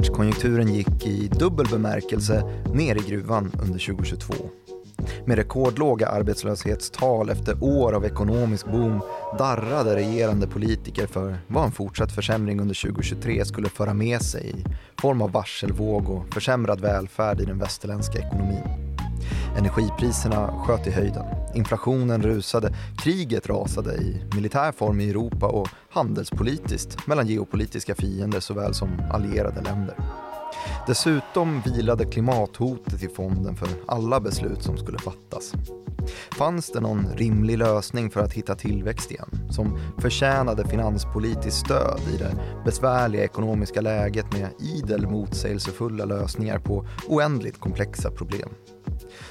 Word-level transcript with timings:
Världskonjunkturen 0.00 0.74
gick 0.74 1.06
i 1.06 1.28
dubbel 1.28 1.66
bemärkelse 1.70 2.44
ner 2.74 2.96
i 2.96 3.10
gruvan 3.10 3.52
under 3.62 3.78
2022. 3.78 4.34
Med 5.26 5.36
rekordlåga 5.36 6.08
arbetslöshetstal 6.08 7.30
efter 7.30 7.64
år 7.64 7.92
av 7.92 8.04
ekonomisk 8.04 8.66
boom 8.66 9.00
darrade 9.38 9.96
regerande 9.96 10.46
politiker 10.46 11.06
för 11.06 11.38
vad 11.46 11.64
en 11.64 11.72
fortsatt 11.72 12.12
försämring 12.12 12.60
under 12.60 12.82
2023 12.82 13.44
skulle 13.44 13.68
föra 13.68 13.94
med 13.94 14.22
sig 14.22 14.50
i 14.50 14.64
form 15.00 15.22
av 15.22 15.32
varselvåg 15.32 16.10
och 16.10 16.34
försämrad 16.34 16.80
välfärd 16.80 17.40
i 17.40 17.44
den 17.44 17.58
västerländska 17.58 18.18
ekonomin. 18.18 18.96
Energipriserna 19.58 20.64
sköt 20.66 20.86
i 20.86 20.90
höjden, 20.90 21.24
inflationen 21.54 22.22
rusade, 22.22 22.74
kriget 22.98 23.48
rasade 23.48 23.94
i 23.94 24.24
militär 24.34 24.72
form 24.72 25.00
i 25.00 25.10
Europa 25.10 25.46
och 25.46 25.68
handelspolitiskt 25.90 27.06
mellan 27.06 27.26
geopolitiska 27.26 27.94
fiender 27.94 28.40
såväl 28.40 28.74
som 28.74 29.02
allierade 29.12 29.62
länder. 29.62 29.96
Dessutom 30.86 31.62
vilade 31.64 32.04
klimathotet 32.04 33.02
i 33.02 33.08
fonden 33.08 33.56
för 33.56 33.68
alla 33.86 34.20
beslut 34.20 34.62
som 34.62 34.76
skulle 34.76 34.98
fattas. 34.98 35.52
Fanns 36.38 36.72
det 36.72 36.80
någon 36.80 37.06
rimlig 37.16 37.58
lösning 37.58 38.10
för 38.10 38.20
att 38.20 38.32
hitta 38.32 38.54
tillväxt 38.54 39.10
igen 39.10 39.48
som 39.50 39.78
förtjänade 39.98 40.68
finanspolitiskt 40.68 41.66
stöd 41.66 42.00
i 42.14 42.16
det 42.16 42.34
besvärliga 42.64 43.24
ekonomiska 43.24 43.80
läget 43.80 44.32
med 44.32 44.48
idel 44.58 45.06
motsägelsefulla 45.06 46.04
lösningar 46.04 46.58
på 46.58 46.86
oändligt 47.08 47.60
komplexa 47.60 48.10
problem? 48.10 48.48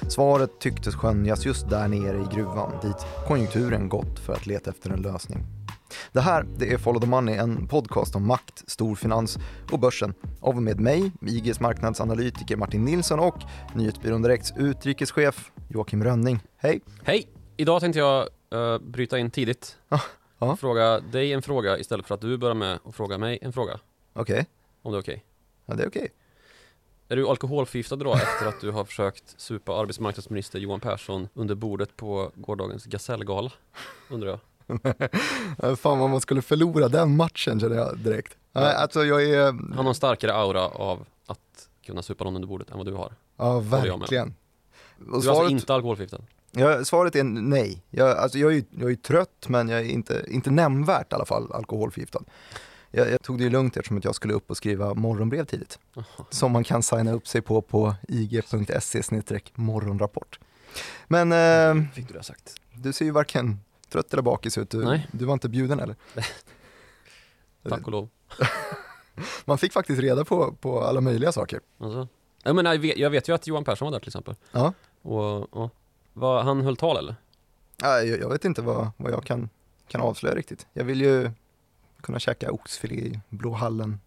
Svaret 0.08 0.58
tycktes 0.60 0.94
skönjas 0.94 1.46
just 1.46 1.70
där 1.70 1.88
nere 1.88 2.18
i 2.18 2.34
gruvan 2.34 2.72
dit 2.82 3.06
konjunkturen 3.26 3.88
gått 3.88 4.18
för 4.18 4.32
att 4.32 4.46
leta 4.46 4.70
efter 4.70 4.90
en 4.90 5.02
lösning. 5.02 5.46
Det 6.12 6.20
här 6.20 6.46
det 6.56 6.72
är 6.72 6.78
Follow 6.78 7.00
the 7.00 7.06
Money, 7.06 7.36
en 7.36 7.68
podcast 7.68 8.16
om 8.16 8.26
makt, 8.26 8.70
storfinans 8.70 9.38
och 9.72 9.78
börsen 9.78 10.14
av 10.40 10.62
med 10.62 10.80
mig, 10.80 11.12
IGs 11.26 11.60
marknadsanalytiker 11.60 12.56
Martin 12.56 12.84
Nilsson 12.84 13.20
och 13.20 13.36
Nyhetsbyrån 13.74 14.22
Direkts 14.22 14.52
utrikeschef 14.56 15.50
Joakim 15.68 16.04
Rönning. 16.04 16.40
Hej! 16.56 16.80
Hej! 17.04 17.28
Idag 17.56 17.80
tänkte 17.80 17.98
jag 17.98 18.28
uh, 18.54 18.78
bryta 18.78 19.18
in 19.18 19.30
tidigt. 19.30 19.76
Ah, 19.88 20.00
ja. 20.38 20.56
Fråga 20.56 21.00
dig 21.00 21.32
en 21.32 21.42
fråga 21.42 21.78
istället 21.78 22.06
för 22.06 22.14
att 22.14 22.20
du 22.20 22.38
börjar 22.38 22.54
med 22.54 22.78
att 22.84 22.94
fråga 22.94 23.18
mig 23.18 23.38
en 23.42 23.52
fråga. 23.52 23.80
Okej. 24.12 24.34
Okay. 24.34 24.44
Om 24.82 24.92
det 24.92 24.98
är 24.98 25.00
okej? 25.00 25.14
Okay. 25.14 25.24
Ja, 25.66 25.74
det 25.74 25.82
är 25.82 25.88
okej. 25.88 26.02
Okay. 26.02 26.14
Är 27.10 27.16
du 27.16 27.28
alkoholförgiftad 27.28 27.96
då 27.96 28.14
efter 28.14 28.46
att 28.46 28.60
du 28.60 28.70
har 28.70 28.84
försökt 28.84 29.40
supa 29.40 29.80
arbetsmarknadsminister 29.80 30.58
Johan 30.58 30.80
Persson 30.80 31.28
under 31.34 31.54
bordet 31.54 31.96
på 31.96 32.30
gårdagens 32.34 32.84
gasellgala? 32.84 33.52
Undrar 34.10 34.28
jag. 34.28 35.78
Fan 35.78 35.98
vad 35.98 36.10
man 36.10 36.20
skulle 36.20 36.42
förlora 36.42 36.88
den 36.88 37.16
matchen 37.16 37.60
känner 37.60 37.76
jag 37.76 37.98
direkt. 37.98 38.36
Ja. 38.52 38.72
Alltså 38.72 39.04
jag 39.04 39.24
är... 39.24 39.44
Han 39.44 39.72
har 39.72 39.88
en 39.88 39.94
starkare 39.94 40.34
aura 40.34 40.68
av 40.68 41.06
att 41.26 41.68
kunna 41.86 42.02
supa 42.02 42.24
någon 42.24 42.34
under 42.34 42.48
bordet 42.48 42.70
än 42.70 42.76
vad 42.76 42.86
du 42.86 42.92
har. 42.92 43.12
Ja, 43.36 43.60
verkligen. 43.60 44.34
Du 44.98 45.12
är 45.12 45.14
alltså 45.14 45.48
inte 45.48 45.74
alkoholförgiftad? 45.74 46.22
Ja, 46.50 46.84
svaret 46.84 47.16
är 47.16 47.24
nej. 47.24 47.82
Jag, 47.90 48.18
alltså 48.18 48.38
jag, 48.38 48.56
är 48.56 48.64
jag 48.70 48.90
är 48.90 48.96
trött 48.96 49.48
men 49.48 49.68
jag 49.68 49.80
är 49.80 49.84
inte, 49.84 50.24
inte 50.28 50.50
nämnvärt 50.50 51.12
i 51.12 51.14
alla 51.14 51.26
fall 51.26 51.52
alkoholförgiftad. 51.52 52.22
Jag, 52.90 53.10
jag, 53.10 53.22
tog 53.22 53.38
det 53.38 53.44
ju 53.44 53.50
lugnt 53.50 53.76
eftersom 53.76 53.98
att 53.98 54.04
jag 54.04 54.14
skulle 54.14 54.34
upp 54.34 54.50
och 54.50 54.56
skriva 54.56 54.94
morgonbrev 54.94 55.44
tidigt. 55.44 55.78
Aha. 55.96 56.26
Som 56.30 56.52
man 56.52 56.64
kan 56.64 56.82
signa 56.82 57.12
upp 57.12 57.28
sig 57.28 57.42
på 57.42 57.62
på 57.62 57.94
ig.se 58.08 59.02
morgonrapport. 59.54 60.40
Men... 61.08 61.32
Eh, 61.32 61.92
Fick 61.94 62.08
du 62.08 62.14
det 62.14 62.22
sagt? 62.22 62.54
Du 62.74 62.92
ser 62.92 63.04
ju 63.04 63.10
varken 63.10 63.60
trött 63.88 64.12
eller 64.12 64.22
bakis 64.22 64.58
ut. 64.58 64.70
Du, 64.70 64.84
Nej. 64.84 65.08
du 65.12 65.24
var 65.24 65.32
inte 65.32 65.48
bjuden 65.48 65.80
eller? 65.80 65.96
Tack 67.68 67.86
och 67.86 67.92
lov. 67.92 68.08
Man 69.44 69.58
fick 69.58 69.72
faktiskt 69.72 70.00
reda 70.00 70.24
på, 70.24 70.52
på 70.52 70.82
alla 70.82 71.00
möjliga 71.00 71.32
saker. 71.32 71.60
Alltså. 71.78 72.08
Jag, 72.42 72.56
menar, 72.56 72.72
jag, 72.72 72.80
vet, 72.80 72.96
jag 72.96 73.10
vet 73.10 73.28
ju 73.28 73.34
att 73.34 73.46
Johan 73.46 73.64
Persson 73.64 73.86
var 73.86 73.92
där 73.92 73.98
till 73.98 74.08
exempel. 74.08 74.34
Ja. 74.52 74.72
Och, 75.02 75.54
och 75.54 75.74
var, 76.12 76.42
han 76.42 76.60
höll 76.60 76.76
tal 76.76 76.96
eller? 76.96 77.14
Nej, 77.82 78.08
jag, 78.08 78.20
jag 78.20 78.28
vet 78.28 78.44
inte 78.44 78.62
vad, 78.62 78.90
vad 78.96 79.12
jag 79.12 79.24
kan, 79.24 79.48
kan 79.88 80.00
avslöja 80.00 80.34
riktigt. 80.34 80.66
Jag 80.72 80.84
vill 80.84 81.00
ju 81.00 81.30
kunna 82.02 82.18
käka 82.18 82.52
oxfilé 82.52 82.94
i 82.94 83.20
Blå 83.28 83.52
hallen 83.52 84.00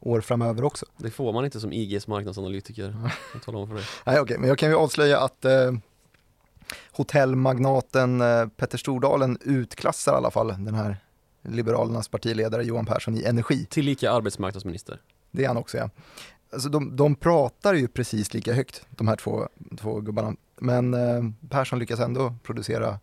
år 0.00 0.20
framöver 0.20 0.64
också. 0.64 0.86
Det 0.96 1.10
får 1.10 1.32
man 1.32 1.44
inte 1.44 1.60
som 1.60 1.72
IGs 1.72 2.06
marknadsanalytiker. 2.06 2.94
Jag 3.32 3.42
talar 3.42 3.58
om 3.58 3.68
för 3.68 3.74
dig. 3.74 3.84
Nej, 4.06 4.14
okej, 4.14 4.22
okay, 4.22 4.38
men 4.38 4.48
jag 4.48 4.58
kan 4.58 4.68
ju 4.68 4.74
avslöja 4.74 5.20
att 5.20 5.44
eh, 5.44 5.72
hotellmagnaten 6.92 8.20
eh, 8.20 8.46
Petter 8.48 8.78
Stordalen 8.78 9.38
utklassar 9.40 10.12
i 10.12 10.16
alla 10.16 10.30
fall 10.30 10.48
den 10.48 10.74
här 10.74 10.96
Liberalernas 11.42 12.08
partiledare 12.08 12.64
Johan 12.64 12.86
Persson 12.86 13.16
i 13.16 13.24
energi. 13.24 13.66
Tillika 13.70 14.12
arbetsmarknadsminister. 14.12 15.00
Det 15.30 15.44
är 15.44 15.48
han 15.48 15.56
också 15.56 15.78
ja. 15.78 15.90
Alltså 16.52 16.68
de, 16.68 16.96
de 16.96 17.14
pratar 17.14 17.74
ju 17.74 17.88
precis 17.88 18.34
lika 18.34 18.52
högt, 18.52 18.86
de 18.90 19.08
här 19.08 19.16
två, 19.16 19.48
två 19.78 20.00
gubbarna. 20.00 20.36
Men 20.56 20.94
eh, 20.94 21.48
Persson 21.48 21.78
lyckas 21.78 22.00
ändå 22.00 22.34
producera 22.42 22.98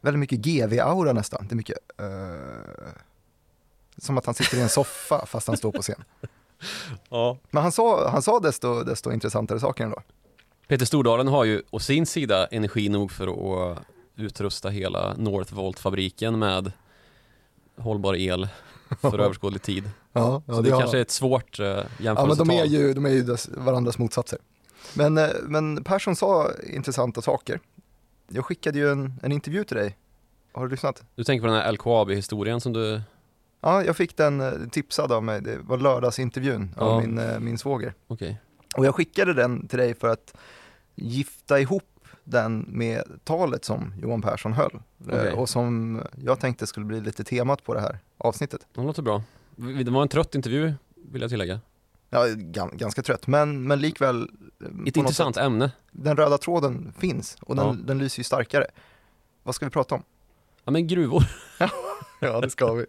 väldigt 0.00 0.20
mycket 0.20 0.38
GV-aura 0.38 1.12
nästan. 1.12 1.46
Det 1.48 1.54
är 1.54 1.56
mycket 1.56 1.78
uh, 2.02 2.06
som 4.00 4.18
att 4.18 4.26
han 4.26 4.34
sitter 4.34 4.56
i 4.56 4.60
en 4.60 4.68
soffa 4.68 5.26
fast 5.26 5.46
han 5.46 5.56
står 5.56 5.72
på 5.72 5.82
scen. 5.82 6.04
Ja. 7.08 7.38
Men 7.50 7.62
han 7.62 7.72
sa, 7.72 8.10
han 8.10 8.22
sa 8.22 8.40
desto, 8.40 8.82
desto 8.84 9.12
intressantare 9.12 9.60
saker 9.60 9.84
ändå. 9.84 10.02
Peter 10.68 10.86
Stordalen 10.86 11.28
har 11.28 11.44
ju 11.44 11.62
å 11.70 11.78
sin 11.78 12.06
sida 12.06 12.46
energi 12.46 12.88
nog 12.88 13.12
för 13.12 13.26
att 13.72 13.78
utrusta 14.16 14.68
hela 14.68 15.14
Northvolt-fabriken 15.14 16.38
med 16.38 16.72
hållbar 17.76 18.14
el 18.14 18.48
för 19.00 19.18
överskådlig 19.24 19.62
tid. 19.62 19.90
Ja, 20.12 20.42
ja, 20.46 20.54
så 20.54 20.62
det, 20.62 20.70
det 20.70 20.78
kanske 20.78 20.98
är 20.98 21.02
ett 21.02 21.10
svårt 21.10 21.60
uh, 21.60 21.66
jämförelsetal. 21.66 22.28
Ja, 22.28 22.44
men 22.44 22.46
de 22.46 22.50
är 22.50 22.64
ju, 22.64 22.94
de 22.94 23.06
är 23.06 23.10
ju 23.10 23.36
varandras 23.48 23.98
motsatser. 23.98 24.38
Men, 24.94 25.18
eh, 25.18 25.28
men 25.42 25.84
Persson 25.84 26.16
sa 26.16 26.50
intressanta 26.66 27.22
saker. 27.22 27.60
Jag 28.28 28.44
skickade 28.44 28.78
ju 28.78 28.92
en, 28.92 29.14
en 29.22 29.32
intervju 29.32 29.64
till 29.64 29.76
dig. 29.76 29.96
Har 30.52 30.64
du 30.64 30.70
lyssnat? 30.70 31.02
Du 31.14 31.24
tänker 31.24 31.40
på 31.40 31.52
den 31.52 31.62
här 31.62 31.72
LKAB-historien 31.72 32.60
som 32.60 32.72
du... 32.72 33.00
Ja, 33.60 33.84
jag 33.84 33.96
fick 33.96 34.16
den 34.16 34.40
eh, 34.40 34.52
tipsad 34.70 35.12
av 35.12 35.24
mig. 35.24 35.40
Det 35.40 35.58
var 35.58 35.78
lördagsintervjun 35.78 36.74
ja. 36.76 36.82
av 36.82 37.02
min, 37.02 37.20
min 37.40 37.58
svåger. 37.58 37.94
Okay. 38.08 38.34
Och 38.76 38.86
jag 38.86 38.94
skickade 38.94 39.34
den 39.34 39.68
till 39.68 39.78
dig 39.78 39.94
för 39.94 40.08
att 40.08 40.34
gifta 40.94 41.60
ihop 41.60 41.84
den 42.24 42.66
med 42.68 43.02
talet 43.24 43.64
som 43.64 43.94
Johan 44.02 44.22
Persson 44.22 44.52
höll 44.52 44.80
okay. 45.06 45.32
och 45.32 45.48
som 45.48 46.00
jag 46.24 46.40
tänkte 46.40 46.66
skulle 46.66 46.86
bli 46.86 47.00
lite 47.00 47.24
temat 47.24 47.64
på 47.64 47.74
det 47.74 47.80
här 47.80 47.98
avsnittet. 48.18 48.66
Det 48.74 48.80
låter 48.80 49.02
bra. 49.02 49.22
Det 49.56 49.90
var 49.90 50.02
en 50.02 50.08
trött 50.08 50.34
intervju 50.34 50.74
vill 50.94 51.22
jag 51.22 51.30
tillägga. 51.30 51.60
Ja, 52.10 52.26
ganska 52.72 53.02
trött, 53.02 53.26
men, 53.26 53.62
men 53.62 53.80
likväl 53.80 54.30
eh, 54.60 54.88
Ett 54.88 54.96
intressant 54.96 55.34
sätt, 55.34 55.44
ämne 55.44 55.72
Den 55.90 56.16
röda 56.16 56.38
tråden 56.38 56.92
finns 56.98 57.36
och 57.40 57.56
den, 57.56 57.66
ja. 57.66 57.76
den 57.84 57.98
lyser 57.98 58.20
ju 58.20 58.24
starkare 58.24 58.66
Vad 59.42 59.54
ska 59.54 59.66
vi 59.66 59.70
prata 59.70 59.94
om? 59.94 60.02
Ja 60.70 60.72
men 60.72 60.86
gruvor 60.86 61.24
Ja 62.20 62.40
det 62.40 62.50
ska 62.50 62.72
vi 62.72 62.86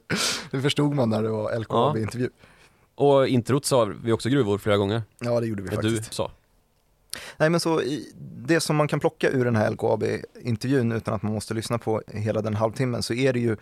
Det 0.51 0.61
förstod 0.61 0.95
man 0.95 1.09
när 1.09 1.23
det 1.23 1.29
var 1.29 1.59
LKAB-intervju 1.59 2.29
ja. 2.95 3.03
Och 3.05 3.27
introt 3.27 3.65
sa 3.65 3.91
vi 4.03 4.11
också 4.11 4.29
gruvor 4.29 4.57
flera 4.57 4.77
gånger 4.77 5.01
Ja 5.19 5.39
det 5.39 5.47
gjorde 5.47 5.63
vi 5.63 5.69
det 5.69 5.75
faktiskt 5.75 6.09
du 6.09 6.15
sa 6.15 6.31
Nej 7.37 7.49
men 7.49 7.59
så 7.59 7.81
det 8.37 8.59
som 8.59 8.75
man 8.75 8.87
kan 8.87 8.99
plocka 8.99 9.29
ur 9.29 9.45
den 9.45 9.55
här 9.55 9.71
LKAB-intervjun 9.71 10.91
utan 10.91 11.13
att 11.13 11.21
man 11.21 11.33
måste 11.33 11.53
lyssna 11.53 11.77
på 11.77 12.01
hela 12.07 12.41
den 12.41 12.55
halvtimmen 12.55 13.03
så 13.03 13.13
är 13.13 13.33
det 13.33 13.39
ju 13.39 13.57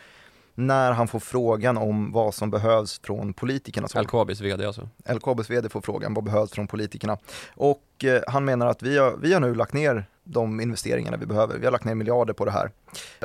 när 0.55 0.91
han 0.91 1.07
får 1.07 1.19
frågan 1.19 1.77
om 1.77 2.11
vad 2.11 2.33
som 2.33 2.51
behövs 2.51 2.99
från 3.03 3.33
politikerna. 3.33 3.87
LKABs 4.01 4.41
vd 4.41 4.65
alltså? 4.65 4.89
LKABs 5.09 5.49
vd 5.49 5.69
får 5.69 5.81
frågan 5.81 6.13
vad 6.13 6.23
behövs 6.23 6.51
från 6.51 6.67
politikerna. 6.67 7.17
Och 7.55 7.83
eh, 8.03 8.21
han 8.27 8.45
menar 8.45 8.67
att 8.67 8.83
vi 8.83 8.97
har, 8.97 9.17
vi 9.17 9.33
har 9.33 9.39
nu 9.39 9.55
lagt 9.55 9.73
ner 9.73 10.05
de 10.31 10.61
investeringarna 10.61 11.17
vi 11.17 11.25
behöver. 11.25 11.57
Vi 11.57 11.65
har 11.65 11.71
lagt 11.71 11.85
ner 11.85 11.95
miljarder 11.95 12.33
på 12.33 12.45
det 12.45 12.51
här. 12.51 12.71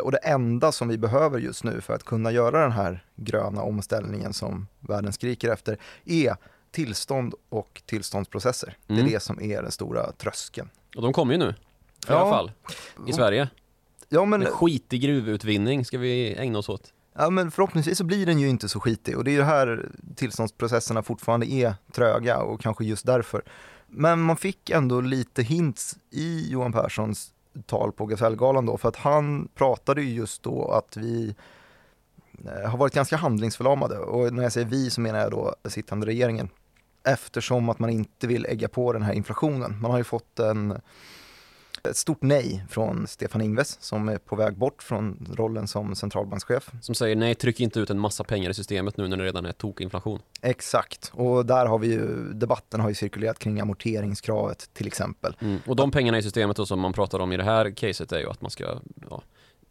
Och 0.03 0.13
det 0.13 0.19
enda 0.19 0.73
som 0.73 0.89
vi 0.89 0.99
behöver 0.99 1.39
just 1.39 1.65
nu 1.65 1.81
för 1.81 1.95
att 1.95 2.05
kunna 2.05 2.31
göra 2.31 2.63
den 2.63 2.73
här 2.73 3.05
gröna 3.17 3.63
omställningen 3.63 4.33
som 4.33 4.67
världen 4.81 5.13
skriker 5.13 5.53
efter 5.53 5.79
är 6.05 6.37
tillstånd 6.71 7.35
och 7.49 7.83
tillståndsprocesser. 7.87 8.69
Mm. 8.69 8.79
Det 8.87 8.95
är 8.95 9.01
mm. 9.01 9.13
det 9.13 9.21
som 9.21 9.41
är 9.41 9.63
den 9.63 9.73
stora 9.73 10.13
tröskeln. 10.13 10.69
Och 10.97 11.03
de 11.03 11.13
kommer 11.13 11.33
ju 11.33 11.39
nu, 11.39 11.49
i 11.49 11.55
ja. 12.09 12.15
alla 12.15 12.31
fall, 12.31 12.53
i 13.07 13.13
Sverige. 13.13 13.49
Ja, 14.09 14.25
men... 14.25 14.43
En 14.43 14.49
skitig 14.49 15.03
gruvutvinning 15.03 15.85
ska 15.85 15.99
vi 15.99 16.35
ägna 16.35 16.59
oss 16.59 16.69
åt. 16.69 16.93
Ja, 17.19 17.31
men 17.31 17.51
förhoppningsvis 17.51 17.99
så 17.99 18.05
blir 18.05 18.27
den 18.27 18.39
ju 18.39 18.49
inte 18.49 18.69
så 18.69 18.81
skitig 18.81 19.19
och 19.19 19.25
det 19.25 19.31
är 19.31 19.33
ju 19.33 19.43
här 19.43 19.89
tillståndsprocesserna 20.17 21.03
fortfarande 21.03 21.47
är 21.47 21.75
tröga 21.93 22.39
och 22.39 22.61
kanske 22.61 22.85
just 22.85 23.07
därför. 23.07 23.43
Men 23.97 24.21
man 24.21 24.37
fick 24.37 24.71
ändå 24.71 25.01
lite 25.01 25.43
hints 25.43 25.97
i 26.11 26.51
Johan 26.51 26.73
Perssons 26.73 27.33
tal 27.67 27.93
på 27.93 28.07
Gasellgalan 28.07 28.67
då, 28.67 28.77
för 28.77 28.89
att 28.89 28.97
han 28.97 29.49
pratade 29.55 30.03
ju 30.03 30.15
just 30.15 30.43
då 30.43 30.71
att 30.71 30.97
vi 30.97 31.35
eh, 32.45 32.71
har 32.71 32.79
varit 32.79 32.95
ganska 32.95 33.17
handlingsförlamade 33.17 33.99
och 33.99 34.33
när 34.33 34.43
jag 34.43 34.53
säger 34.53 34.67
vi 34.67 34.91
så 34.91 35.01
menar 35.01 35.19
jag 35.19 35.31
då 35.31 35.55
sittande 35.65 36.07
regeringen 36.07 36.49
eftersom 37.05 37.69
att 37.69 37.79
man 37.79 37.91
inte 37.91 38.27
vill 38.27 38.47
ägga 38.47 38.69
på 38.69 38.93
den 38.93 39.03
här 39.03 39.13
inflationen. 39.13 39.81
Man 39.81 39.91
har 39.91 39.99
ju 39.99 40.05
fått 40.05 40.39
en 40.39 40.81
ett 41.91 41.97
stort 41.97 42.23
nej 42.23 42.65
från 42.69 43.07
Stefan 43.07 43.41
Ingves 43.41 43.77
som 43.81 44.09
är 44.09 44.19
på 44.19 44.37
väg 44.37 44.57
bort 44.57 44.83
från 44.83 45.35
rollen 45.37 45.69
som 45.69 45.95
centralbankschef. 45.95 46.71
Som 46.81 46.95
säger 46.95 47.17
nej, 47.17 47.35
tryck 47.35 47.61
inte 47.61 47.81
ut 47.81 47.91
en 47.91 47.99
massa 47.99 48.25
pengar 48.25 48.51
i 48.51 48.55
systemet 48.55 48.97
nu 48.97 49.09
när 49.09 49.17
det 49.17 49.25
redan 49.25 49.47
är 49.47 49.53
tokinflation. 49.53 50.21
Exakt, 50.43 51.11
och 51.15 51.47
där 51.47 51.67
har 51.67 51.79
vi 51.79 51.87
ju, 51.87 52.33
debatten 52.33 52.81
har 52.81 52.89
ju 52.89 52.95
cirkulerat 52.95 53.39
kring 53.39 53.61
amorteringskravet 53.61 54.71
till 54.73 54.87
exempel. 54.87 55.37
Mm. 55.41 55.59
Och 55.67 55.77
de 55.77 55.91
pengarna 55.91 56.19
i 56.19 56.23
systemet 56.23 56.57
då 56.57 56.67
som 56.67 56.81
man 56.81 56.93
pratar 56.93 57.19
om 57.19 57.33
i 57.33 57.37
det 57.37 57.45
här 57.45 57.71
caset 57.71 58.13
är 58.13 58.19
ju 58.19 58.31
att 58.31 58.41
man 58.41 58.51
ska 58.51 58.81
ja, 59.11 59.23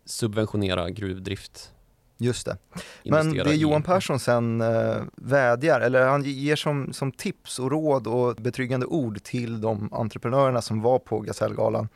subventionera 0.06 0.90
gruvdrift 0.90 1.72
Just 2.18 2.46
det. 2.46 2.58
Men 3.04 3.34
det 3.34 3.56
Johan 3.56 3.84
Persson 3.84 4.20
sen 4.20 4.62
äh, 4.62 5.02
vädjar, 5.16 5.82
eller 5.82 6.06
han 6.06 6.24
ger 6.24 6.56
som, 6.56 6.94
som 6.94 7.12
tips 7.12 7.60
och 7.60 7.72
råd 7.72 8.08
och 8.08 8.36
betryggande 8.36 8.86
ord 8.86 9.24
till 9.24 9.62
de 9.62 9.94
entreprenörerna 9.94 10.62
som 10.62 10.82
var 10.82 11.00
på 11.00 11.20
Gasellgalan, 11.20 11.90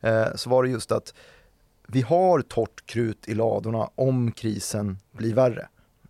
äh, 0.00 0.26
så 0.34 0.50
var 0.50 0.62
det 0.62 0.68
just 0.68 0.92
att 0.92 1.14
vi 1.86 2.02
har 2.02 2.40
torrt 2.40 2.86
krut 2.86 3.28
i 3.28 3.34
ladorna 3.34 3.90
om 3.94 4.32
krisen 4.32 4.98
blir 5.12 5.34
värre. 5.34 5.68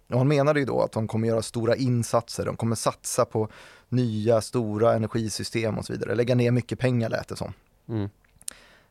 Och 0.08 0.18
han 0.18 0.28
menade 0.28 0.60
ju 0.60 0.66
då 0.66 0.82
att 0.82 0.92
de 0.92 1.08
kommer 1.08 1.28
göra 1.28 1.42
stora 1.42 1.76
insatser, 1.76 2.46
de 2.46 2.56
kommer 2.56 2.76
satsa 2.76 3.24
på 3.24 3.48
nya 3.88 4.40
stora 4.40 4.94
energisystem 4.94 5.78
och 5.78 5.84
så 5.84 5.92
vidare, 5.92 6.14
lägga 6.14 6.34
ner 6.34 6.50
mycket 6.50 6.78
pengar 6.78 7.08
lät 7.08 7.28
det 7.28 7.36
som. 7.36 7.52
Mm. 7.88 8.08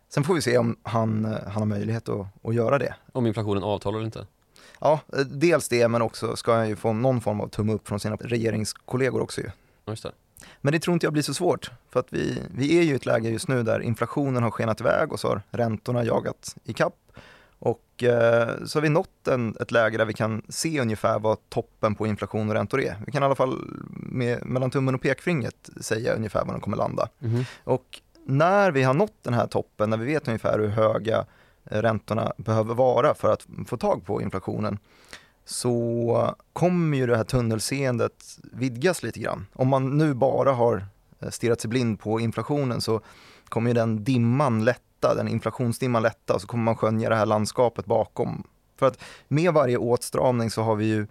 Sen 0.09 0.23
får 0.23 0.33
vi 0.33 0.41
se 0.41 0.57
om 0.57 0.77
han, 0.83 1.25
eh, 1.25 1.31
han 1.43 1.53
har 1.53 1.65
möjlighet 1.65 2.09
att, 2.09 2.27
att 2.43 2.55
göra 2.55 2.77
det. 2.77 2.95
Om 3.11 3.25
inflationen 3.25 3.63
avtar 3.63 3.89
eller 3.89 4.05
inte? 4.05 4.27
Ja, 4.79 4.99
dels 5.25 5.67
det, 5.67 5.87
men 5.87 6.01
också 6.01 6.35
ska 6.35 6.55
han 6.55 6.69
ju 6.69 6.75
få 6.75 6.93
någon 6.93 7.21
form 7.21 7.41
av 7.41 7.47
tumme 7.47 7.73
upp 7.73 7.87
från 7.87 7.99
sina 7.99 8.15
regeringskollegor 8.15 9.21
också 9.21 9.41
ju. 9.41 9.49
Just 9.87 10.03
det. 10.03 10.11
Men 10.61 10.73
det 10.73 10.79
tror 10.79 10.93
inte 10.93 11.05
jag 11.05 11.13
blir 11.13 11.23
så 11.23 11.33
svårt, 11.33 11.71
för 11.89 11.99
att 11.99 12.07
vi, 12.09 12.41
vi 12.55 12.77
är 12.77 12.83
ju 12.83 12.91
i 12.91 12.95
ett 12.95 13.05
läge 13.05 13.29
just 13.29 13.47
nu 13.47 13.63
där 13.63 13.79
inflationen 13.79 14.43
har 14.43 14.51
skenat 14.51 14.81
iväg 14.81 15.13
och 15.13 15.19
så 15.19 15.27
har 15.27 15.41
räntorna 15.51 16.03
jagat 16.03 16.55
i 16.63 16.73
kapp. 16.73 16.95
Och 17.59 18.03
eh, 18.03 18.49
så 18.65 18.77
har 18.77 18.81
vi 18.81 18.89
nått 18.89 19.27
en, 19.27 19.55
ett 19.59 19.71
läge 19.71 19.97
där 19.97 20.05
vi 20.05 20.13
kan 20.13 20.41
se 20.49 20.81
ungefär 20.81 21.19
vad 21.19 21.49
toppen 21.49 21.95
på 21.95 22.07
inflation 22.07 22.49
och 22.49 22.55
räntor 22.55 22.81
är. 22.81 22.95
Vi 23.05 23.11
kan 23.11 23.23
i 23.23 23.25
alla 23.25 23.35
fall 23.35 23.57
med, 23.89 24.45
mellan 24.45 24.71
tummen 24.71 24.95
och 24.95 25.01
pekfingret 25.01 25.69
säga 25.81 26.13
ungefär 26.13 26.45
var 26.45 26.51
de 26.51 26.61
kommer 26.61 26.77
landa. 26.77 27.09
Mm. 27.21 27.43
Och 27.63 28.01
när 28.25 28.71
vi 28.71 28.83
har 28.83 28.93
nått 28.93 29.23
den 29.23 29.33
här 29.33 29.47
toppen, 29.47 29.89
när 29.89 29.97
vi 29.97 30.05
vet 30.05 30.27
ungefär 30.27 30.59
hur 30.59 30.67
höga 30.67 31.25
räntorna 31.69 32.33
behöver 32.37 32.73
vara 32.73 33.13
för 33.13 33.29
att 33.29 33.47
få 33.67 33.77
tag 33.77 34.05
på 34.05 34.21
inflationen 34.21 34.79
så 35.45 36.35
kommer 36.53 36.97
ju 36.97 37.07
det 37.07 37.17
här 37.17 37.23
tunnelseendet 37.23 38.39
vidgas 38.51 39.03
lite 39.03 39.19
grann. 39.19 39.45
Om 39.53 39.67
man 39.67 39.97
nu 39.97 40.13
bara 40.13 40.51
har 40.51 40.85
eh, 41.19 41.29
stirrat 41.29 41.61
sig 41.61 41.69
blind 41.69 41.99
på 41.99 42.19
inflationen 42.19 42.81
så 42.81 43.01
kommer 43.49 43.69
ju 43.69 43.73
den 43.73 44.03
dimman 44.03 44.65
lätta, 44.65 45.15
den 45.15 45.27
inflationsdimman 45.27 46.03
lätta 46.03 46.33
och 46.33 46.41
så 46.41 46.47
kommer 46.47 46.63
man 46.63 46.75
skönja 46.75 47.09
det 47.09 47.15
här 47.15 47.25
landskapet 47.25 47.85
bakom. 47.85 48.43
För 48.79 48.85
att 48.85 48.99
med 49.27 49.53
varje 49.53 49.77
åtstramning 49.77 50.49
så 50.49 50.61
har 50.61 50.75
vi 50.75 50.85
ju 50.85 51.07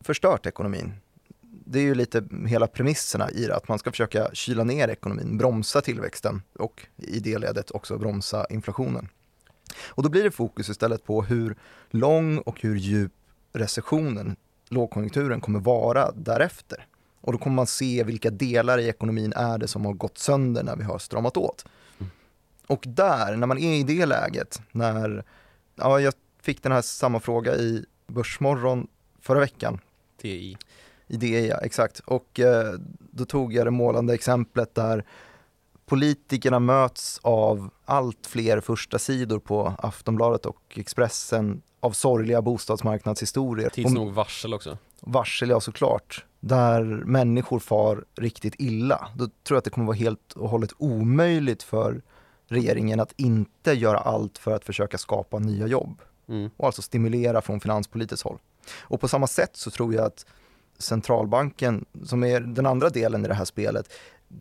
förstört 0.00 0.46
ekonomin. 0.46 0.94
Det 1.42 1.78
är 1.78 1.82
ju 1.82 1.94
lite 1.94 2.24
hela 2.46 2.66
premisserna 2.66 3.30
i 3.30 3.46
det, 3.46 3.56
att 3.56 3.68
man 3.68 3.78
ska 3.78 3.90
försöka 3.90 4.30
kyla 4.32 4.64
ner 4.64 4.88
ekonomin, 4.88 5.38
bromsa 5.38 5.80
tillväxten 5.80 6.42
och 6.58 6.86
i 6.96 7.20
det 7.20 7.38
ledet 7.38 7.70
också 7.70 7.98
bromsa 7.98 8.46
inflationen. 8.50 9.08
Och 9.84 10.02
då 10.02 10.08
blir 10.08 10.24
det 10.24 10.30
fokus 10.30 10.68
istället 10.68 11.04
på 11.04 11.22
hur 11.22 11.56
lång 11.90 12.38
och 12.38 12.60
hur 12.60 12.76
djup 12.76 13.12
recessionen, 13.52 14.36
lågkonjunkturen, 14.68 15.40
kommer 15.40 15.60
vara 15.60 16.12
därefter. 16.12 16.86
Och 17.20 17.32
då 17.32 17.38
kommer 17.38 17.56
man 17.56 17.66
se 17.66 18.04
vilka 18.04 18.30
delar 18.30 18.78
i 18.78 18.88
ekonomin 18.88 19.32
är 19.32 19.58
det 19.58 19.68
som 19.68 19.86
har 19.86 19.92
gått 19.92 20.18
sönder 20.18 20.62
när 20.62 20.76
vi 20.76 20.84
har 20.84 20.98
stramat 20.98 21.36
åt. 21.36 21.64
Mm. 21.98 22.10
Och 22.66 22.84
där, 22.86 23.36
när 23.36 23.46
man 23.46 23.58
är 23.58 23.74
i 23.74 23.82
det 23.82 24.06
läget, 24.06 24.60
när, 24.72 25.24
ja, 25.74 26.00
jag 26.00 26.14
fick 26.42 26.62
den 26.62 26.72
här 26.72 26.82
samma 26.82 27.20
fråga 27.20 27.56
i 27.56 27.84
Börsmorgon 28.06 28.86
förra 29.20 29.40
veckan. 29.40 29.80
DI. 30.22 30.56
I 31.06 31.16
DI, 31.16 31.48
ja, 31.48 31.56
exakt. 31.56 31.98
Och 31.98 32.40
eh, 32.40 32.74
då 32.98 33.24
tog 33.24 33.52
jag 33.52 33.66
det 33.66 33.70
målande 33.70 34.14
exemplet 34.14 34.74
där 34.74 35.04
politikerna 35.86 36.58
möts 36.58 37.20
av 37.22 37.70
allt 37.84 38.26
fler 38.26 38.60
första 38.60 38.98
sidor 38.98 39.38
på 39.38 39.74
Aftonbladet 39.78 40.46
och 40.46 40.62
Expressen 40.74 41.62
av 41.80 41.90
sorgliga 41.90 42.42
bostadsmarknadshistorier. 42.42 43.70
Tids 43.70 43.92
nog 43.92 44.12
varsel 44.12 44.54
också. 44.54 44.78
Varsel, 45.00 45.50
ja 45.50 45.60
såklart. 45.60 46.24
Där 46.40 46.82
människor 46.84 47.58
far 47.58 48.04
riktigt 48.16 48.54
illa. 48.58 49.08
Då 49.14 49.24
tror 49.26 49.34
jag 49.48 49.58
att 49.58 49.64
det 49.64 49.70
kommer 49.70 49.86
vara 49.86 49.96
helt 49.96 50.32
och 50.32 50.48
hållet 50.48 50.72
omöjligt 50.78 51.62
för 51.62 52.02
regeringen 52.46 53.00
att 53.00 53.12
inte 53.16 53.72
göra 53.72 53.98
allt 53.98 54.38
för 54.38 54.52
att 54.52 54.64
försöka 54.64 54.98
skapa 54.98 55.38
nya 55.38 55.66
jobb. 55.66 56.02
Mm. 56.28 56.50
Och 56.56 56.66
alltså 56.66 56.82
stimulera 56.82 57.40
från 57.40 57.60
finanspolitiskt 57.60 58.24
håll. 58.24 58.38
Och 58.80 59.00
på 59.00 59.08
samma 59.08 59.26
sätt 59.26 59.56
så 59.56 59.70
tror 59.70 59.94
jag 59.94 60.04
att 60.04 60.26
centralbanken, 60.78 61.84
som 62.04 62.24
är 62.24 62.40
den 62.40 62.66
andra 62.66 62.88
delen 62.88 63.24
i 63.24 63.28
det 63.28 63.34
här 63.34 63.44
spelet, 63.44 63.92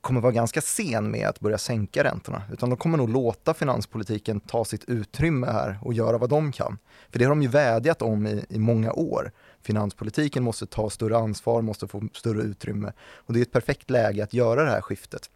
kommer 0.01 0.21
vara 0.21 0.31
ganska 0.31 0.61
sen 0.61 1.11
med 1.11 1.27
att 1.27 1.39
börja 1.39 1.57
sänka 1.57 2.03
räntorna, 2.03 2.41
utan 2.51 2.69
de 2.69 2.77
kommer 2.77 2.97
nog 2.97 3.09
låta 3.09 3.53
finanspolitiken 3.53 4.39
ta 4.39 4.65
sitt 4.65 4.83
utrymme 4.83 5.47
här 5.47 5.79
och 5.81 5.93
göra 5.93 6.17
vad 6.17 6.29
de 6.29 6.51
kan. 6.51 6.77
För 7.09 7.19
det 7.19 7.25
har 7.25 7.29
de 7.29 7.41
ju 7.41 7.47
vädjat 7.47 8.01
om 8.01 8.27
i, 8.27 8.45
i 8.49 8.59
många 8.59 8.93
år. 8.93 9.31
Finanspolitiken 9.61 10.43
måste 10.43 10.65
ta 10.65 10.89
större 10.89 11.17
ansvar, 11.17 11.61
måste 11.61 11.87
få 11.87 12.03
större 12.13 12.41
utrymme 12.41 12.91
och 13.15 13.33
det 13.33 13.39
är 13.39 13.41
ett 13.41 13.51
perfekt 13.51 13.89
läge 13.89 14.23
att 14.23 14.33
göra 14.33 14.63
det 14.63 14.69
här 14.69 14.81
skiftet. 14.81 15.29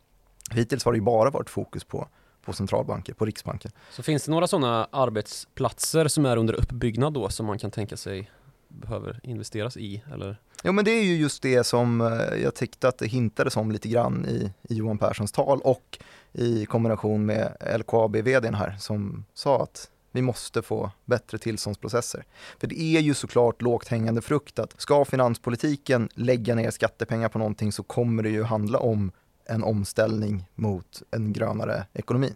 Hittills 0.51 0.85
har 0.85 0.91
det 0.91 0.97
ju 0.97 1.03
bara 1.03 1.29
varit 1.29 1.49
fokus 1.49 1.83
på 1.83 2.07
på 2.45 2.53
centralbanker, 2.53 3.13
på 3.13 3.25
Riksbanken. 3.25 3.71
Så 3.91 4.03
finns 4.03 4.25
det 4.25 4.31
några 4.31 4.47
sådana 4.47 4.87
arbetsplatser 4.91 6.07
som 6.07 6.25
är 6.25 6.37
under 6.37 6.53
uppbyggnad 6.53 7.13
då 7.13 7.29
som 7.29 7.45
man 7.45 7.59
kan 7.59 7.71
tänka 7.71 7.97
sig 7.97 8.31
behöver 8.69 9.19
investeras 9.24 9.77
i? 9.77 10.04
Eller? 10.13 10.38
Ja 10.63 10.71
men 10.71 10.86
det 10.86 10.92
är 10.92 11.04
ju 11.04 11.16
just 11.16 11.42
det 11.42 11.63
som 11.63 12.01
eh, 12.01 12.42
jag 12.44 12.56
tyckte 12.56 12.88
att 12.88 12.98
det 12.98 13.07
hintades 13.07 13.57
om 13.57 13.71
lite 13.71 13.89
grann 13.89 14.25
i, 14.25 14.51
i 14.69 14.75
Johan 14.75 14.98
Perssons 14.98 15.31
tal 15.31 15.62
och 15.63 16.00
i 16.33 16.66
kombination 16.66 17.25
med 17.25 17.57
LKAB-vdn 17.77 18.54
här 18.54 18.75
som 18.80 19.25
sa 19.33 19.63
att 19.63 19.89
vi 20.12 20.21
måste 20.21 20.62
få 20.62 20.92
bättre 21.06 21.38
tillståndsprocesser. 21.38 22.25
För 22.60 22.68
det 22.68 22.80
är 22.81 23.00
ju 23.00 23.13
såklart 23.13 23.62
lågt 23.62 23.88
hängande 23.88 24.21
frukt 24.21 24.59
att 24.59 24.81
ska 24.81 25.06
finanspolitiken 25.06 26.09
lägga 26.14 26.56
ner 26.56 26.71
skattepengar 26.71 27.30
på 27.30 27.38
någonting 27.40 27.71
så 27.71 27.83
kommer 27.83 28.23
det 28.23 28.30
ju 28.30 28.44
handla 28.44 28.80
om 28.80 29.11
en 29.45 29.64
omställning 29.64 30.45
mot 30.56 31.02
en 31.11 31.33
grönare 31.33 31.85
ekonomi. 31.94 32.33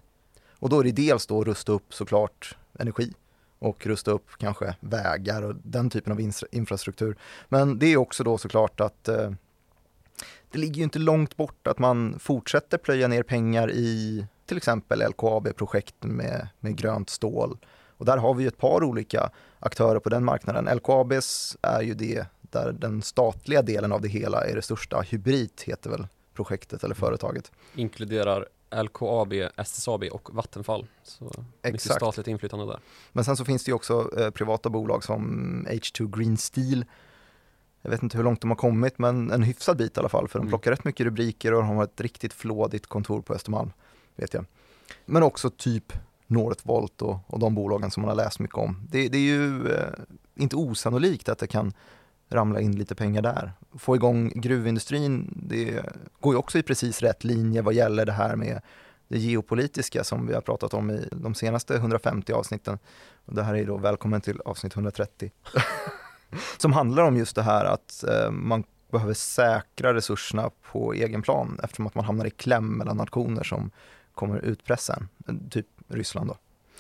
Och 0.60 0.70
då 0.70 0.80
är 0.80 0.84
det 0.84 0.92
dels 0.92 1.28
då 1.28 1.42
att 1.42 1.48
rusta 1.48 1.72
upp 1.72 1.94
såklart 1.94 2.58
energi 2.80 3.14
och 3.64 3.86
rusta 3.86 4.12
upp 4.12 4.30
kanske 4.38 4.76
vägar 4.80 5.42
och 5.42 5.56
den 5.64 5.90
typen 5.90 6.14
av 6.14 6.32
infrastruktur. 6.52 7.16
Men 7.50 7.80
det 7.80 7.86
är 7.86 7.98
också 7.98 8.24
då 8.24 8.38
såklart 8.38 8.82
att 8.82 9.08
eh, 9.08 9.32
det 10.52 10.58
ligger 10.58 10.76
ju 10.76 10.84
inte 10.84 11.00
långt 11.00 11.38
bort 11.38 11.68
att 11.68 11.80
man 11.80 12.20
fortsätter 12.20 12.78
plöja 12.78 13.08
ner 13.08 13.24
pengar 13.24 13.72
i 13.72 14.26
till 14.46 14.58
exempel 14.58 15.04
LKAB-projekt 15.10 15.96
med, 16.00 16.48
med 16.60 16.76
grönt 16.76 17.10
stål. 17.10 17.58
Och 17.98 18.06
där 18.06 18.18
har 18.18 18.34
vi 18.34 18.46
ett 18.46 18.58
par 18.58 18.84
olika 18.84 19.30
aktörer 19.60 20.00
på 20.00 20.10
den 20.10 20.24
marknaden. 20.24 20.78
LKABs 20.78 21.58
är 21.62 21.82
ju 21.82 21.94
det 21.94 22.26
där 22.42 22.72
den 22.72 23.02
statliga 23.02 23.62
delen 23.62 23.92
av 23.92 24.02
det 24.02 24.08
hela 24.08 24.46
är 24.46 24.56
det 24.56 24.62
största. 24.62 25.02
Hybrid 25.02 25.62
heter 25.66 25.90
väl 25.90 26.08
projektet 26.34 26.84
eller 26.84 26.96
företaget. 26.96 27.52
Inkluderar 27.76 28.48
LKAB, 28.82 29.34
SSAB 29.56 30.04
och 30.04 30.36
Vattenfall. 30.36 30.88
Så 31.04 31.26
mycket 31.26 31.76
Exakt. 31.76 31.96
statligt 31.96 32.28
inflytande 32.28 32.66
där. 32.66 32.80
Men 33.12 33.24
sen 33.24 33.38
så 33.38 33.46
finns 33.46 33.64
det 33.64 33.70
ju 33.70 33.76
också 33.76 34.20
eh, 34.20 34.30
privata 34.30 34.70
bolag 34.70 35.04
som 35.04 35.68
H2 35.70 36.18
Green 36.18 36.38
Steel. 36.38 36.86
Jag 37.82 37.90
vet 37.92 38.04
inte 38.04 38.18
hur 38.18 38.24
långt 38.24 38.42
de 38.42 38.50
har 38.50 38.58
kommit 38.58 39.00
men 39.00 39.32
en 39.32 39.44
hyfsad 39.44 39.78
bit 39.78 39.98
i 39.98 40.00
alla 40.00 40.10
fall 40.10 40.28
för 40.28 40.40
de 40.40 40.44
mm. 40.44 40.52
plockar 40.52 40.72
mm. 40.72 40.76
rätt 40.76 40.86
mycket 40.86 41.06
rubriker 41.06 41.54
och 41.54 41.62
de 41.62 41.76
har 41.76 41.84
ett 41.84 42.02
riktigt 42.02 42.34
flådigt 42.34 42.88
kontor 42.88 43.22
på 43.22 43.34
Östermalm. 43.34 43.72
Vet 44.16 44.34
jag. 44.34 44.46
Men 45.06 45.24
också 45.24 45.50
typ 45.50 45.94
Northvolt 46.28 47.02
och, 47.02 47.20
och 47.28 47.40
de 47.40 47.56
bolagen 47.56 47.92
som 47.92 48.02
man 48.02 48.10
har 48.10 48.16
läst 48.16 48.40
mycket 48.40 48.58
om. 48.58 48.88
Det, 48.90 49.08
det 49.08 49.18
är 49.18 49.22
ju 49.22 49.72
eh, 49.72 49.94
inte 50.36 50.56
osannolikt 50.56 51.30
att 51.30 51.38
det 51.38 51.48
kan 51.48 51.74
ramla 52.30 52.62
in 52.62 52.76
lite 52.76 52.96
pengar 52.96 53.22
där. 53.22 53.52
Få 53.78 53.96
igång 53.96 54.32
gruvindustrin, 54.36 55.34
det 55.36 55.86
går 56.20 56.34
ju 56.34 56.38
också 56.38 56.58
i 56.58 56.64
precis 56.64 57.02
rätt 57.02 57.24
linje 57.24 57.62
vad 57.62 57.74
gäller 57.74 58.06
det 58.06 58.12
här 58.12 58.36
med 58.36 58.62
det 59.08 59.18
geopolitiska 59.18 60.04
som 60.04 60.28
vi 60.28 60.34
har 60.34 60.42
pratat 60.42 60.74
om 60.74 60.92
i 60.92 61.08
de 61.12 61.36
senaste 61.36 61.76
150 61.76 62.34
avsnitten. 62.34 62.80
Och 63.26 63.36
det 63.36 63.44
här 63.44 63.56
är 63.56 63.66
då 63.66 63.78
välkommen 63.78 64.22
till 64.22 64.42
avsnitt 64.46 64.74
130. 64.74 65.32
som 66.58 66.74
handlar 66.74 67.04
om 67.04 67.18
just 67.18 67.36
det 67.36 67.42
här 67.42 67.66
att 67.66 68.04
eh, 68.04 68.32
man 68.32 68.64
behöver 68.92 69.14
säkra 69.14 69.94
resurserna 69.94 70.50
på 70.72 70.94
egen 70.94 71.22
plan 71.22 71.60
eftersom 71.64 71.88
att 71.88 71.96
man 71.96 72.06
hamnar 72.06 72.26
i 72.26 72.30
kläm 72.30 72.78
mellan 72.78 72.98
nationer 72.98 73.44
som 73.44 73.72
kommer 74.14 74.40
utpressa 74.40 75.04
en, 75.28 75.50
typ 75.50 75.68
Ryssland 75.88 76.30
då. 76.30 76.38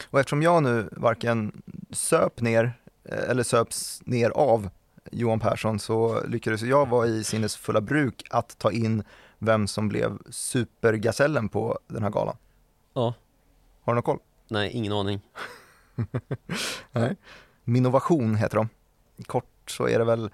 Och 0.09 0.19
eftersom 0.19 0.41
jag 0.41 0.63
nu 0.63 0.89
varken 0.91 1.61
söp 1.91 2.41
ner 2.41 2.73
eh, 3.03 3.29
eller 3.29 3.43
söps 3.43 4.01
ner 4.05 4.29
av 4.29 4.69
Johan 5.11 5.39
Persson 5.39 5.79
så 5.79 6.23
lyckades 6.27 6.61
jag 6.61 6.89
vara 6.89 7.07
i 7.07 7.23
sinnesfulla 7.23 7.81
bruk 7.81 8.23
att 8.29 8.57
ta 8.57 8.71
in 8.71 9.03
vem 9.39 9.67
som 9.67 9.89
blev 9.89 10.17
supergasellen 10.29 11.49
på 11.49 11.79
den 11.87 12.03
här 12.03 12.09
galan. 12.09 12.37
Ja, 12.93 13.13
Har 13.81 13.93
du 13.93 13.95
någon 13.95 14.03
koll? 14.03 14.19
Nej, 14.47 14.71
ingen 14.71 14.93
aning. 14.93 15.21
Nej. 16.91 17.15
Minnovation 17.63 18.35
heter 18.35 18.57
de. 18.57 18.69
Kort 19.25 19.71
så 19.71 19.87
är 19.87 19.99
det 19.99 20.05
väl 20.05 20.29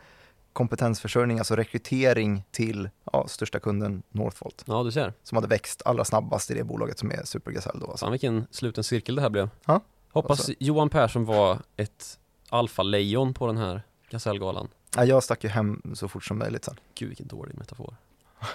kompetensförsörjning, 0.54 1.38
alltså 1.38 1.56
rekrytering 1.56 2.44
till 2.52 2.90
ja, 3.14 3.28
största 3.28 3.60
kunden 3.60 4.04
Northvolt. 4.10 4.64
Ja, 4.68 4.84
du 4.84 4.92
ser. 4.92 5.14
Som 5.24 5.36
hade 5.36 5.48
växt 5.48 5.82
allra 5.86 6.06
snabbast 6.06 6.52
i 6.52 6.54
det 6.54 6.64
bolaget 6.64 7.00
som 7.00 7.12
är 7.12 7.24
Supergasell 7.24 7.80
då. 7.80 7.88
Alltså. 7.88 8.06
Fan 8.06 8.12
vilken 8.12 8.48
sluten 8.52 8.84
cirkel 8.84 9.16
det 9.16 9.22
här 9.22 9.30
blev. 9.30 9.50
Ja, 9.66 9.82
Hoppas 10.12 10.40
alltså. 10.40 10.54
Johan 10.60 10.90
Persson 10.90 11.26
var 11.26 11.60
ett 11.78 12.20
alfalejon 12.50 13.34
på 13.34 13.48
den 13.48 13.58
här 13.58 13.82
Gasellgalan. 14.10 14.68
Ja, 14.96 15.06
jag 15.06 15.24
stack 15.24 15.44
ju 15.44 15.50
hem 15.50 15.82
så 15.94 16.08
fort 16.08 16.24
som 16.24 16.38
möjligt 16.38 16.66
sen. 16.66 16.76
Gud 16.96 17.08
vilken 17.10 17.28
dålig 17.28 17.58
metafor. 17.58 17.96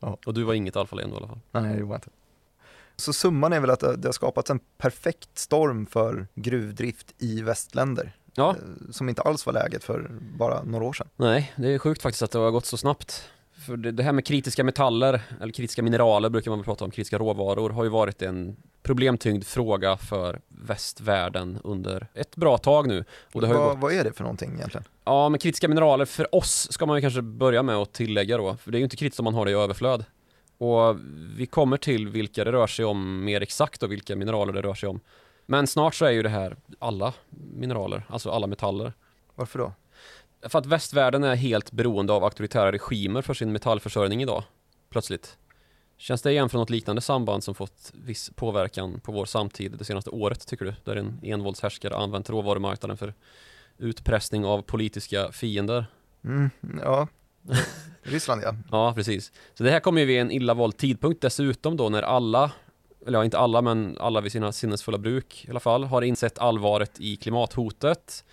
Ja. 0.00 0.18
Och 0.26 0.34
du 0.34 0.42
var 0.42 0.54
inget 0.54 0.76
alfalejon 0.76 1.10
då 1.10 1.16
i 1.16 1.18
alla 1.18 1.28
fall. 1.28 1.38
Nej, 1.52 1.62
det 1.74 1.78
jag 1.78 1.94
inte. 1.96 2.08
Så 2.96 3.12
summan 3.12 3.52
är 3.52 3.60
väl 3.60 3.70
att 3.70 3.80
det 3.80 4.04
har 4.04 4.12
skapats 4.12 4.50
en 4.50 4.60
perfekt 4.78 5.38
storm 5.38 5.86
för 5.86 6.26
gruvdrift 6.34 7.14
i 7.18 7.42
västländer. 7.42 8.16
Ja, 8.34 8.50
eh, 8.50 8.56
Som 8.90 9.08
inte 9.08 9.22
alls 9.22 9.46
var 9.46 9.52
läget 9.52 9.84
för 9.84 10.10
bara 10.20 10.62
några 10.62 10.84
år 10.84 10.92
sedan. 10.92 11.08
nej, 11.16 11.52
det 11.56 11.74
är 11.74 11.78
sjukt 11.78 12.02
faktiskt 12.02 12.22
att 12.22 12.30
det 12.30 12.38
har 12.38 12.50
gått 12.50 12.66
så 12.66 12.76
snabbt. 12.76 13.28
För 13.66 13.76
det, 13.76 13.92
det 13.92 14.02
här 14.02 14.12
med 14.12 14.26
kritiska 14.26 14.64
metaller, 14.64 15.22
eller 15.40 15.52
kritiska 15.52 15.82
mineraler 15.82 16.28
brukar 16.28 16.50
man 16.50 16.58
väl 16.58 16.64
prata 16.64 16.84
om, 16.84 16.90
kritiska 16.90 17.18
råvaror, 17.18 17.70
har 17.70 17.84
ju 17.84 17.90
varit 17.90 18.22
en 18.22 18.56
problemtyngd 18.86 19.44
fråga 19.46 19.96
för 19.96 20.40
västvärlden 20.48 21.58
under 21.64 22.06
ett 22.14 22.36
bra 22.36 22.58
tag 22.58 22.88
nu. 22.88 23.04
Och 23.32 23.40
det 23.40 23.46
har 23.46 23.54
vad, 23.54 23.68
gått 23.68 23.78
vad 23.78 23.92
är 23.92 24.04
det 24.04 24.12
för 24.12 24.22
någonting 24.22 24.54
egentligen? 24.54 24.84
Ja, 25.04 25.28
men 25.28 25.38
kritiska 25.38 25.68
mineraler 25.68 26.04
för 26.04 26.34
oss 26.34 26.72
ska 26.72 26.86
man 26.86 26.96
ju 26.96 27.00
kanske 27.00 27.22
börja 27.22 27.62
med 27.62 27.76
att 27.76 27.92
tillägga 27.92 28.36
då, 28.36 28.56
för 28.56 28.70
det 28.70 28.76
är 28.76 28.78
ju 28.78 28.84
inte 28.84 28.96
kritiskt 28.96 29.20
om 29.20 29.24
man 29.24 29.34
har 29.34 29.44
det 29.44 29.50
i 29.50 29.54
överflöd. 29.54 30.04
Och 30.58 30.96
vi 31.36 31.46
kommer 31.46 31.76
till 31.76 32.08
vilka 32.08 32.44
det 32.44 32.52
rör 32.52 32.66
sig 32.66 32.84
om 32.84 33.24
mer 33.24 33.40
exakt 33.40 33.82
och 33.82 33.92
vilka 33.92 34.16
mineraler 34.16 34.52
det 34.52 34.62
rör 34.62 34.74
sig 34.74 34.88
om. 34.88 35.00
Men 35.46 35.66
snart 35.66 35.94
så 35.94 36.04
är 36.04 36.10
ju 36.10 36.22
det 36.22 36.28
här 36.28 36.56
alla 36.78 37.12
mineraler, 37.54 38.02
alltså 38.08 38.30
alla 38.30 38.46
metaller. 38.46 38.92
Varför 39.34 39.58
då? 39.58 39.72
För 40.48 40.58
att 40.58 40.66
västvärlden 40.66 41.24
är 41.24 41.34
helt 41.34 41.72
beroende 41.72 42.12
av 42.12 42.24
auktoritära 42.24 42.72
regimer 42.72 43.22
för 43.22 43.34
sin 43.34 43.52
metallförsörjning 43.52 44.22
idag, 44.22 44.42
plötsligt. 44.90 45.36
Känns 45.98 46.22
det 46.22 46.30
igen 46.32 46.48
från 46.48 46.58
något 46.58 46.70
liknande 46.70 47.02
samband 47.02 47.44
som 47.44 47.54
fått 47.54 47.92
viss 47.94 48.30
påverkan 48.34 49.00
på 49.00 49.12
vår 49.12 49.24
samtid 49.24 49.74
det 49.78 49.84
senaste 49.84 50.10
året, 50.10 50.46
tycker 50.46 50.64
du? 50.64 50.74
Där 50.84 50.96
en 50.96 51.20
envåldshärskare 51.22 51.96
använt 51.96 52.30
råvarumarknaden 52.30 52.96
för 52.96 53.14
utpressning 53.78 54.44
av 54.44 54.62
politiska 54.62 55.32
fiender. 55.32 55.86
Mm, 56.24 56.50
ja, 56.82 57.08
Ryssland 58.02 58.42
ja. 58.44 58.54
Ja, 58.70 58.92
precis. 58.94 59.32
Så 59.54 59.64
det 59.64 59.70
här 59.70 59.80
kommer 59.80 60.00
ju 60.00 60.06
vid 60.06 60.20
en 60.20 60.30
illa 60.30 60.54
vald 60.54 60.76
tidpunkt 60.76 61.20
dessutom 61.20 61.76
då 61.76 61.88
när 61.88 62.02
alla, 62.02 62.52
eller 63.06 63.18
ja, 63.18 63.24
inte 63.24 63.38
alla, 63.38 63.62
men 63.62 63.96
alla 64.00 64.20
vid 64.20 64.32
sina 64.32 64.52
sinnesfulla 64.52 64.98
bruk 64.98 65.44
i 65.48 65.50
alla 65.50 65.60
fall, 65.60 65.84
har 65.84 66.02
insett 66.02 66.38
allvaret 66.38 67.00
i 67.00 67.16
klimathotet. 67.16 68.24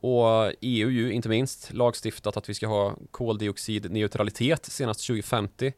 Och 0.00 0.52
EU 0.60 0.90
ju 0.90 1.12
inte 1.12 1.28
minst 1.28 1.72
lagstiftat 1.72 2.36
att 2.36 2.48
vi 2.48 2.54
ska 2.54 2.66
ha 2.66 2.96
koldioxidneutralitet 3.10 4.64
senast 4.64 5.06
2050. 5.06 5.72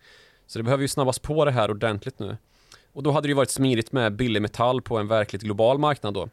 Så 0.47 0.59
det 0.59 0.63
behöver 0.63 0.83
ju 0.83 0.89
snabbas 0.89 1.19
på 1.19 1.45
det 1.45 1.51
här 1.51 1.71
ordentligt 1.71 2.19
nu. 2.19 2.37
Och 2.93 3.03
då 3.03 3.11
hade 3.11 3.27
det 3.27 3.31
ju 3.31 3.35
varit 3.35 3.51
smidigt 3.51 3.93
med 3.93 4.17
billig 4.17 4.43
metall 4.43 4.83
på 4.83 4.99
en 4.99 5.09
verkligt 5.09 5.43
global 5.43 5.79
marknad 5.79 6.15
då. 6.15 6.29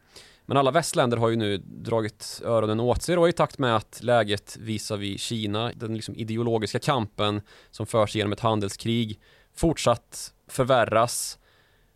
Men 0.46 0.56
alla 0.56 0.70
västländer 0.70 1.16
har 1.16 1.28
ju 1.28 1.36
nu 1.36 1.56
dragit 1.58 2.40
öronen 2.44 2.80
åt 2.80 3.02
sig 3.02 3.16
då 3.16 3.28
i 3.28 3.32
takt 3.32 3.58
med 3.58 3.76
att 3.76 4.02
läget 4.02 4.56
visar 4.60 4.96
vi 4.96 5.18
Kina, 5.18 5.72
den 5.74 5.94
liksom 5.94 6.14
ideologiska 6.14 6.78
kampen 6.78 7.40
som 7.70 7.86
förs 7.86 8.14
genom 8.14 8.32
ett 8.32 8.40
handelskrig, 8.40 9.20
fortsatt 9.54 10.34
förvärras. 10.48 11.38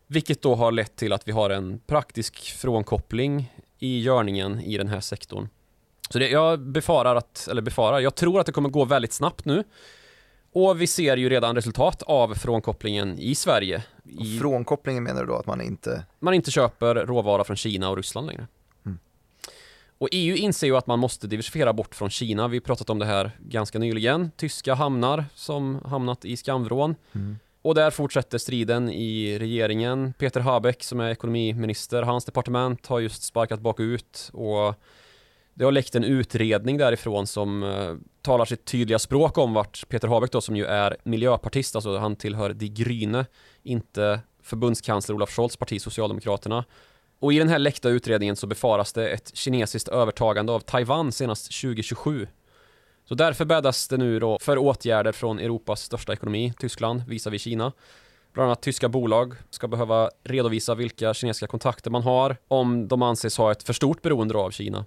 Vilket 0.06 0.42
då 0.42 0.54
har 0.54 0.72
lett 0.72 0.96
till 0.96 1.12
att 1.12 1.28
vi 1.28 1.32
har 1.32 1.50
en 1.50 1.80
praktisk 1.86 2.56
frånkoppling 2.56 3.52
i 3.78 4.00
görningen 4.00 4.60
i 4.60 4.78
den 4.78 4.88
här 4.88 5.00
sektorn. 5.00 5.48
Så 6.10 6.18
det, 6.18 6.28
jag 6.28 6.60
befarar 6.60 7.16
att, 7.16 7.48
eller 7.50 7.62
befarar, 7.62 8.00
jag 8.00 8.14
tror 8.14 8.40
att 8.40 8.46
det 8.46 8.52
kommer 8.52 8.68
gå 8.68 8.84
väldigt 8.84 9.12
snabbt 9.12 9.44
nu. 9.44 9.64
Och 10.58 10.80
vi 10.80 10.86
ser 10.86 11.16
ju 11.16 11.28
redan 11.28 11.54
resultat 11.54 12.02
av 12.02 12.34
frånkopplingen 12.34 13.18
i 13.18 13.34
Sverige. 13.34 13.84
I, 14.04 14.38
Frånkopplingen 14.38 15.04
menar 15.04 15.20
du 15.20 15.26
då 15.26 15.36
att 15.36 15.46
man 15.46 15.60
inte, 15.60 16.04
man 16.18 16.34
inte 16.34 16.50
köper 16.50 16.94
råvara 16.94 17.44
från 17.44 17.56
Kina 17.56 17.88
och 17.90 17.96
Ryssland 17.96 18.26
längre. 18.26 18.46
Mm. 18.86 18.98
Och 19.98 20.08
EU 20.12 20.36
inser 20.36 20.66
ju 20.66 20.76
att 20.76 20.86
man 20.86 20.98
måste 20.98 21.26
diversifiera 21.26 21.72
bort 21.72 21.94
från 21.94 22.10
Kina. 22.10 22.48
Vi 22.48 22.56
har 22.56 22.60
pratat 22.60 22.90
om 22.90 22.98
det 22.98 23.06
här 23.06 23.30
ganska 23.38 23.78
nyligen. 23.78 24.30
Tyska 24.36 24.74
hamnar 24.74 25.24
som 25.34 25.80
hamnat 25.84 26.24
i 26.24 26.36
skamvrån. 26.36 26.94
Och 27.62 27.74
där 27.74 27.90
fortsätter 27.90 28.38
striden 28.38 28.90
i 28.90 29.38
regeringen. 29.38 30.12
Peter 30.18 30.40
Habeck 30.40 30.82
som 30.82 31.00
är 31.00 31.10
ekonomiminister, 31.10 32.02
hans 32.02 32.24
departement 32.24 32.86
har 32.86 33.00
just 33.00 33.22
sparkat 33.22 33.60
bakut 33.60 34.30
och 34.32 34.74
det 35.58 35.64
har 35.64 35.72
läckt 35.72 35.94
en 35.94 36.04
utredning 36.04 36.78
därifrån 36.78 37.26
som 37.26 37.62
eh, 37.62 37.94
talar 38.22 38.44
sitt 38.44 38.64
tydliga 38.64 38.98
språk 38.98 39.38
om 39.38 39.54
vart 39.54 39.88
Peter 39.88 40.08
Habeck 40.08 40.32
då 40.32 40.40
som 40.40 40.56
ju 40.56 40.64
är 40.64 40.96
miljöpartist, 41.04 41.76
alltså 41.76 41.96
han 41.96 42.16
tillhör 42.16 42.52
Die 42.52 42.68
Grüne, 42.68 43.26
inte 43.62 44.20
förbundskansler 44.42 45.14
Olaf 45.14 45.30
Scholz 45.30 45.56
parti 45.56 45.82
Socialdemokraterna. 45.82 46.64
Och 47.18 47.32
i 47.32 47.38
den 47.38 47.48
här 47.48 47.58
läckta 47.58 47.88
utredningen 47.88 48.36
så 48.36 48.46
befaras 48.46 48.92
det 48.92 49.08
ett 49.08 49.36
kinesiskt 49.36 49.88
övertagande 49.88 50.52
av 50.52 50.60
Taiwan 50.60 51.12
senast 51.12 51.60
2027. 51.60 52.26
Så 53.08 53.14
därför 53.14 53.44
bäddas 53.44 53.88
det 53.88 53.96
nu 53.96 54.18
då 54.18 54.38
för 54.40 54.58
åtgärder 54.58 55.12
från 55.12 55.38
Europas 55.38 55.82
största 55.82 56.12
ekonomi, 56.12 56.52
Tyskland, 56.58 57.02
visavi 57.08 57.38
Kina. 57.38 57.72
Bland 58.32 58.46
annat 58.46 58.62
tyska 58.62 58.88
bolag 58.88 59.34
ska 59.50 59.68
behöva 59.68 60.10
redovisa 60.24 60.74
vilka 60.74 61.14
kinesiska 61.14 61.46
kontakter 61.46 61.90
man 61.90 62.02
har 62.02 62.36
om 62.48 62.88
de 62.88 63.02
anses 63.02 63.38
ha 63.38 63.52
ett 63.52 63.62
för 63.62 63.72
stort 63.72 64.02
beroende 64.02 64.38
av 64.38 64.50
Kina. 64.50 64.84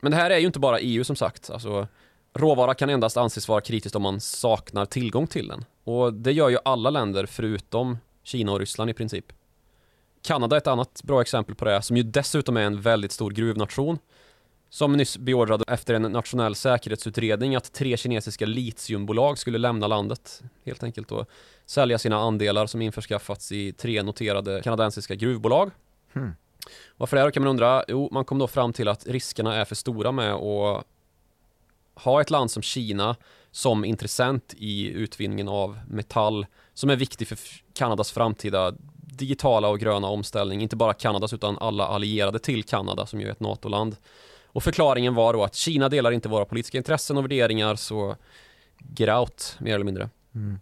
Men 0.00 0.10
det 0.10 0.16
här 0.16 0.30
är 0.30 0.38
ju 0.38 0.46
inte 0.46 0.58
bara 0.58 0.80
EU 0.80 1.04
som 1.04 1.16
sagt. 1.16 1.50
Alltså, 1.50 1.88
råvara 2.34 2.74
kan 2.74 2.90
endast 2.90 3.16
anses 3.16 3.48
vara 3.48 3.60
kritiskt 3.60 3.96
om 3.96 4.02
man 4.02 4.20
saknar 4.20 4.86
tillgång 4.86 5.26
till 5.26 5.48
den. 5.48 5.64
Och 5.84 6.14
det 6.14 6.32
gör 6.32 6.48
ju 6.48 6.58
alla 6.64 6.90
länder 6.90 7.26
förutom 7.26 7.98
Kina 8.22 8.52
och 8.52 8.58
Ryssland 8.58 8.90
i 8.90 8.94
princip. 8.94 9.32
Kanada 10.22 10.56
är 10.56 10.58
ett 10.58 10.66
annat 10.66 11.00
bra 11.04 11.20
exempel 11.20 11.54
på 11.54 11.64
det, 11.64 11.82
som 11.82 11.96
ju 11.96 12.02
dessutom 12.02 12.56
är 12.56 12.60
en 12.60 12.80
väldigt 12.80 13.12
stor 13.12 13.30
gruvnation. 13.30 13.98
Som 14.70 14.92
nyss 14.92 15.18
beordrade 15.18 15.64
efter 15.68 15.94
en 15.94 16.02
nationell 16.02 16.54
säkerhetsutredning 16.54 17.56
att 17.56 17.72
tre 17.72 17.96
kinesiska 17.96 18.46
litiumbolag 18.46 19.38
skulle 19.38 19.58
lämna 19.58 19.86
landet 19.86 20.42
helt 20.64 20.82
enkelt 20.82 21.12
och 21.12 21.28
sälja 21.66 21.98
sina 21.98 22.16
andelar 22.16 22.66
som 22.66 22.82
införskaffats 22.82 23.52
i 23.52 23.72
tre 23.72 24.02
noterade 24.02 24.60
kanadensiska 24.64 25.14
gruvbolag. 25.14 25.70
Hmm. 26.12 26.32
Varför 26.96 27.16
det 27.16 27.22
här 27.22 27.30
kan 27.30 27.42
man 27.42 27.50
undra? 27.50 27.84
Jo, 27.88 28.08
man 28.12 28.24
kom 28.24 28.38
då 28.38 28.46
fram 28.46 28.72
till 28.72 28.88
att 28.88 29.06
riskerna 29.06 29.54
är 29.54 29.64
för 29.64 29.74
stora 29.74 30.12
med 30.12 30.32
att 30.32 30.84
ha 31.94 32.20
ett 32.20 32.30
land 32.30 32.50
som 32.50 32.62
Kina 32.62 33.16
som 33.50 33.84
intressent 33.84 34.54
i 34.56 34.88
utvinningen 34.88 35.48
av 35.48 35.78
metall 35.88 36.46
som 36.74 36.90
är 36.90 36.96
viktig 36.96 37.28
för 37.28 37.38
Kanadas 37.74 38.12
framtida 38.12 38.72
digitala 39.16 39.68
och 39.68 39.78
gröna 39.78 40.06
omställning. 40.06 40.62
Inte 40.62 40.76
bara 40.76 40.94
Kanadas 40.94 41.32
utan 41.32 41.58
alla 41.58 41.86
allierade 41.86 42.38
till 42.38 42.64
Kanada 42.64 43.06
som 43.06 43.20
ju 43.20 43.26
är 43.26 43.32
ett 43.32 43.40
NATO-land. 43.40 43.96
Och 44.46 44.62
förklaringen 44.62 45.14
var 45.14 45.32
då 45.32 45.44
att 45.44 45.54
Kina 45.54 45.88
delar 45.88 46.12
inte 46.12 46.28
våra 46.28 46.44
politiska 46.44 46.78
intressen 46.78 47.16
och 47.16 47.24
värderingar 47.24 47.76
så 47.76 48.16
get 48.96 49.18
out, 49.18 49.56
mer 49.58 49.74
eller 49.74 49.84
mindre. 49.84 50.10
Mm. 50.34 50.58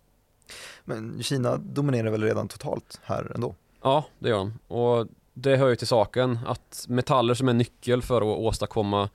Men 0.84 1.22
Kina 1.22 1.56
dominerar 1.56 2.10
väl 2.10 2.22
redan 2.22 2.48
totalt 2.48 3.00
här 3.04 3.32
ändå? 3.34 3.54
Ja, 3.82 4.04
det 4.18 4.28
gör 4.28 4.38
de. 4.38 4.58
Och 4.68 5.06
det 5.34 5.56
hör 5.56 5.68
ju 5.68 5.76
till 5.76 5.86
saken 5.86 6.38
att 6.46 6.86
metaller 6.88 7.34
som 7.34 7.48
är 7.48 7.52
nyckel 7.52 8.02
för 8.02 8.16
att 8.16 8.38
åstadkomma 8.38 9.08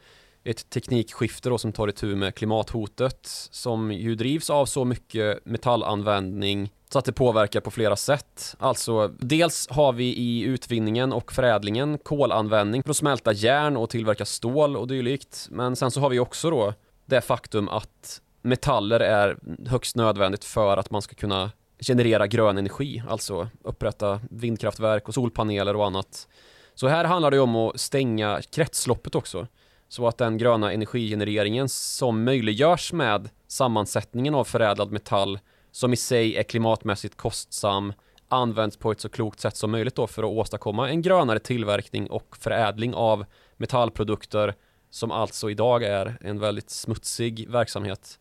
ett 0.43 0.69
teknikskifte 0.69 1.49
då 1.49 1.57
som 1.57 1.71
tar 1.71 1.87
itu 1.87 2.15
med 2.15 2.35
klimathotet 2.35 3.19
som 3.51 3.91
ju 3.91 4.15
drivs 4.15 4.49
av 4.49 4.65
så 4.65 4.85
mycket 4.85 5.45
metallanvändning 5.45 6.71
så 6.89 6.99
att 6.99 7.05
det 7.05 7.11
påverkar 7.11 7.59
på 7.59 7.71
flera 7.71 7.95
sätt. 7.95 8.55
Alltså, 8.59 9.07
dels 9.19 9.67
har 9.69 9.93
vi 9.93 10.05
i 10.05 10.41
utvinningen 10.41 11.13
och 11.13 11.31
förädlingen 11.31 11.97
kolanvändning 11.97 12.83
för 12.83 12.89
att 12.89 12.97
smälta 12.97 13.33
järn 13.33 13.77
och 13.77 13.89
tillverka 13.89 14.25
stål 14.25 14.77
och 14.77 14.87
dylikt. 14.87 15.47
Men 15.51 15.75
sen 15.75 15.91
så 15.91 15.99
har 15.99 16.09
vi 16.09 16.19
också 16.19 16.49
då 16.49 16.73
det 17.05 17.21
faktum 17.21 17.69
att 17.69 18.21
metaller 18.41 18.99
är 18.99 19.37
högst 19.67 19.95
nödvändigt 19.95 20.45
för 20.45 20.77
att 20.77 20.91
man 20.91 21.01
ska 21.01 21.15
kunna 21.15 21.51
generera 21.79 22.27
grön 22.27 22.57
energi, 22.57 23.03
alltså 23.07 23.49
upprätta 23.63 24.21
vindkraftverk 24.29 25.07
och 25.07 25.13
solpaneler 25.13 25.75
och 25.75 25.85
annat. 25.85 26.27
Så 26.75 26.87
här 26.87 27.05
handlar 27.05 27.31
det 27.31 27.39
om 27.39 27.55
att 27.55 27.79
stänga 27.79 28.41
kretsloppet 28.51 29.15
också. 29.15 29.47
Så 29.87 30.07
att 30.07 30.17
den 30.17 30.37
gröna 30.37 30.73
energigenereringen 30.73 31.69
som 31.69 32.23
möjliggörs 32.23 32.93
med 32.93 33.29
sammansättningen 33.47 34.35
av 34.35 34.43
förädlad 34.43 34.91
metall 34.91 35.39
som 35.71 35.93
i 35.93 35.95
sig 35.95 36.35
är 36.35 36.43
klimatmässigt 36.43 37.17
kostsam 37.17 37.93
används 38.27 38.77
på 38.77 38.91
ett 38.91 39.01
så 39.01 39.09
klokt 39.09 39.39
sätt 39.39 39.57
som 39.57 39.71
möjligt 39.71 39.95
då 39.95 40.07
för 40.07 40.23
att 40.23 40.29
åstadkomma 40.29 40.89
en 40.89 41.01
grönare 41.01 41.39
tillverkning 41.39 42.09
och 42.09 42.37
förädling 42.39 42.93
av 42.93 43.25
metallprodukter 43.57 44.53
som 44.89 45.11
alltså 45.11 45.49
idag 45.49 45.83
är 45.83 46.17
en 46.21 46.39
väldigt 46.39 46.69
smutsig 46.69 47.49
verksamhet. 47.49 48.19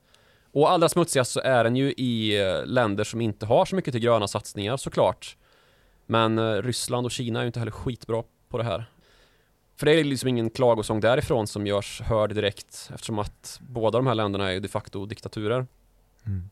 Och 0.52 0.71
allra 0.71 0.88
smutsigast 0.88 1.33
så 1.33 1.40
är 1.40 1.64
den 1.64 1.76
ju 1.76 1.93
i 1.93 2.40
eh, 2.40 2.67
länder 2.67 3.05
som 3.05 3.21
inte 3.21 3.47
har 3.47 3.64
så 3.64 3.76
mycket 3.76 3.93
till 3.93 4.00
gröna 4.00 4.28
satsningar 4.28 4.76
såklart. 4.76 5.37
Men 6.07 6.38
eh, 6.38 6.62
Ryssland 6.62 7.07
och 7.07 7.11
Kina 7.12 7.38
är 7.38 7.43
ju 7.43 7.47
inte 7.47 7.59
heller 7.59 7.73
skitbra 7.73 8.23
på 8.49 8.59
det 8.59 8.64
här. 8.64 8.85
För 9.76 9.87
det 9.87 9.93
är 9.93 10.05
liksom 10.05 10.28
ingen 10.28 10.50
klagosång 10.50 11.00
därifrån 11.00 11.47
som 11.47 11.67
görs 11.67 12.00
hörd 12.00 12.35
direkt 12.35 12.90
eftersom 12.95 13.19
att 13.19 13.61
båda 13.62 13.99
de 13.99 14.07
här 14.07 14.14
länderna 14.14 14.49
är 14.49 14.52
ju 14.52 14.61
de 14.61 14.69
facto 14.69 15.07
diktaturer. 15.07 15.67
Mm. 16.26 16.50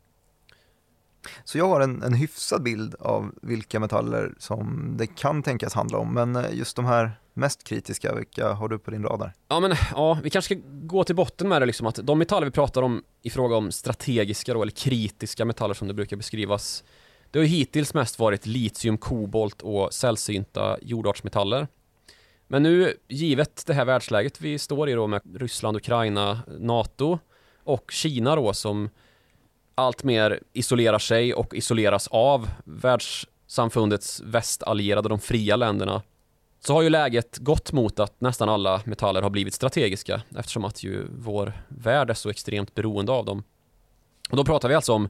Så 1.45 1.59
jag 1.59 1.69
har 1.69 1.81
en, 1.81 2.03
en 2.03 2.15
hyfsad 2.15 2.63
bild 2.63 2.95
av 3.01 3.33
vilka 3.43 3.81
metaller 3.81 4.35
som 4.39 4.95
det 4.99 5.07
kan 5.07 5.43
tänkas 5.43 5.75
handla 5.75 5.99
om, 5.99 6.15
men 6.15 6.37
eh, 6.37 6.45
just 6.53 6.77
de 6.77 6.85
här 6.85 7.13
mest 7.37 7.65
kritiska, 7.65 8.15
vilka 8.15 8.53
har 8.53 8.69
du 8.69 8.79
på 8.79 8.91
din 8.91 9.03
radar? 9.03 9.33
Ja 9.49 9.61
men 9.61 9.75
ja, 9.93 10.19
vi 10.23 10.31
kanske 10.31 10.55
ska 10.55 10.65
gå 10.69 11.05
till 11.05 11.15
botten 11.15 11.49
med 11.49 11.63
det 11.63 11.67
liksom 11.67 11.87
att 11.87 11.99
de 12.03 12.19
metaller 12.19 12.47
vi 12.47 12.51
pratar 12.51 12.83
om 12.83 13.03
i 13.23 13.31
fråga 13.31 13.57
om 13.57 13.73
strategiska 13.73 14.55
då, 14.55 14.63
eller 14.63 14.73
kritiska 14.73 15.45
metaller 15.45 15.75
som 15.75 15.89
det 15.89 15.95
brukar 15.95 16.17
beskrivas 16.17 16.85
Det 17.31 17.39
har 17.39 17.45
ju 17.45 17.49
hittills 17.49 17.95
mest 17.95 18.19
varit 18.19 18.47
litium, 18.47 18.99
kobolt 18.99 19.63
och 19.63 19.95
sällsynta 19.95 20.79
jordartsmetaller 20.83 21.69
Men 22.49 22.63
nu, 22.63 22.95
givet 23.09 23.67
det 23.67 23.75
här 23.75 23.85
världsläget 23.85 24.41
vi 24.41 24.59
står 24.59 24.89
i 24.89 24.93
då 24.93 25.07
med 25.07 25.23
Ryssland, 25.35 25.77
Ukraina, 25.77 26.41
NATO 26.59 27.19
och 27.65 27.91
Kina 27.91 28.37
då 28.37 28.55
som 28.55 28.91
allt 29.77 30.05
mer 30.05 30.41
isolerar 30.53 30.99
sig 30.99 31.35
och 31.35 31.55
isoleras 31.55 32.09
av 32.09 32.51
världssamfundets 32.65 34.21
västallierade, 34.25 35.09
de 35.09 35.19
fria 35.19 35.57
länderna 35.57 36.03
så 36.61 36.75
har 36.75 36.83
ju 36.83 36.91
läget 36.91 37.39
gått 37.39 37.73
mot 37.73 38.01
att 38.01 38.21
nästan 38.21 38.49
alla 38.49 38.81
metaller 38.85 39.23
har 39.23 39.31
blivit 39.31 39.55
strategiska 39.55 40.23
eftersom 40.37 40.65
att 40.65 40.83
ju 40.83 41.07
vår 41.11 41.53
värld 41.69 42.11
är 42.11 42.15
så 42.15 42.31
extremt 42.31 42.75
beroende 42.75 43.13
av 43.13 43.25
dem. 43.25 43.45
Och 44.31 44.37
då 44.37 44.45
pratar 44.45 44.69
vi 44.69 44.75
alltså 44.75 44.93
om 44.93 45.09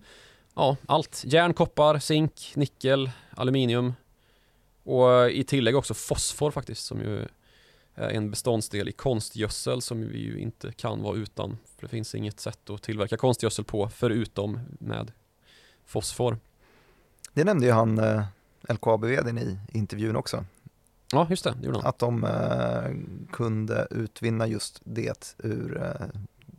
ja, 0.54 0.76
allt. 0.86 1.22
Järn, 1.26 1.54
koppar, 1.54 1.98
zink, 1.98 2.52
nickel, 2.54 3.10
aluminium 3.36 3.94
och 4.84 5.30
i 5.30 5.44
tillägg 5.44 5.76
också 5.76 5.94
fosfor 5.94 6.50
faktiskt 6.50 6.84
som 6.84 7.00
ju 7.00 7.26
en 7.96 8.30
beståndsdel 8.30 8.88
i 8.88 8.92
konstgödsel 8.92 9.82
som 9.82 10.08
vi 10.08 10.18
ju 10.18 10.38
inte 10.38 10.72
kan 10.72 11.02
vara 11.02 11.16
utan. 11.16 11.58
För 11.76 11.82
det 11.82 11.88
finns 11.88 12.14
inget 12.14 12.40
sätt 12.40 12.70
att 12.70 12.82
tillverka 12.82 13.16
konstgödsel 13.16 13.64
på 13.64 13.88
förutom 13.88 14.60
med 14.80 15.12
fosfor. 15.86 16.38
Det 17.32 17.44
nämnde 17.44 17.66
ju 17.66 17.72
han 17.72 17.98
eh, 17.98 18.22
LKAB-vdn 18.68 19.38
i 19.38 19.58
intervjun 19.72 20.16
också. 20.16 20.44
Ja, 21.12 21.26
just 21.30 21.44
det, 21.44 21.54
det 21.60 21.66
gjorde 21.66 21.78
han. 21.78 21.86
Att 21.86 21.98
de 21.98 22.24
eh, 22.24 23.30
kunde 23.32 23.86
utvinna 23.90 24.46
just 24.46 24.80
det 24.84 25.34
ur 25.38 25.82
eh, 25.82 26.06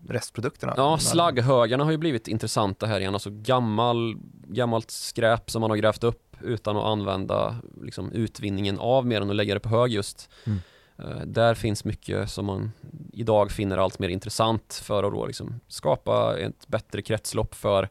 restprodukterna. 0.09 0.73
Ja, 0.77 0.97
slagghögarna 0.97 1.83
har 1.83 1.91
ju 1.91 1.97
blivit 1.97 2.27
intressanta 2.27 2.85
här 2.85 2.99
igen. 2.99 3.13
Alltså 3.13 3.29
gammal, 3.33 4.17
gammalt 4.47 4.91
skräp 4.91 5.51
som 5.51 5.61
man 5.61 5.69
har 5.69 5.77
grävt 5.77 6.03
upp 6.03 6.37
utan 6.41 6.77
att 6.77 6.83
använda 6.83 7.55
liksom, 7.81 8.11
utvinningen 8.11 8.79
av 8.79 9.05
mer 9.05 9.21
än 9.21 9.29
att 9.29 9.35
lägga 9.35 9.53
det 9.53 9.59
på 9.59 9.69
hög 9.69 9.91
just. 9.91 10.29
Mm. 10.45 10.59
Uh, 10.99 11.21
där 11.25 11.53
finns 11.53 11.85
mycket 11.85 12.29
som 12.29 12.45
man 12.45 12.71
idag 13.13 13.51
finner 13.51 13.77
allt 13.77 13.99
mer 13.99 14.09
intressant 14.09 14.81
för 14.83 15.03
att 15.03 15.13
då 15.13 15.25
liksom 15.25 15.59
skapa 15.67 16.37
ett 16.39 16.67
bättre 16.67 17.01
kretslopp 17.01 17.55
för 17.55 17.89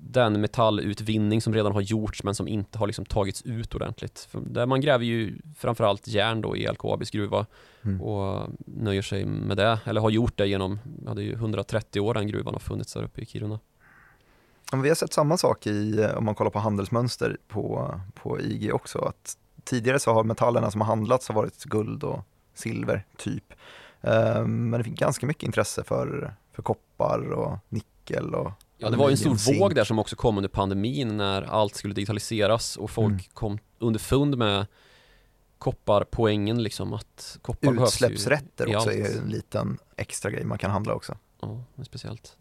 den 0.00 0.40
metallutvinning 0.40 1.40
som 1.40 1.54
redan 1.54 1.72
har 1.72 1.80
gjorts 1.80 2.22
men 2.22 2.34
som 2.34 2.48
inte 2.48 2.78
har 2.78 2.86
liksom 2.86 3.04
tagits 3.04 3.42
ut 3.42 3.74
ordentligt. 3.74 4.28
För 4.30 4.40
där 4.40 4.66
man 4.66 4.80
gräver 4.80 5.04
ju 5.04 5.38
framförallt 5.56 6.08
järn 6.08 6.40
då 6.40 6.56
i 6.56 6.68
LKABs 6.68 7.10
gruva 7.10 7.46
mm. 7.82 8.02
och 8.02 8.48
nöjer 8.66 9.02
sig 9.02 9.24
med 9.24 9.56
det, 9.56 9.78
eller 9.84 10.00
har 10.00 10.10
gjort 10.10 10.36
det 10.36 10.46
genom, 10.46 10.78
hade 11.06 11.22
ju 11.22 11.32
130 11.32 12.00
år 12.00 12.14
den 12.14 12.26
gruvan 12.26 12.54
har 12.54 12.60
funnits 12.60 12.92
där 12.92 13.02
uppe 13.02 13.20
i 13.20 13.26
Kiruna. 13.26 13.60
vi 14.82 14.88
har 14.88 14.94
sett 14.94 15.12
samma 15.12 15.36
sak 15.36 15.66
i, 15.66 16.08
om 16.16 16.24
man 16.24 16.34
kollar 16.34 16.50
på 16.50 16.58
handelsmönster 16.58 17.36
på, 17.48 18.00
på 18.14 18.40
IG 18.40 18.74
också, 18.74 18.98
att 18.98 19.36
tidigare 19.68 19.98
så 19.98 20.12
har 20.12 20.24
metallerna 20.24 20.70
som 20.70 20.80
har 20.80 20.88
handlats 20.88 21.28
har 21.28 21.34
varit 21.34 21.64
guld 21.64 22.04
och 22.04 22.20
silver 22.54 23.04
typ. 23.16 23.52
Ehm, 24.00 24.70
men 24.70 24.80
det 24.80 24.84
finns 24.84 24.98
ganska 25.00 25.26
mycket 25.26 25.42
intresse 25.42 25.84
för, 25.84 26.34
för 26.52 26.62
koppar 26.62 27.32
och 27.32 27.58
nickel 27.68 28.34
och 28.34 28.52
Ja, 28.80 28.90
det 28.90 28.96
var 28.96 29.08
ju 29.08 29.12
en 29.12 29.38
stor 29.38 29.58
våg 29.58 29.74
där 29.74 29.84
som 29.84 29.98
också 29.98 30.16
kom 30.16 30.36
under 30.36 30.48
pandemin 30.48 31.16
när 31.16 31.42
allt 31.42 31.74
skulle 31.74 31.94
digitaliseras 31.94 32.76
och 32.76 32.90
folk 32.90 33.12
mm. 33.12 33.24
kom 33.32 33.58
underfund 33.78 34.38
med 34.38 34.66
kopparpoängen 35.58 36.62
liksom 36.62 36.92
att 36.92 37.38
koppar 37.42 37.84
Utsläppsrätter 37.84 38.76
också 38.76 38.92
är 38.92 39.18
en 39.18 39.28
liten 39.28 39.78
extra 39.96 40.30
grej 40.30 40.44
man 40.44 40.58
kan 40.58 40.70
handla 40.70 40.94
också. 40.94 41.16
Ja, 41.40 41.62
det 41.74 41.82
är 41.82 41.84
speciellt. 41.84 42.36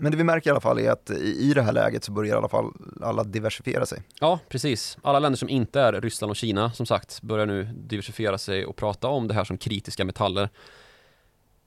Men 0.00 0.12
det 0.12 0.18
vi 0.18 0.24
märker 0.24 0.50
i 0.50 0.52
alla 0.52 0.60
fall 0.60 0.78
är 0.78 0.90
att 0.90 1.10
i 1.10 1.52
det 1.54 1.62
här 1.62 1.72
läget 1.72 2.04
så 2.04 2.12
börjar 2.12 2.34
i 2.34 2.38
alla 2.38 2.48
fall 2.48 2.72
alla 3.02 3.24
diversifiera 3.24 3.86
sig. 3.86 4.02
Ja, 4.20 4.38
precis. 4.48 4.98
Alla 5.02 5.18
länder 5.18 5.36
som 5.36 5.48
inte 5.48 5.80
är 5.80 5.92
Ryssland 5.92 6.30
och 6.30 6.36
Kina 6.36 6.72
som 6.72 6.86
sagt 6.86 7.22
börjar 7.22 7.46
nu 7.46 7.64
diversifiera 7.64 8.38
sig 8.38 8.66
och 8.66 8.76
prata 8.76 9.08
om 9.08 9.28
det 9.28 9.34
här 9.34 9.44
som 9.44 9.58
kritiska 9.58 10.04
metaller. 10.04 10.48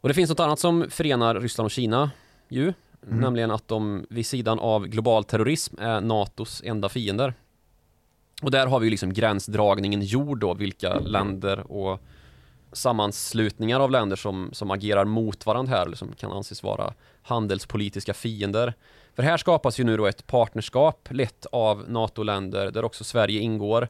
Och 0.01 0.09
det 0.09 0.13
finns 0.13 0.29
något 0.29 0.39
annat 0.39 0.59
som 0.59 0.85
förenar 0.89 1.35
Ryssland 1.35 1.65
och 1.65 1.71
Kina 1.71 2.11
ju. 2.49 2.73
Mm. 3.07 3.19
Nämligen 3.19 3.51
att 3.51 3.67
de 3.67 4.05
vid 4.09 4.25
sidan 4.25 4.59
av 4.59 4.87
global 4.87 5.23
terrorism 5.23 5.75
är 5.79 6.01
NATOs 6.01 6.61
enda 6.65 6.89
fiender. 6.89 7.33
Och 8.41 8.51
där 8.51 8.67
har 8.67 8.79
vi 8.79 8.89
liksom 8.89 9.13
gränsdragningen 9.13 10.01
gjord 10.01 10.39
då, 10.39 10.53
vilka 10.53 10.99
länder 10.99 11.71
och 11.71 11.99
sammanslutningar 12.73 13.79
av 13.79 13.91
länder 13.91 14.15
som, 14.15 14.49
som 14.53 14.71
agerar 14.71 15.05
mot 15.05 15.45
varandra 15.45 15.75
här, 15.75 15.85
eller 15.85 15.97
som 15.97 16.13
kan 16.13 16.31
anses 16.31 16.63
vara 16.63 16.93
handelspolitiska 17.21 18.13
fiender. 18.13 18.73
För 19.15 19.23
här 19.23 19.37
skapas 19.37 19.79
ju 19.79 19.83
nu 19.83 19.97
då 19.97 20.05
ett 20.05 20.27
partnerskap 20.27 21.07
lett 21.11 21.45
av 21.45 21.85
NATO-länder 21.87 22.71
där 22.71 22.85
också 22.85 23.03
Sverige 23.03 23.39
ingår. 23.39 23.87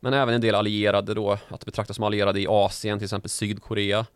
Men 0.00 0.14
även 0.14 0.34
en 0.34 0.40
del 0.40 0.54
allierade 0.54 1.14
då, 1.14 1.38
att 1.48 1.64
betraktas 1.64 1.96
som 1.96 2.04
allierade 2.04 2.40
i 2.40 2.46
Asien, 2.48 2.98
till 2.98 3.04
exempel 3.04 3.30
Sydkorea. 3.30 4.06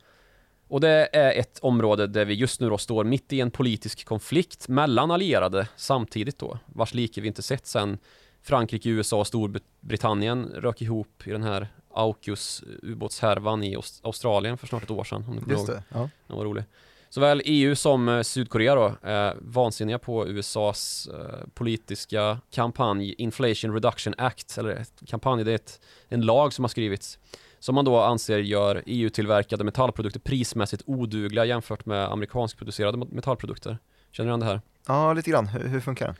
Och 0.68 0.80
det 0.80 1.08
är 1.12 1.32
ett 1.40 1.58
område 1.58 2.06
där 2.06 2.24
vi 2.24 2.34
just 2.34 2.60
nu 2.60 2.68
då 2.68 2.78
står 2.78 3.04
mitt 3.04 3.32
i 3.32 3.40
en 3.40 3.50
politisk 3.50 4.04
konflikt 4.04 4.68
mellan 4.68 5.10
allierade 5.10 5.68
samtidigt 5.76 6.38
då, 6.38 6.58
vars 6.66 6.94
like 6.94 7.20
vi 7.20 7.28
inte 7.28 7.42
sett 7.42 7.66
sedan 7.66 7.98
Frankrike, 8.42 8.88
USA 8.88 9.20
och 9.20 9.26
Storbritannien 9.26 10.44
rök 10.54 10.82
ihop 10.82 11.22
i 11.26 11.30
den 11.30 11.42
här 11.42 11.68
AUKUS 11.94 12.64
ubåtshärvan 12.82 13.64
i 13.64 13.76
Australien 14.02 14.58
för 14.58 14.66
snart 14.66 14.82
ett 14.82 14.90
år 14.90 15.04
sedan. 15.04 15.24
Om 15.28 15.40
du 15.46 15.52
Just 15.52 15.66
det, 15.66 15.82
ja. 15.88 16.10
Den 16.26 16.36
var 16.36 16.44
rolig. 16.44 16.64
Såväl 17.08 17.42
EU 17.44 17.74
som 17.74 18.08
eh, 18.08 18.22
Sydkorea 18.22 18.74
då 18.74 18.92
är 19.02 19.36
vansinniga 19.40 19.98
på 19.98 20.26
USAs 20.28 21.08
eh, 21.12 21.46
politiska 21.54 22.40
kampanj 22.50 23.14
Inflation 23.18 23.72
Reduction 23.72 24.14
Act, 24.18 24.58
eller 24.58 24.84
kampanj, 25.06 25.44
det 25.44 25.50
är 25.50 25.54
ett, 25.54 25.80
en 26.08 26.20
lag 26.20 26.52
som 26.52 26.64
har 26.64 26.68
skrivits 26.68 27.18
som 27.64 27.74
man 27.74 27.84
då 27.84 28.00
anser 28.00 28.38
gör 28.38 28.82
EU-tillverkade 28.86 29.64
metallprodukter 29.64 30.20
prismässigt 30.20 30.82
odugliga 30.86 31.44
jämfört 31.44 31.86
med 31.86 32.12
amerikanskproducerade 32.12 33.06
metallprodukter. 33.10 33.78
Känner 34.10 34.26
du 34.26 34.30
igen 34.30 34.40
det 34.40 34.46
här? 34.46 34.60
Ja, 34.86 35.12
lite 35.12 35.30
grann. 35.30 35.46
Hur, 35.46 35.68
hur 35.68 35.80
funkar 35.80 36.06
det? 36.06 36.14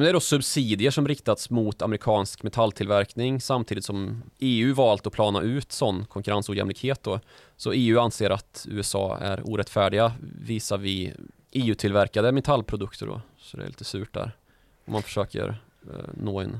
Det 0.00 0.08
är 0.08 0.12
då 0.12 0.20
subsidier 0.20 0.90
som 0.90 1.08
riktats 1.08 1.50
mot 1.50 1.82
amerikansk 1.82 2.42
metalltillverkning 2.42 3.40
samtidigt 3.40 3.84
som 3.84 4.22
EU 4.38 4.74
valt 4.74 5.06
att 5.06 5.12
plana 5.12 5.40
ut 5.40 5.72
sån 5.72 6.04
konkurrensojämlikhet 6.04 7.02
då. 7.02 7.20
Så 7.56 7.72
EU 7.72 8.00
anser 8.00 8.30
att 8.30 8.66
USA 8.70 9.18
är 9.18 9.50
orättfärdiga 9.50 10.12
visar 10.20 10.78
vi 10.78 11.14
EU-tillverkade 11.50 12.32
metallprodukter 12.32 13.06
då. 13.06 13.20
Så 13.38 13.56
det 13.56 13.62
är 13.62 13.66
lite 13.66 13.84
surt 13.84 14.14
där. 14.14 14.36
Om 14.84 14.92
man 14.92 15.02
försöker 15.02 15.48
eh, 15.90 16.10
nå 16.14 16.40
en 16.40 16.58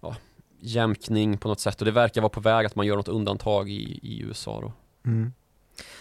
ja, 0.00 0.16
jämkning 0.60 1.38
på 1.38 1.48
något 1.48 1.60
sätt 1.60 1.80
och 1.80 1.84
det 1.84 1.92
verkar 1.92 2.20
vara 2.20 2.30
på 2.30 2.40
väg 2.40 2.66
att 2.66 2.76
man 2.76 2.86
gör 2.86 2.96
något 2.96 3.08
undantag 3.08 3.70
i, 3.70 4.00
i 4.02 4.22
USA 4.22 4.60
då. 4.60 4.72
Mm. 5.10 5.32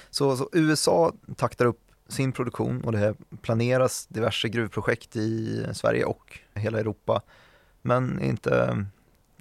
Så, 0.09 0.37
så, 0.37 0.49
USA 0.53 1.13
taktar 1.35 1.65
upp 1.65 1.79
sin 2.13 2.31
produktion 2.31 2.81
och 2.81 2.91
det 2.91 3.15
planeras 3.41 4.07
diverse 4.07 4.49
gruvprojekt 4.49 5.15
i 5.15 5.65
Sverige 5.73 6.05
och 6.05 6.39
hela 6.53 6.79
Europa. 6.79 7.21
Men 7.81 8.21
inte 8.21 8.85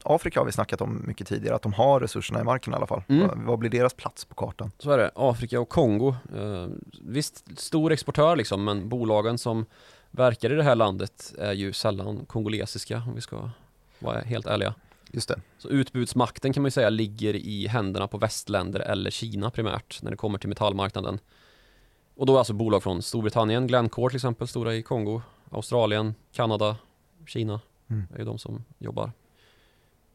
Afrika 0.02 0.40
har 0.40 0.46
vi 0.46 0.52
snackat 0.52 0.80
om 0.80 1.02
mycket 1.06 1.26
tidigare, 1.26 1.56
att 1.56 1.62
de 1.62 1.72
har 1.72 2.00
resurserna 2.00 2.40
i 2.40 2.44
marken 2.44 2.72
i 2.72 2.76
alla 2.76 2.86
fall. 2.86 3.02
Mm. 3.08 3.28
Vad, 3.28 3.38
vad, 3.38 3.58
blir 3.58 3.70
deras 3.70 3.94
plats 3.94 4.24
på 4.24 4.34
kartan? 4.34 4.70
Så 4.78 4.90
är 4.90 4.98
det, 4.98 5.10
Afrika 5.14 5.60
och 5.60 5.68
Kongo. 5.68 6.14
Eh, 6.36 6.66
visst, 7.00 7.58
stor 7.58 7.92
exportör 7.92 8.36
liksom, 8.36 8.64
men 8.64 8.88
bolagen 8.88 9.38
som 9.38 9.66
verkar 10.10 10.52
i 10.52 10.54
det 10.54 10.62
här 10.62 10.74
landet 10.74 11.34
är 11.38 11.52
ju 11.52 11.72
sällan 11.72 12.24
kongolesiska 12.26 13.02
om 13.06 13.14
vi 13.14 13.20
ska 13.20 13.50
vara 13.98 14.20
helt 14.20 14.46
ärliga. 14.46 14.74
Just 15.10 15.28
det. 15.28 15.40
Så 15.58 15.68
utbudsmakten 15.68 16.52
kan 16.52 16.62
man 16.62 16.66
ju 16.66 16.70
säga 16.70 16.90
ligger 16.90 17.36
i 17.36 17.66
händerna 17.66 18.08
på 18.08 18.18
västländer 18.18 18.80
eller 18.80 19.10
Kina 19.10 19.50
primärt 19.50 20.02
när 20.02 20.10
det 20.10 20.16
kommer 20.16 20.38
till 20.38 20.48
metallmarknaden. 20.48 21.18
Och 22.22 22.26
då 22.26 22.34
är 22.34 22.38
alltså 22.38 22.52
bolag 22.52 22.82
från 22.82 23.02
Storbritannien, 23.02 23.66
Glencore 23.66 24.10
till 24.10 24.16
exempel, 24.16 24.48
stora 24.48 24.74
i 24.74 24.82
Kongo, 24.82 25.22
Australien, 25.50 26.14
Kanada, 26.32 26.76
Kina 27.26 27.60
mm. 27.90 28.06
är 28.14 28.18
ju 28.18 28.24
de 28.24 28.38
som 28.38 28.64
jobbar 28.78 29.12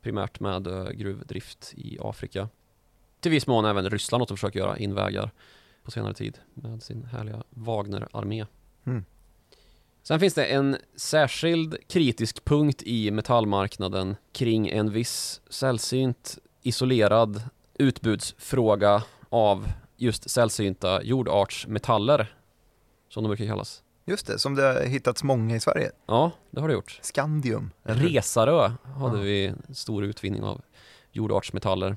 primärt 0.02 0.40
med 0.40 0.68
uh, 0.68 0.90
gruvdrift 0.90 1.74
i 1.78 1.98
Afrika. 2.02 2.50
Till 3.20 3.32
viss 3.32 3.48
mån 3.48 3.66
även 3.66 3.90
Ryssland 3.90 4.20
något 4.20 4.28
de 4.28 4.38
försöker 4.38 4.60
göra 4.60 4.78
invägar 4.78 5.32
på 5.84 5.92
senare 5.92 6.14
tid 6.14 6.38
med 6.54 6.84
sin 6.84 7.06
härliga 7.06 7.44
Wagner-armé. 7.50 8.46
Mm. 8.84 9.06
Sen 10.04 10.20
finns 10.20 10.34
det 10.34 10.46
en 10.46 10.78
särskild 10.96 11.78
kritisk 11.88 12.46
punkt 12.46 12.84
i 12.84 13.12
metallmarknaden 13.12 14.16
kring 14.32 14.68
en 14.68 14.92
viss 14.92 15.42
sällsynt 15.50 16.38
isolerad 16.62 17.42
utbudsfråga 17.74 19.04
av 19.30 19.68
just 19.98 20.30
sällsynta 20.30 21.04
jordartsmetaller 21.04 22.36
som 23.10 23.24
de 23.24 23.28
brukar 23.30 23.46
kallas. 23.46 23.84
Just 24.06 24.28
det, 24.28 24.40
som 24.40 24.56
det 24.56 24.64
har 24.64 24.82
hittats 24.86 25.24
många 25.24 25.56
i 25.56 25.60
Sverige. 25.60 25.92
Ja, 26.06 26.32
det 26.52 26.62
har 26.62 26.68
det 26.68 26.74
gjort. 26.74 27.00
Skandium. 27.02 27.72
eller? 27.86 28.02
Resarö 28.04 28.72
hade 28.96 29.18
Ja. 29.18 29.24
vi 29.24 29.54
stor 29.74 30.04
utvinning 30.04 30.44
av 30.44 30.62
jordartsmetaller. 31.12 31.96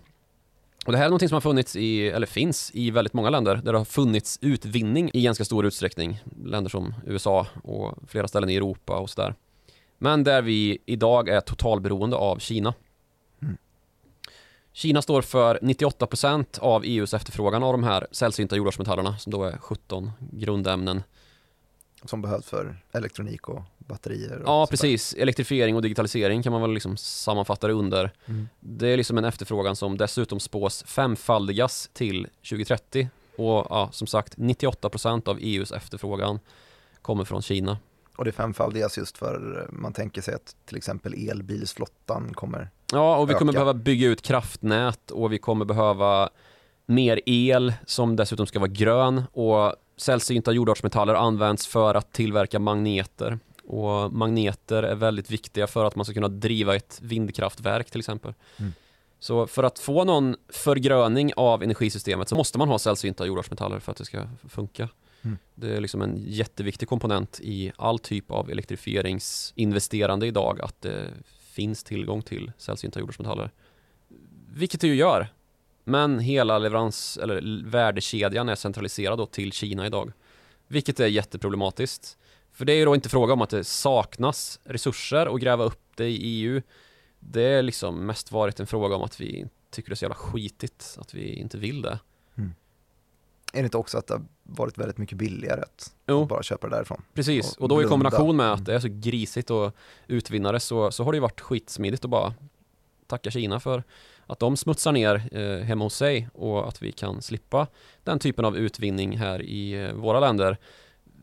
Och 0.86 0.92
det 0.92 0.98
här 0.98 1.04
är 1.04 1.08
någonting 1.08 1.28
som 1.28 1.36
har 1.36 1.40
funnits 1.40 1.76
i, 1.76 2.08
eller 2.08 2.26
finns 2.26 2.70
i 2.74 2.90
väldigt 2.90 3.12
många 3.12 3.30
länder 3.30 3.56
där 3.56 3.72
det 3.72 3.78
har 3.78 3.84
funnits 3.84 4.38
utvinning 4.42 5.10
i 5.14 5.22
ganska 5.22 5.44
stor 5.44 5.66
utsträckning. 5.66 6.20
Länder 6.44 6.70
som 6.70 6.94
USA 7.06 7.46
och 7.62 7.94
flera 8.08 8.28
ställen 8.28 8.50
i 8.50 8.56
Europa 8.56 8.98
och 8.98 9.10
sådär. 9.10 9.34
Men 9.98 10.24
där 10.24 10.42
vi 10.42 10.78
idag 10.86 11.28
är 11.28 11.40
totalberoende 11.40 12.16
av 12.16 12.38
Kina. 12.38 12.74
Kina 14.72 15.02
står 15.02 15.22
för 15.22 15.58
98% 15.62 16.58
av 16.60 16.84
EUs 16.84 17.14
efterfrågan 17.14 17.62
av 17.62 17.72
de 17.72 17.84
här 17.84 18.06
sällsynta 18.10 18.56
jordartsmetallerna 18.56 19.18
som 19.18 19.32
då 19.32 19.44
är 19.44 19.58
17 19.58 20.10
grundämnen. 20.32 21.02
Som 22.04 22.22
behövs 22.22 22.46
för 22.46 22.76
elektronik 22.92 23.48
och 23.48 23.62
batterier. 23.78 24.36
Och 24.36 24.48
Ja, 24.48 24.60
där. 24.60 24.66
precis. 24.66 25.14
Elektrifiering 25.14 25.76
och 25.76 25.82
digitalisering 25.82 26.42
kan 26.42 26.52
man 26.52 26.62
väl 26.62 26.72
liksom 26.72 26.96
sammanfatta 26.96 27.66
det 27.66 27.72
under. 27.72 28.12
Mm. 28.26 28.48
Det 28.60 28.88
är 28.88 28.96
liksom 28.96 29.18
en 29.18 29.24
efterfrågan 29.24 29.76
som 29.76 29.96
dessutom 29.96 30.40
spås 30.40 30.82
femfaldigas 30.86 31.90
till 31.92 32.26
2030. 32.50 33.08
Och 33.36 33.66
ja, 33.70 33.88
som 33.92 34.06
sagt, 34.06 34.36
98% 34.36 35.28
av 35.28 35.38
EUs 35.40 35.72
efterfrågan 35.72 36.40
kommer 37.02 37.24
från 37.24 37.42
Kina. 37.42 37.78
Och 38.20 38.26
det 38.26 38.32
femfaldigas 38.32 38.98
just 38.98 39.18
för 39.18 39.66
man 39.72 39.92
tänker 39.92 40.22
sig 40.22 40.34
att 40.34 40.56
till 40.64 40.76
exempel 40.76 41.28
elbilsflottan 41.28 42.34
kommer. 42.34 42.70
Ja, 42.92 43.16
och 43.16 43.30
vi 43.30 43.34
kommer 43.34 43.52
Öka. 43.52 43.56
behöva 43.56 43.74
bygga 43.74 44.08
ut 44.08 44.22
kraftnät 44.22 45.10
och 45.10 45.32
vi 45.32 45.38
kommer 45.38 45.64
behöva 45.64 46.30
mer 46.86 47.20
el 47.26 47.72
som 47.86 48.16
dessutom 48.16 48.46
ska 48.46 48.58
vara 48.58 48.68
grön 48.68 49.22
och 49.32 49.74
sällsynta 49.96 50.52
jordartsmetaller 50.52 51.14
används 51.14 51.66
för 51.66 51.94
att 51.94 52.12
tillverka 52.12 52.58
magneter. 52.58 53.38
Och 53.64 54.12
magneter 54.12 54.82
är 54.82 54.94
väldigt 54.94 55.30
viktiga 55.30 55.66
för 55.66 55.84
att 55.84 55.96
man 55.96 56.04
ska 56.04 56.14
kunna 56.14 56.28
driva 56.28 56.76
ett 56.76 56.98
vindkraftverk 57.02 57.90
till 57.90 58.00
exempel. 58.00 58.34
Mm. 58.56 58.72
Så 59.18 59.46
för 59.46 59.62
att 59.62 59.78
få 59.78 60.04
någon 60.04 60.36
förgröning 60.48 61.32
av 61.36 61.62
energisystemet 61.62 62.28
så 62.28 62.34
måste 62.34 62.58
man 62.58 62.68
ha 62.68 62.78
sällsynta 62.78 63.26
jordartsmetaller 63.26 63.78
för 63.78 63.92
att 63.92 63.98
det 63.98 64.04
ska 64.04 64.18
funka. 64.48 64.88
Mm. 65.22 65.38
Det 65.54 65.76
är 65.76 65.80
liksom 65.80 66.02
en 66.02 66.24
jätteviktig 66.26 66.88
komponent 66.88 67.40
i 67.42 67.72
all 67.76 67.98
typ 67.98 68.30
av 68.30 68.50
elektrifieringsinvesterande 68.50 70.26
idag 70.26 70.60
att 70.60 70.80
det 70.80 71.10
finns 71.40 71.84
tillgång 71.84 72.22
till 72.22 72.52
sällsynta 72.56 73.00
jordartsmetaller. 73.00 73.50
Vilket 74.54 74.80
det 74.80 74.86
ju 74.86 74.94
gör. 74.94 75.28
Men 75.84 76.18
hela 76.18 76.58
leverans 76.58 77.18
eller 77.22 77.64
värdekedjan 77.64 78.48
är 78.48 78.54
centraliserad 78.54 79.18
då 79.18 79.26
till 79.26 79.52
Kina 79.52 79.86
idag. 79.86 80.12
Vilket 80.66 81.00
är 81.00 81.06
jätteproblematiskt. 81.06 82.18
För 82.52 82.64
det 82.64 82.72
är 82.72 82.76
ju 82.76 82.84
då 82.84 82.94
inte 82.94 83.08
fråga 83.08 83.32
om 83.32 83.42
att 83.42 83.50
det 83.50 83.64
saknas 83.64 84.60
resurser 84.64 85.34
att 85.34 85.40
gräva 85.40 85.64
upp 85.64 85.82
det 85.94 86.08
i 86.08 86.16
EU. 86.16 86.62
Det 87.18 87.42
är 87.42 87.62
liksom 87.62 88.06
mest 88.06 88.32
varit 88.32 88.60
en 88.60 88.66
fråga 88.66 88.96
om 88.96 89.02
att 89.02 89.20
vi 89.20 89.46
tycker 89.70 89.90
det 89.90 89.94
är 89.94 89.96
så 89.96 90.04
jävla 90.04 90.14
skitigt 90.14 90.96
att 91.00 91.14
vi 91.14 91.34
inte 91.34 91.58
vill 91.58 91.82
det. 91.82 91.98
Är 93.52 93.58
det 93.62 93.64
inte 93.64 93.76
också 93.76 93.98
att 93.98 94.06
det 94.06 94.14
har 94.14 94.22
varit 94.42 94.78
väldigt 94.78 94.98
mycket 94.98 95.18
billigare 95.18 95.60
att 95.60 95.92
Jo. 96.06 96.24
bara 96.24 96.42
köpa 96.42 96.68
det 96.68 96.76
därifrån? 96.76 97.02
Precis, 97.14 97.56
Och 97.56 97.62
och 97.62 97.68
då 97.68 97.74
i 97.74 97.76
blunda. 97.76 97.90
kombination 97.90 98.36
med 98.36 98.52
att 98.52 98.64
det 98.64 98.74
är 98.74 98.78
så 98.80 98.88
grisigt 98.90 99.50
och 99.50 99.72
utvinna 100.06 100.52
det 100.52 100.60
så, 100.60 100.90
så 100.90 101.04
har 101.04 101.12
det 101.12 101.16
ju 101.16 101.20
varit 101.22 101.40
skitsmidigt 101.40 102.04
att 102.04 102.10
bara 102.10 102.34
tacka 103.06 103.30
Kina 103.30 103.60
för 103.60 103.82
att 104.26 104.38
de 104.38 104.56
smutsar 104.56 104.92
ner 104.92 105.28
eh, 105.32 105.64
hemma 105.64 105.84
hos 105.84 105.94
sig 105.94 106.28
och 106.34 106.68
att 106.68 106.82
vi 106.82 106.92
kan 106.92 107.22
slippa 107.22 107.66
den 108.04 108.18
typen 108.18 108.44
av 108.44 108.56
utvinning 108.56 109.16
här 109.18 109.42
i 109.42 109.84
eh, 109.84 109.92
våra 109.92 110.20
länder. 110.20 110.56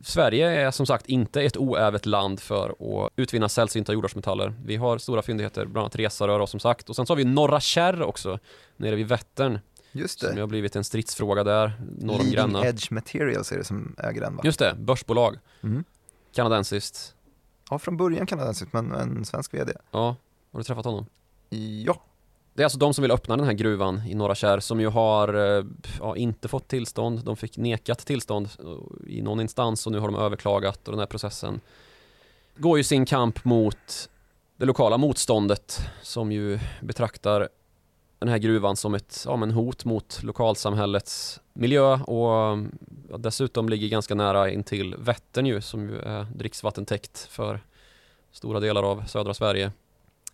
Sverige 0.03 0.47
är 0.67 0.71
som 0.71 0.85
sagt 0.85 1.05
inte 1.05 1.41
ett 1.41 1.57
oävet 1.57 2.05
land 2.05 2.39
för 2.39 2.69
att 2.69 3.11
utvinna 3.15 3.49
sällsynta 3.49 3.93
jordartsmetaller. 3.93 4.53
Vi 4.65 4.75
har 4.75 4.97
stora 4.97 5.21
fyndigheter, 5.21 5.65
bland 5.65 5.77
annat 5.83 5.95
Resarö 5.95 6.37
då, 6.37 6.47
som 6.47 6.59
sagt. 6.59 6.89
Och 6.89 6.95
sen 6.95 7.05
så 7.05 7.11
har 7.11 7.17
vi 7.17 7.25
Norra 7.25 7.59
Kärr 7.59 8.01
också, 8.01 8.39
nere 8.77 8.95
vid 8.95 9.07
Vättern, 9.07 9.59
Just 9.91 10.19
som 10.19 10.29
ju 10.29 10.35
det. 10.35 10.41
har 10.41 10.47
blivit 10.47 10.75
en 10.75 10.83
stridsfråga 10.83 11.43
där, 11.43 11.71
norr 11.97 12.43
om. 12.43 12.55
Edge 12.55 12.91
Materials 12.91 13.51
är 13.51 13.57
det 13.57 13.63
som 13.63 13.95
äger 13.97 14.21
den 14.21 14.35
va? 14.35 14.41
Just 14.45 14.59
det, 14.59 14.75
börsbolag, 14.79 15.37
Mm. 15.63 15.83
kanadensiskt. 16.33 17.13
Ja, 17.69 17.79
från 17.79 17.97
början 17.97 18.25
kanadensiskt 18.25 18.73
men 18.73 18.91
en 18.91 19.25
svensk 19.25 19.53
vd. 19.53 19.73
Ja, 19.91 20.15
har 20.51 20.59
du 20.59 20.63
träffat 20.63 20.85
honom? 20.85 21.05
Ja, 21.85 22.01
Det 22.53 22.61
är 22.61 22.65
alltså 22.65 22.79
de 22.79 22.93
som 22.93 23.01
vill 23.01 23.11
öppna 23.11 23.37
den 23.37 23.45
här 23.45 23.53
gruvan 23.53 24.01
i 24.07 24.15
Norra 24.15 24.35
Kärr 24.35 24.59
som 24.59 24.79
ju 24.79 24.87
har 24.87 25.57
eh, 25.57 25.65
ja, 25.99 26.15
inte 26.15 26.47
fått 26.47 26.67
tillstånd. 26.67 27.23
De 27.25 27.35
fick 27.37 27.57
nekat 27.57 27.99
tillstånd 27.99 28.49
eh, 28.59 29.09
i 29.11 29.21
någon 29.21 29.39
instans 29.41 29.85
och 29.85 29.91
nu 29.91 29.99
har 29.99 30.07
de 30.07 30.15
överklagat 30.17 30.87
och 30.87 30.91
den 30.91 30.99
här 30.99 31.05
processen 31.05 31.59
går 32.57 32.77
ju 32.77 32.83
sin 32.83 33.05
kamp 33.05 33.45
mot 33.45 34.09
det 34.57 34.65
lokala 34.65 34.97
motståndet 34.97 35.79
som 36.01 36.31
ju 36.31 36.59
betraktar 36.81 37.49
den 38.19 38.29
här 38.29 38.37
gruvan 38.37 38.75
som 38.75 38.95
ett 38.95 39.23
ja, 39.25 39.35
men 39.35 39.51
hot 39.51 39.85
mot 39.85 40.23
lokalsamhällets 40.23 41.41
miljö 41.53 41.93
och 41.93 42.57
ja, 43.09 43.17
dessutom 43.17 43.69
ligger 43.69 43.87
ganska 43.87 44.15
nära 44.15 44.49
intill 44.49 44.95
Vättern 44.97 45.45
ju 45.45 45.61
som 45.61 45.89
ju 45.89 45.99
är 45.99 46.23
dricksvattentäkt 46.35 47.19
för 47.19 47.59
stora 48.31 48.59
delar 48.59 48.83
av 48.83 49.03
södra 49.07 49.33
Sverige. 49.33 49.71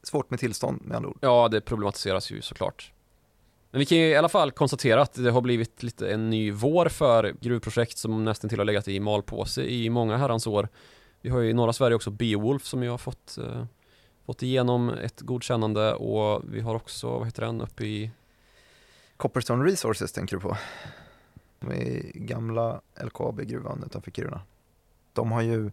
svårt 0.04 0.30
med 0.30 0.40
tillstånd 0.40 0.82
med 0.86 0.98
andra 0.98 1.10
ord. 1.10 1.18
Ja, 1.22 1.48
det 1.48 1.62
problematiseras 1.62 2.32
ju 2.32 2.42
såklart. 2.42 2.92
Men 3.72 3.80
vi 3.80 3.86
kan 3.86 3.98
ju 3.98 4.08
i 4.08 4.16
alla 4.16 4.30
fall 4.30 4.52
konstatera 4.52 5.02
att 5.02 5.14
det 5.14 5.32
har 5.32 5.42
blivit 5.42 5.84
lite 5.84 6.10
en 6.10 6.30
ny 6.30 6.52
vår 6.52 6.90
för 6.90 7.36
gruvprojekt 7.42 7.98
som 7.98 8.26
nästan 8.26 8.50
till 8.50 8.60
har 8.60 8.66
legat 8.66 8.88
i 8.88 9.00
malpåse 9.00 9.64
i 9.64 9.90
många 9.90 10.18
herrans 10.18 10.48
år. 10.48 10.70
Vi 11.22 11.30
har 11.30 11.40
ju 11.40 11.50
i 11.50 11.54
norra 11.54 11.74
Sverige 11.74 11.96
också 11.96 12.12
Beowulf 12.12 12.66
som 12.66 12.84
ju 12.84 12.90
har 12.90 12.98
fått, 12.98 13.38
eh, 13.38 13.66
fått 14.26 14.44
igenom 14.44 14.90
ett 14.90 15.22
godkännande 15.22 15.94
och 15.94 16.42
vi 16.54 16.62
har 16.62 16.76
också, 16.76 17.10
vad 17.18 17.26
heter 17.26 17.42
den, 17.46 17.62
uppe 17.62 17.84
i 17.86 18.12
Copperstone 19.18 19.66
Resources 19.66 20.12
tänker 20.12 20.36
du 20.36 20.42
på? 20.42 20.58
De 21.60 21.72
är 21.72 21.82
i 21.82 22.12
gamla 22.16 22.82
LKAB-gruvan 23.04 23.84
utanför 23.86 24.12
Kiruna. 24.12 24.42
De 25.14 25.32
har 25.32 25.42
ju 25.42 25.72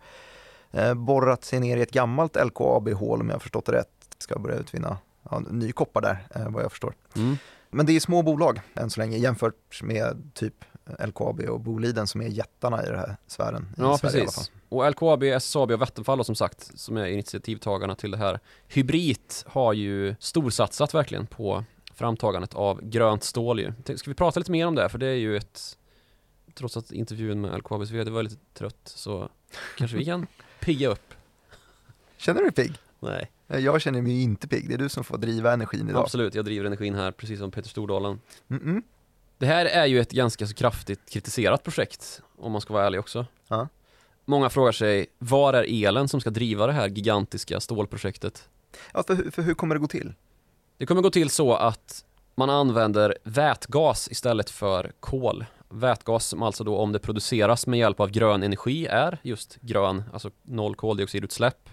eh, 0.71 0.95
borrat 0.95 1.45
sig 1.45 1.61
ner 1.61 1.77
i 1.77 1.83
ett 1.83 1.91
gammalt 1.93 2.37
LKAB-hål 2.45 3.21
om 3.21 3.31
jag 3.31 3.43
förstått 3.43 3.67
det 3.67 3.73
rätt. 3.73 3.89
Ska 4.19 4.39
börja 4.39 4.57
utvinna 4.57 4.99
ja, 5.31 5.39
ny 5.51 5.73
koppar 5.73 6.01
där 6.01 6.27
eh, 6.35 6.49
vad 6.51 6.65
jag 6.65 6.71
förstår. 6.71 6.95
mm, 7.17 7.37
Men 7.71 7.87
det 7.87 7.97
är 7.97 8.01
små 8.01 8.23
bolag 8.23 8.61
än 8.75 8.91
så 8.91 9.01
länge 9.01 9.17
jämfört 9.17 9.83
med 9.83 10.31
typ 10.35 10.65
LKAB 11.07 11.41
och 11.41 11.61
Boliden 11.61 12.07
som 12.07 12.21
är 12.21 12.27
jättarna 12.29 12.83
i 12.83 12.87
den 12.87 12.99
här 12.99 13.17
sfären. 13.27 13.63
I 13.63 13.81
Ja, 13.81 13.99
Sverige 13.99 14.25
precis. 14.25 14.51
Och 14.71 14.91
LKAB, 14.91 15.23
SSAB 15.23 15.71
och 15.71 15.79
Vattenfall 15.79 16.19
då, 16.19 16.25
som 16.25 16.35
sagt, 16.35 16.79
som 16.79 16.97
är 16.97 17.07
initiativtagarna 17.07 17.95
till 17.95 18.11
det 18.11 18.17
här. 18.17 18.41
Hybrid 18.69 19.19
har 19.47 19.73
ju 19.73 20.15
storsatsat 20.21 20.95
verkligen 20.95 21.27
på 21.27 21.65
framtagandet 21.95 22.55
av 22.55 22.81
grönt 22.83 23.25
stål 23.25 23.61
ju. 23.61 23.97
Ska 23.97 24.11
vi 24.11 24.15
prata 24.15 24.41
lite 24.41 24.51
mer 24.53 24.67
om 24.67 24.75
det? 24.75 24.89
För 24.89 24.99
det 24.99 25.07
är 25.07 25.15
ju 25.15 25.37
ett, 25.37 25.79
trots 26.55 26.77
att 26.77 26.93
intervjun 26.93 27.41
med 27.41 27.59
LKABs 27.59 27.91
VD 27.91 28.11
var 28.11 28.23
lite 28.23 28.37
trött, 28.55 28.81
så 28.85 29.29
kanske 29.79 29.97
vi 29.97 30.05
kan 30.05 30.27
pigga 30.61 30.89
upp. 30.89 31.15
Känner 32.17 32.41
du 32.41 32.51
dig 32.51 32.67
pigg? 32.67 32.75
Nej, 33.01 33.31
Eh, 33.49 33.59
Jag 33.59 33.81
känner 33.81 34.03
mig 34.03 34.23
inte 34.23 34.49
pigg. 34.49 34.69
Det 34.69 34.75
är 34.75 34.79
du 34.79 34.89
som 34.89 35.05
får 35.05 35.19
driva 35.19 35.53
energin 35.53 35.89
idag. 35.89 36.03
absolut. 36.03 36.35
Jag 36.35 36.45
driver 36.45 36.65
energin 36.65 36.95
här, 36.95 37.11
precis 37.13 37.39
som 37.39 37.51
Peter 37.51 37.69
Stordalen. 37.69 38.21
Mm-mm. 38.49 38.83
Det 39.39 39.47
här 39.47 39.67
är 39.67 39.87
ju 39.87 40.01
ett 40.01 40.13
ganska 40.13 40.47
så 40.47 40.55
kraftigt 40.55 41.11
kritiserat 41.11 41.63
projekt, 41.65 42.23
om 42.39 42.53
man 42.53 42.61
ska 42.61 42.73
vara 42.75 42.87
ärlig 42.87 43.01
också. 43.01 43.27
Ja. 43.49 43.69
Många 44.25 44.51
frågar 44.51 44.73
sig, 44.73 45.07
var 45.19 45.55
är 45.55 45.65
elen 45.89 46.09
som 46.09 46.21
ska 46.21 46.31
driva 46.31 46.67
det 46.67 46.73
här 46.73 46.89
gigantiska 46.89 47.61
stålprojektet? 47.61 48.49
Ja, 48.93 49.03
för, 49.07 49.15
hur- 49.15 49.31
för 49.31 49.43
hur 49.43 49.55
kommer 49.55 49.75
det 49.75 49.79
gå 49.81 49.87
till? 49.87 50.13
Det 50.79 50.87
kommer 50.87 51.03
gå 51.03 51.11
till 51.11 51.31
så 51.31 51.55
att 51.55 52.05
man 52.35 52.51
använder 52.51 53.19
vätgas 53.25 54.09
istället 54.11 54.51
för 54.51 54.93
kol. 55.01 55.45
Vätgas 55.69 56.27
som 56.27 56.43
alltså 56.43 56.65
då 56.65 56.77
om 56.77 56.93
det 56.93 56.99
produceras 56.99 57.67
med 57.67 57.79
hjälp 57.79 58.01
av 58.01 58.11
grön 58.11 58.43
energi 58.43 58.87
är 58.87 59.19
just 59.23 59.57
grön, 59.61 60.03
alltså 60.13 60.31
noll 60.43 60.75
koldioxidutsläpp. 60.75 61.69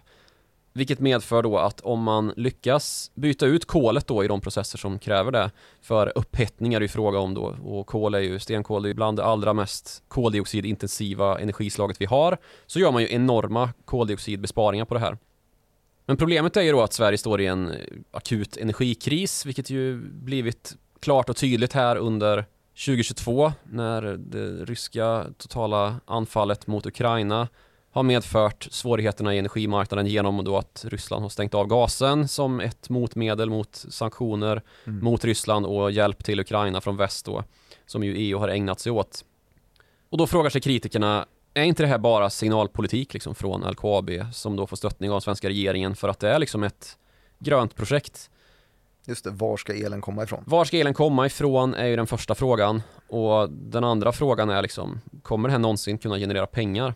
Vilket 0.77 0.99
medför 0.99 1.43
då 1.43 1.57
att 1.57 1.81
om 1.81 2.03
man 2.03 2.33
lyckas 2.35 3.11
byta 3.15 3.45
ut 3.45 3.65
kolet 3.65 4.07
då 4.07 4.23
i 4.23 4.27
de 4.27 4.41
processer 4.41 4.77
som 4.77 4.99
kräver 4.99 5.31
det, 5.31 5.51
för 5.81 6.11
upphettning 6.15 6.73
är 6.73 6.79
det 6.79 6.83
ju 6.83 6.87
fråga 6.87 7.19
om 7.19 7.33
då, 7.33 7.55
och 7.63 7.87
kol 7.87 8.15
är 8.15 8.19
ju, 8.19 8.39
stenkol 8.39 8.85
är 8.85 8.87
ju 8.87 8.93
bland 8.93 9.17
det 9.17 9.23
allra 9.23 9.53
mest 9.53 10.03
koldioxidintensiva 10.07 11.39
energislaget 11.39 12.01
vi 12.01 12.05
har, 12.05 12.37
så 12.65 12.79
gör 12.79 12.91
man 12.91 13.01
ju 13.01 13.13
enorma 13.13 13.69
koldioxidbesparingar 13.85 14.85
på 14.85 14.93
det 14.93 14.99
här. 14.99 15.17
Men 16.05 16.17
problemet 16.17 16.57
är 16.57 16.61
ju 16.61 16.71
då 16.71 16.81
att 16.81 16.93
Sverige 16.93 17.17
står 17.17 17.41
i 17.41 17.45
en 17.45 17.71
eh, 17.71 17.77
akut 18.11 18.57
energikris, 18.57 19.45
vilket 19.45 19.69
ju 19.69 20.01
blivit 20.11 20.75
klart 20.99 21.29
och 21.29 21.37
tydligt 21.37 21.73
här 21.73 21.95
under 21.95 22.45
2022 22.85 23.51
när 23.63 24.01
det 24.01 24.65
ryska 24.65 25.25
totala 25.37 25.95
anfallet 26.05 26.67
mot 26.67 26.85
Ukraina 26.85 27.47
har 27.97 28.03
medfört 28.03 28.67
svårigheterna 28.71 29.36
i 29.36 29.38
energimarknaden 29.38 30.07
genom 30.07 30.43
då 30.43 30.57
att 30.57 30.86
Ryssland 30.88 31.21
har 31.23 31.29
stängt 31.29 31.53
av 31.53 31.67
gasen 31.67 32.27
som 32.27 32.60
ett 32.60 32.89
motmedel 32.89 33.49
mot 33.49 33.86
sanktioner 33.89 34.62
mm. 34.88 35.03
mot 35.03 35.25
Ryssland 35.25 35.65
och 35.65 35.91
hjälp 35.91 36.23
till 36.23 36.39
Ukraina 36.39 36.81
från 36.81 36.97
väst 36.97 37.25
då, 37.25 37.43
som 37.86 38.03
ju 38.03 38.15
EU 38.15 38.38
har 38.38 38.47
ägnat 38.47 38.79
sig 38.79 38.91
åt. 38.91 39.25
Och 40.10 40.17
då 40.17 40.27
frågar 40.27 40.49
sig 40.49 40.62
kritikerna, 40.62 41.25
är 41.53 41.63
inte 41.63 41.83
det 41.83 41.88
här 41.88 41.97
bara 41.97 42.29
signalpolitik 42.29 43.13
liksom 43.13 43.36
från 43.36 43.62
LKAB 43.71 44.10
som 44.33 44.55
då 44.55 44.67
får 44.67 44.77
stöttning 44.77 45.12
av 45.12 45.19
svenska 45.19 45.49
regeringen 45.49 45.95
för 45.95 46.10
att 46.10 46.19
det 46.19 46.29
är 46.29 46.39
liksom 46.39 46.63
ett 46.63 46.97
grönt 47.39 47.75
projekt? 47.75 48.29
Just 49.05 49.23
det, 49.23 49.31
var 49.31 49.57
ska 49.57 49.73
elen 49.73 50.01
komma 50.01 50.23
ifrån? 50.23 50.43
Var 50.47 50.65
ska 50.65 50.77
elen 50.77 50.93
komma 50.93 51.25
ifrån 51.25 51.73
är 51.73 51.86
ju 51.86 51.95
den 51.95 52.07
första 52.07 52.36
frågan 52.36 52.81
och 53.07 53.49
den 53.49 53.83
andra 53.83 54.12
frågan 54.12 54.49
är 54.49 54.62
liksom, 54.62 55.01
kommer 55.23 55.49
det 55.49 55.51
här 55.51 55.60
någonsin 55.60 55.97
kunna 55.97 56.17
generera 56.17 56.47
pengar? 56.47 56.93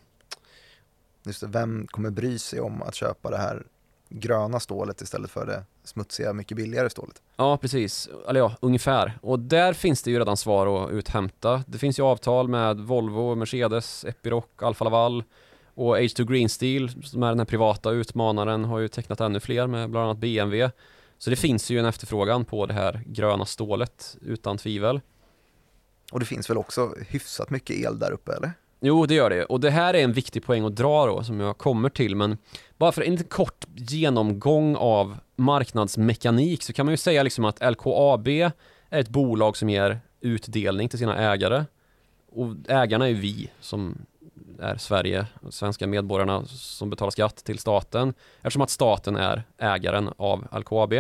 Just 1.24 1.42
det, 1.42 1.48
vem 1.48 1.88
kommer 1.88 2.10
bry 2.10 2.40
sig 2.40 2.62
om 2.62 2.82
att 2.82 2.96
köpa 2.96 3.30
det 3.30 3.38
här 3.38 3.64
gröna 4.10 4.60
stålet 4.60 5.02
istället 5.02 5.32
för 5.32 5.46
det 5.46 5.64
smutsiga, 5.84 6.34
mycket 6.34 6.58
billigare 6.58 6.90
stålet? 6.90 7.22
Ja, 7.36 7.58
precis. 7.58 8.10
Eller 8.28 8.40
ja, 8.40 8.56
ungefär. 8.62 9.20
Och 9.22 9.40
där 9.40 9.74
finns 9.74 10.04
det 10.04 10.12
ju 10.12 10.20
redan 10.20 10.38
svar 10.38 10.86
att 10.86 10.92
uthämta. 10.92 11.64
Det 11.68 11.78
finns 11.78 12.00
ju 12.00 12.04
avtal 12.04 12.48
med 12.48 12.80
Volvo, 12.80 13.36
Mercedes, 13.36 14.06
Epiroc, 14.06 14.46
Alfa 14.56 14.84
Laval 14.84 15.24
och 15.74 15.98
H2 15.98 16.24
Green 16.32 16.50
Steel, 16.50 17.04
som 17.04 17.24
är 17.24 17.30
den 17.30 17.40
här 17.40 17.46
privata 17.46 17.92
utmanaren, 17.92 18.66
har 18.66 18.80
ju 18.80 18.88
tecknat 18.88 19.22
ännu 19.22 19.40
fler 19.40 19.68
med 19.68 19.90
bland 19.90 20.06
annat 20.06 20.18
BMW. 20.18 20.72
Så 21.18 21.30
det 21.30 21.36
finns 21.36 21.70
ju 21.70 21.80
en 21.80 21.86
efterfrågan 21.86 22.46
på 22.46 22.66
det 22.66 22.74
här 22.74 23.04
gröna 23.06 23.46
stålet 23.46 24.18
utan 24.22 24.58
tvivel. 24.58 25.02
Och 26.12 26.20
det 26.20 26.26
finns 26.26 26.50
väl 26.50 26.58
också 26.58 26.94
hyfsat 27.08 27.50
mycket 27.50 27.76
el 27.76 28.00
där 28.00 28.12
uppe 28.12 28.34
eller? 28.34 28.54
Jo, 28.84 29.06
det 29.06 29.14
gör 29.14 29.30
det. 29.30 29.46
Och 29.46 29.60
det 29.60 29.70
här 29.70 29.94
är 29.94 30.04
en 30.04 30.14
viktig 30.14 30.44
poäng 30.44 30.66
att 30.66 30.76
dra 30.76 31.06
då, 31.06 31.24
som 31.24 31.40
jag 31.40 31.58
kommer 31.58 31.90
till. 31.90 32.16
Men 32.16 32.38
bara 32.78 32.92
för 32.92 33.02
en 33.02 33.12
liten 33.12 33.28
kort 33.28 33.66
genomgång 33.76 34.76
av 34.76 35.18
marknadsmekanik 35.36 36.64
så 36.64 36.74
kan 36.74 36.86
man 36.86 36.94
ju 36.94 36.98
säga 36.98 37.24
liksom 37.24 37.46
att 37.46 37.72
LKAB 37.72 38.28
är 38.28 38.52
ett 38.90 39.10
bolag 39.10 39.58
som 39.58 39.70
ger 39.70 40.00
utdelning 40.22 40.90
till 40.90 41.00
sina 41.00 41.18
ägare. 41.18 41.66
Och 42.32 42.56
ägarna 42.68 43.10
är 43.10 43.14
vi 43.14 43.50
som 43.60 44.06
är 44.60 44.78
Sverige, 44.78 45.28
svenska 45.50 45.88
medborgarna 45.88 46.46
som 46.46 46.90
betalar 46.90 47.12
skatt 47.12 47.36
till 47.36 47.60
staten 47.60 48.14
eftersom 48.42 48.62
att 48.62 48.70
staten 48.70 49.16
är 49.16 49.44
ägaren 49.58 50.10
av 50.18 50.48
LKAB. 50.60 50.94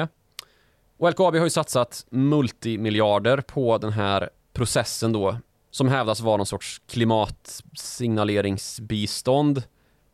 Och 0.97 1.09
LKAB 1.09 1.35
har 1.35 1.43
ju 1.43 1.49
satsat 1.49 2.05
multimiljarder 2.09 3.41
på 3.41 3.77
den 3.77 3.91
här 3.91 4.29
processen 4.53 5.13
då 5.13 5.37
som 5.71 5.87
hävdas 5.87 6.21
vara 6.21 6.37
någon 6.37 6.45
sorts 6.45 6.81
klimatsignaleringsbistånd 6.87 9.63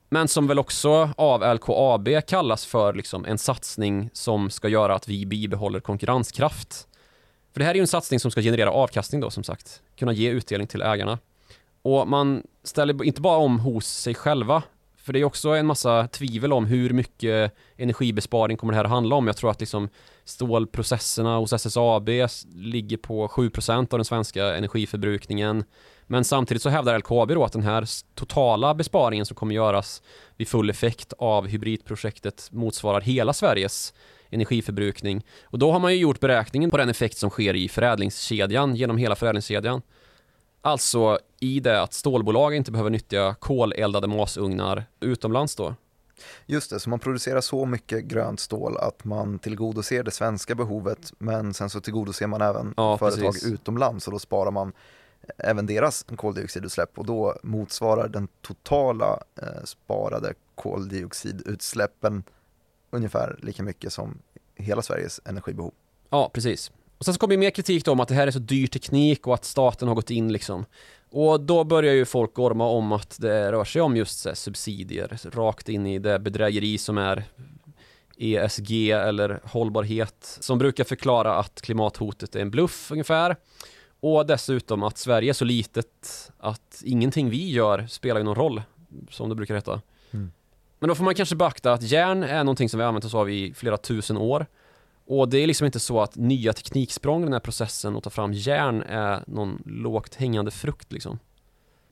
men 0.10 0.28
som 0.28 0.48
väl 0.48 0.60
också 0.60 1.10
av 1.17 1.56
LKAB 1.56 2.10
kallas 2.28 2.65
för 2.65 2.93
liksom 2.93 3.26
en 3.26 3.38
satsning 3.38 4.10
som 4.13 4.50
ska 4.50 4.67
göra 4.67 4.96
att 4.96 5.08
vi 5.08 5.26
bibehåller 5.26 5.80
konkurrenskraft. 5.80 6.88
För 7.54 7.60
det 7.60 7.65
här 7.65 7.72
är 7.72 7.76
ju 7.76 7.82
en 7.82 7.88
satsning 7.88 8.20
som 8.20 8.32
ska 8.32 8.41
generera 8.41 8.72
avkastning 8.72 9.22
då 9.22 9.30
som 9.30 9.43
sagt, 9.43 9.82
kunna 9.96 10.13
ge 10.13 10.30
utdelning 10.30 10.67
till 10.67 10.82
ägarna. 10.82 11.20
Och 11.82 12.08
man 12.08 12.43
ställer 12.63 13.04
inte 13.04 13.22
bara 13.22 13.38
om 13.38 13.60
hos 13.60 13.88
sig 13.88 14.15
själva, 14.15 14.63
för 14.98 15.13
det 15.13 15.20
är 15.20 15.24
också 15.24 15.50
en 15.50 15.65
massa 15.65 16.08
tvivel 16.08 16.54
om 16.54 16.65
hur 16.65 16.89
mycket 16.89 17.54
energibesparing 17.78 18.58
kommer 18.58 18.74
det 18.74 18.78
här 18.78 18.84
att 18.84 18.89
handla 18.89 19.15
om. 19.15 19.28
Jag 19.28 19.38
tror 19.38 19.52
att 19.52 19.60
liksom 19.60 19.89
stålprocesserna 20.28 21.38
hos 21.38 21.54
SSAB 21.54 22.10
ligger 22.56 22.98
på 22.98 23.28
7% 23.28 23.94
av 23.94 23.98
den 24.00 24.06
svenska 24.06 24.56
energiförbrukningen. 24.56 25.63
Men 26.08 26.24
samtidigt 26.24 26.63
så 26.63 26.70
hävdar 26.70 27.00
LKAB 27.00 27.30
då 27.30 27.44
att 27.44 27.54
den 27.54 27.63
här 27.63 27.86
totala 28.16 28.74
besparingen 28.74 29.26
som 29.26 29.36
kommer 29.36 29.56
göras 29.56 30.02
vid 30.38 30.48
full 30.48 30.70
effekt 30.70 31.13
av 31.18 31.48
hybridprojektet 31.48 32.50
motsvarar 32.52 33.02
hela 33.02 33.34
Sveriges 33.34 33.94
energiförbrukning. 34.30 35.26
Och 35.44 35.60
då 35.60 35.72
har 35.72 35.80
man 35.80 35.94
ju 35.94 36.00
gjort 36.00 36.20
beräkningen 36.20 36.70
på 36.70 36.78
den 36.78 36.90
effekt 36.90 37.18
som 37.18 37.30
sker 37.30 37.56
i 37.56 37.70
förädlingskedjan, 37.70 38.76
genom 38.76 38.98
hela 38.98 39.16
förädlingskedjan. 39.16 39.82
Alltså 40.62 41.20
i 41.40 41.60
det 41.60 41.82
att 41.82 41.94
stålbolag 41.94 42.56
inte 42.56 42.72
behöver 42.72 42.90
nyttja 42.90 43.36
koleldade 43.40 44.08
masugnar 44.08 44.86
utomlands 45.00 45.56
då. 45.56 45.76
Just 46.45 46.69
det, 46.69 46.80
så 46.80 46.89
man 46.89 46.99
producerar 46.99 47.41
så 47.41 47.65
mycket 47.65 48.03
grönt 48.06 48.39
stål 48.39 48.77
att 48.77 49.03
man 49.03 49.39
tillgodoser 49.39 50.03
det 50.03 50.12
svenska 50.12 50.56
behovet 50.56 51.13
men 51.17 51.53
sen 51.53 51.69
så 51.69 51.82
tillgodoser 51.82 52.27
man 52.27 52.41
även 52.41 52.73
ja, 52.77 52.97
företag 52.97 53.34
precis. 53.34 53.51
utomlands 53.51 54.08
och 54.08 54.13
då 54.13 54.19
sparar 54.19 54.51
man 54.51 54.73
även 55.38 55.65
deras 55.65 56.06
koldioxidutsläpp 56.15 56.99
och 56.99 57.06
då 57.06 57.36
motsvarar 57.43 58.08
den 58.08 58.27
totala 58.41 59.23
eh, 59.41 59.63
sparade 59.63 60.34
koldioxidutsläppen 60.56 62.23
ungefär 62.91 63.39
lika 63.41 63.63
mycket 63.63 63.93
som 63.93 64.17
hela 64.56 64.82
Sveriges 64.82 65.21
energibehov. 65.25 65.73
Ja, 66.10 66.32
precis. 66.34 66.71
Och 66.97 67.06
sen 67.06 67.13
så 67.13 67.19
kommer 67.19 67.38
mer 67.38 67.49
kritik 67.49 67.86
då 67.86 67.91
om 67.91 67.99
att 67.99 68.08
det 68.08 68.15
här 68.15 68.27
är 68.27 68.32
så 68.32 68.39
dyr 68.39 68.67
teknik 68.67 69.27
och 69.27 69.34
att 69.34 69.45
staten 69.45 69.88
har 69.88 69.95
gått 69.95 70.10
in 70.10 70.32
liksom. 70.32 70.65
Och 71.10 71.39
då 71.39 71.63
börjar 71.63 71.93
ju 71.93 72.06
folk 72.06 72.34
gorma 72.34 72.65
om 72.65 72.91
att 72.91 73.17
det 73.20 73.52
rör 73.52 73.63
sig 73.63 73.82
om 73.82 73.98
just 73.98 74.20
så 74.20 74.36
subsidier 74.36 75.20
rakt 75.32 75.70
in 75.70 75.88
i 75.88 76.00
det 76.00 76.20
bedrägeri 76.20 76.78
som 76.78 76.98
är 76.98 77.24
ESG 78.17 78.91
eller 78.91 79.39
hållbarhet 79.43 80.38
som 80.39 80.58
brukar 80.58 80.84
förklara 80.84 81.36
att 81.36 81.62
klimathotet 81.62 82.36
är 82.36 82.39
en 82.39 82.52
bluff 82.52 82.91
ungefär. 82.91 83.36
Och 84.00 84.26
dessutom 84.26 84.84
att 84.84 84.98
Sverige 84.98 85.32
är 85.32 85.34
så 85.34 85.46
litet 85.46 86.32
att 86.38 86.82
ingenting 86.86 87.30
vi 87.30 87.52
gör 87.52 87.88
spelar 87.88 88.24
någon 88.24 88.36
roll, 88.36 88.62
som 89.10 89.30
det 89.30 89.36
brukar 89.36 89.56
heta. 89.56 89.82
Mm. 90.12 90.32
Men 90.80 90.88
då 90.88 90.96
får 90.96 91.04
man 91.04 91.15
kanske 91.15 91.36
beakta 91.36 91.74
att 91.74 91.84
järn 91.84 92.24
är 92.24 92.43
någonting 92.43 92.70
som 92.70 92.78
vi 92.78 92.86
använt 92.86 93.06
oss 93.06 93.13
av 93.13 93.30
i 93.30 93.54
flera 93.54 93.78
tusen 93.78 94.17
år. 94.17 94.46
Och 95.08 95.30
det 95.30 95.38
är 95.38 95.48
liksom 95.48 95.65
inte 95.65 95.80
så 95.80 96.02
att 96.02 96.15
nya 96.15 96.54
tekniksprång 96.54 97.22
i 97.22 97.24
den 97.24 97.34
här 97.34 97.39
processen 97.39 97.96
att 97.96 98.04
ta 98.04 98.10
fram 98.10 98.34
järn 98.34 98.82
är 98.82 99.24
någon 99.28 99.63
lågt 99.65 100.15
hängande 100.15 100.52
frukt 100.52 100.91
liksom. 100.91 101.20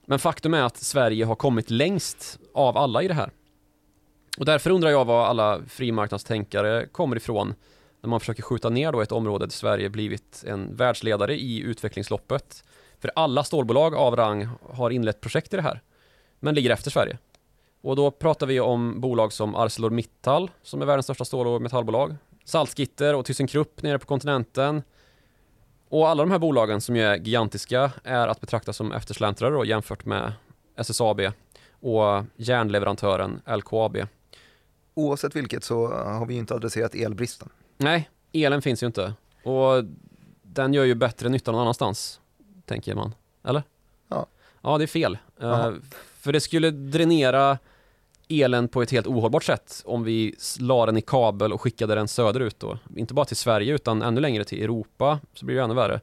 Men 0.05 0.19
faktum 0.19 0.53
är 0.53 0.61
att 0.61 0.77
Sverige 0.77 1.25
har 1.25 1.35
kommit 1.35 1.69
längst 1.69 2.39
av 2.53 2.77
alla 2.77 3.03
i 3.03 3.07
det 3.07 3.13
här. 3.13 3.31
Och 4.37 4.45
därför 4.45 4.69
undrar 4.69 4.89
jag 4.89 5.05
var 5.05 5.25
alla 5.25 5.61
frimarknadstänkare 5.67 6.87
kommer 6.87 7.15
ifrån 7.15 7.53
när 8.01 8.09
man 8.09 8.19
försöker 8.19 8.43
skjuta 8.43 8.69
ner 8.69 8.91
då 8.91 9.01
ett 9.01 9.11
område 9.11 9.45
där 9.45 9.51
Sverige 9.51 9.89
blivit 9.89 10.43
en 10.47 10.75
världsledare 10.75 11.35
i 11.35 11.59
utvecklingsloppet. 11.59 12.63
För 12.99 13.11
alla 13.15 13.43
stålbolag 13.43 13.95
av 13.95 14.15
rang 14.15 14.47
har 14.69 14.89
inlett 14.89 15.21
projekt 15.21 15.53
i 15.53 15.55
det 15.55 15.61
här, 15.61 15.81
men 16.39 16.55
ligger 16.55 16.69
efter 16.69 16.91
Sverige. 16.91 17.17
Och 17.81 17.95
då 17.95 18.11
pratar 18.11 18.47
vi 18.47 18.59
om 18.59 19.01
bolag 19.01 19.33
som 19.33 19.55
ArcelorMittal, 19.55 20.51
som 20.61 20.81
är 20.81 20.85
världens 20.85 21.05
största 21.05 21.25
stål 21.25 21.47
och 21.47 21.61
metallbolag, 21.61 22.15
Salzgitter 22.45 23.15
och 23.15 23.25
ThyssenKrupp 23.25 23.81
nere 23.81 23.99
på 23.99 24.05
kontinenten. 24.05 24.83
Och 25.89 26.09
alla 26.09 26.23
de 26.23 26.31
här 26.31 26.39
bolagen 26.39 26.81
som 26.81 26.95
ju 26.95 27.03
är 27.03 27.17
gigantiska 27.17 27.91
är 28.03 28.27
att 28.27 28.41
betrakta 28.41 28.73
som 28.73 28.91
eftersläntrare 28.91 29.53
då 29.53 29.65
jämfört 29.65 30.05
med 30.05 30.33
SSAB 30.75 31.21
och 31.69 32.23
järnleverantören 32.35 33.41
LKAB. 33.57 33.97
Oavsett 34.93 35.35
vilket 35.35 35.63
så 35.63 35.87
har 35.87 36.25
vi 36.25 36.35
inte 36.35 36.53
adresserat 36.53 36.95
elbristen. 36.95 37.49
Nej, 37.77 38.09
elen 38.31 38.61
finns 38.61 38.83
ju 38.83 38.87
inte. 38.87 39.13
Och 39.43 39.83
den 40.43 40.73
gör 40.73 40.83
ju 40.83 40.95
bättre 40.95 41.29
nytta 41.29 41.51
någon 41.51 41.61
annanstans, 41.61 42.19
tänker 42.65 42.95
man. 42.95 43.15
Eller? 43.43 43.63
Ja. 44.07 44.25
Ja, 44.61 44.77
det 44.77 44.83
är 44.83 44.87
fel. 44.87 45.17
Uh, 45.43 45.71
för 46.19 46.33
det 46.33 46.41
skulle 46.41 46.71
dränera 46.71 47.57
elen 48.29 48.67
på 48.67 48.81
ett 48.81 48.91
helt 48.91 49.07
ohållbart 49.07 49.43
sätt 49.43 49.81
om 49.85 50.03
vi 50.03 50.35
la 50.59 50.85
den 50.85 50.97
i 50.97 51.01
kabel 51.01 51.53
och 51.53 51.61
skickade 51.61 51.95
den 51.95 52.07
söderut 52.07 52.59
då. 52.59 52.79
Inte 52.95 53.13
bara 53.13 53.25
till 53.25 53.35
Sverige 53.35 53.73
utan 53.73 54.01
ännu 54.01 54.21
längre 54.21 54.43
till 54.43 54.63
Europa 54.63 55.19
så 55.33 55.45
blir 55.45 55.55
det 55.55 55.61
ännu 55.61 55.73
värre. 55.73 56.01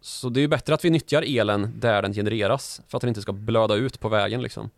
Så 0.00 0.28
det 0.28 0.40
är 0.40 0.42
ju 0.42 0.48
bättre 0.48 0.74
att 0.74 0.84
vi 0.84 0.90
nyttjar 0.90 1.22
elen 1.22 1.72
där 1.80 2.02
den 2.02 2.12
genereras 2.12 2.80
för 2.88 2.96
att 2.98 3.00
den 3.00 3.08
inte 3.08 3.22
ska 3.22 3.32
blöda 3.32 3.74
ut 3.74 4.00
på 4.00 4.08
vägen 4.08 4.42
liksom. 4.42 4.70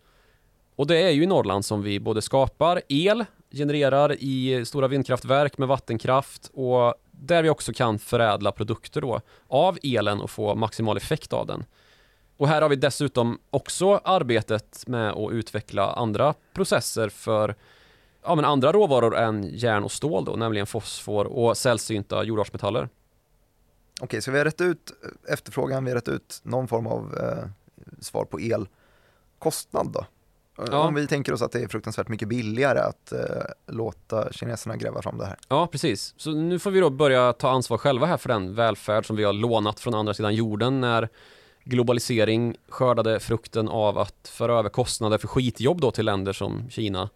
Och 0.77 0.87
det 0.87 0.97
är 0.97 1.11
ju 1.11 1.23
i 1.23 1.27
Norrland 1.27 1.65
som 1.65 1.83
vi 1.83 2.01
både 2.01 2.23
skapar 2.23 2.83
el, 2.89 3.25
genererar 3.51 4.17
i 4.19 4.65
stora 4.65 4.89
vindkraftverk 4.89 5.59
med 5.59 5.69
vattenkraft 5.69 6.51
och 6.55 6.95
där 7.11 7.43
vi 7.43 7.49
också 7.49 7.73
kan 7.73 7.99
förädla 7.99 8.53
produkter 8.53 9.01
då 9.01 9.21
av 9.49 9.79
elen 9.83 10.21
och 10.21 10.31
få 10.31 10.55
maximal 10.55 10.97
effekt 10.97 11.33
av 11.33 11.47
den. 11.47 11.65
Och 12.37 12.49
här 12.49 12.63
har 12.63 12.69
vi 12.69 12.77
dessutom 12.77 13.39
också 13.51 14.01
arbetet 14.05 14.85
med 14.87 15.11
att 15.11 15.33
utveckla 15.33 15.93
andra 15.93 16.35
processer 16.55 17.09
för 17.09 17.55
ja, 18.23 18.35
men 18.35 18.45
andra 18.45 18.73
råvaror 18.73 19.17
än 19.17 19.49
järn 19.53 19.85
och 19.85 19.93
stål 19.93 20.25
då, 20.25 20.37
nämligen 20.37 20.67
fosfor 20.67 21.25
och 21.25 21.57
sällsynta 21.57 22.25
jordartsmetaller. 22.25 22.89
Okej, 24.01 24.23
så 24.23 24.31
vi 24.31 24.39
har 24.39 24.45
rätt 24.45 24.61
ut 24.61 24.93
efterfrågan, 25.29 25.85
vi 25.85 25.91
har 25.91 25.97
rätt 25.97 26.09
ut 26.09 26.41
någon 26.43 26.69
form 26.69 26.87
av 26.87 27.19
eh, 27.19 27.49
svar 28.01 28.25
på 28.25 28.39
elkostnad 28.39 29.93
då? 29.93 30.07
Ja. 30.57 30.79
Om 30.79 30.95
vi 30.95 31.07
tänker 31.07 31.33
oss 31.33 31.43
att 31.43 31.53
det 31.53 31.63
är 31.63 31.69
fruktansvärt 31.69 32.09
mycket 32.09 32.29
billigare 32.29 32.79
att 32.79 33.13
eh, 33.13 33.21
låta 33.67 34.33
kineserna 34.33 34.77
gräva 34.77 35.03
fram 35.03 35.19
det 35.19 35.27
här. 35.27 35.37
Ja, 35.49 35.67
precis. 35.67 36.15
Så 36.17 36.31
nu 36.31 36.59
får 36.59 36.71
vi 36.71 36.81
då 36.81 36.91
börja 36.91 37.33
ta 37.33 37.51
ansvar 37.51 37.79
själva 37.79 38.07
här 38.07 38.17
för 38.17 38.29
den 38.29 38.55
välfärd 38.55 39.07
som 39.07 39.17
vi 39.17 39.25
har 39.25 39.33
lånat 39.33 39.81
från 39.81 39.95
andra 39.95 40.15
sidan 40.15 40.35
jorden 40.35 40.81
när 40.81 41.09
globalisering 41.65 42.57
skördade 42.69 43.21
frukten 43.21 43.69
av 43.69 43.99
att 43.99 44.29
föra 44.29 44.59
över 44.59 44.69
kostnader 44.69 45.19
för 45.19 45.29
skitjobb 45.29 45.81
då 45.81 45.91
till 45.91 46.05
länder 46.05 46.33
som 46.33 46.71
Kina. 46.71 47.11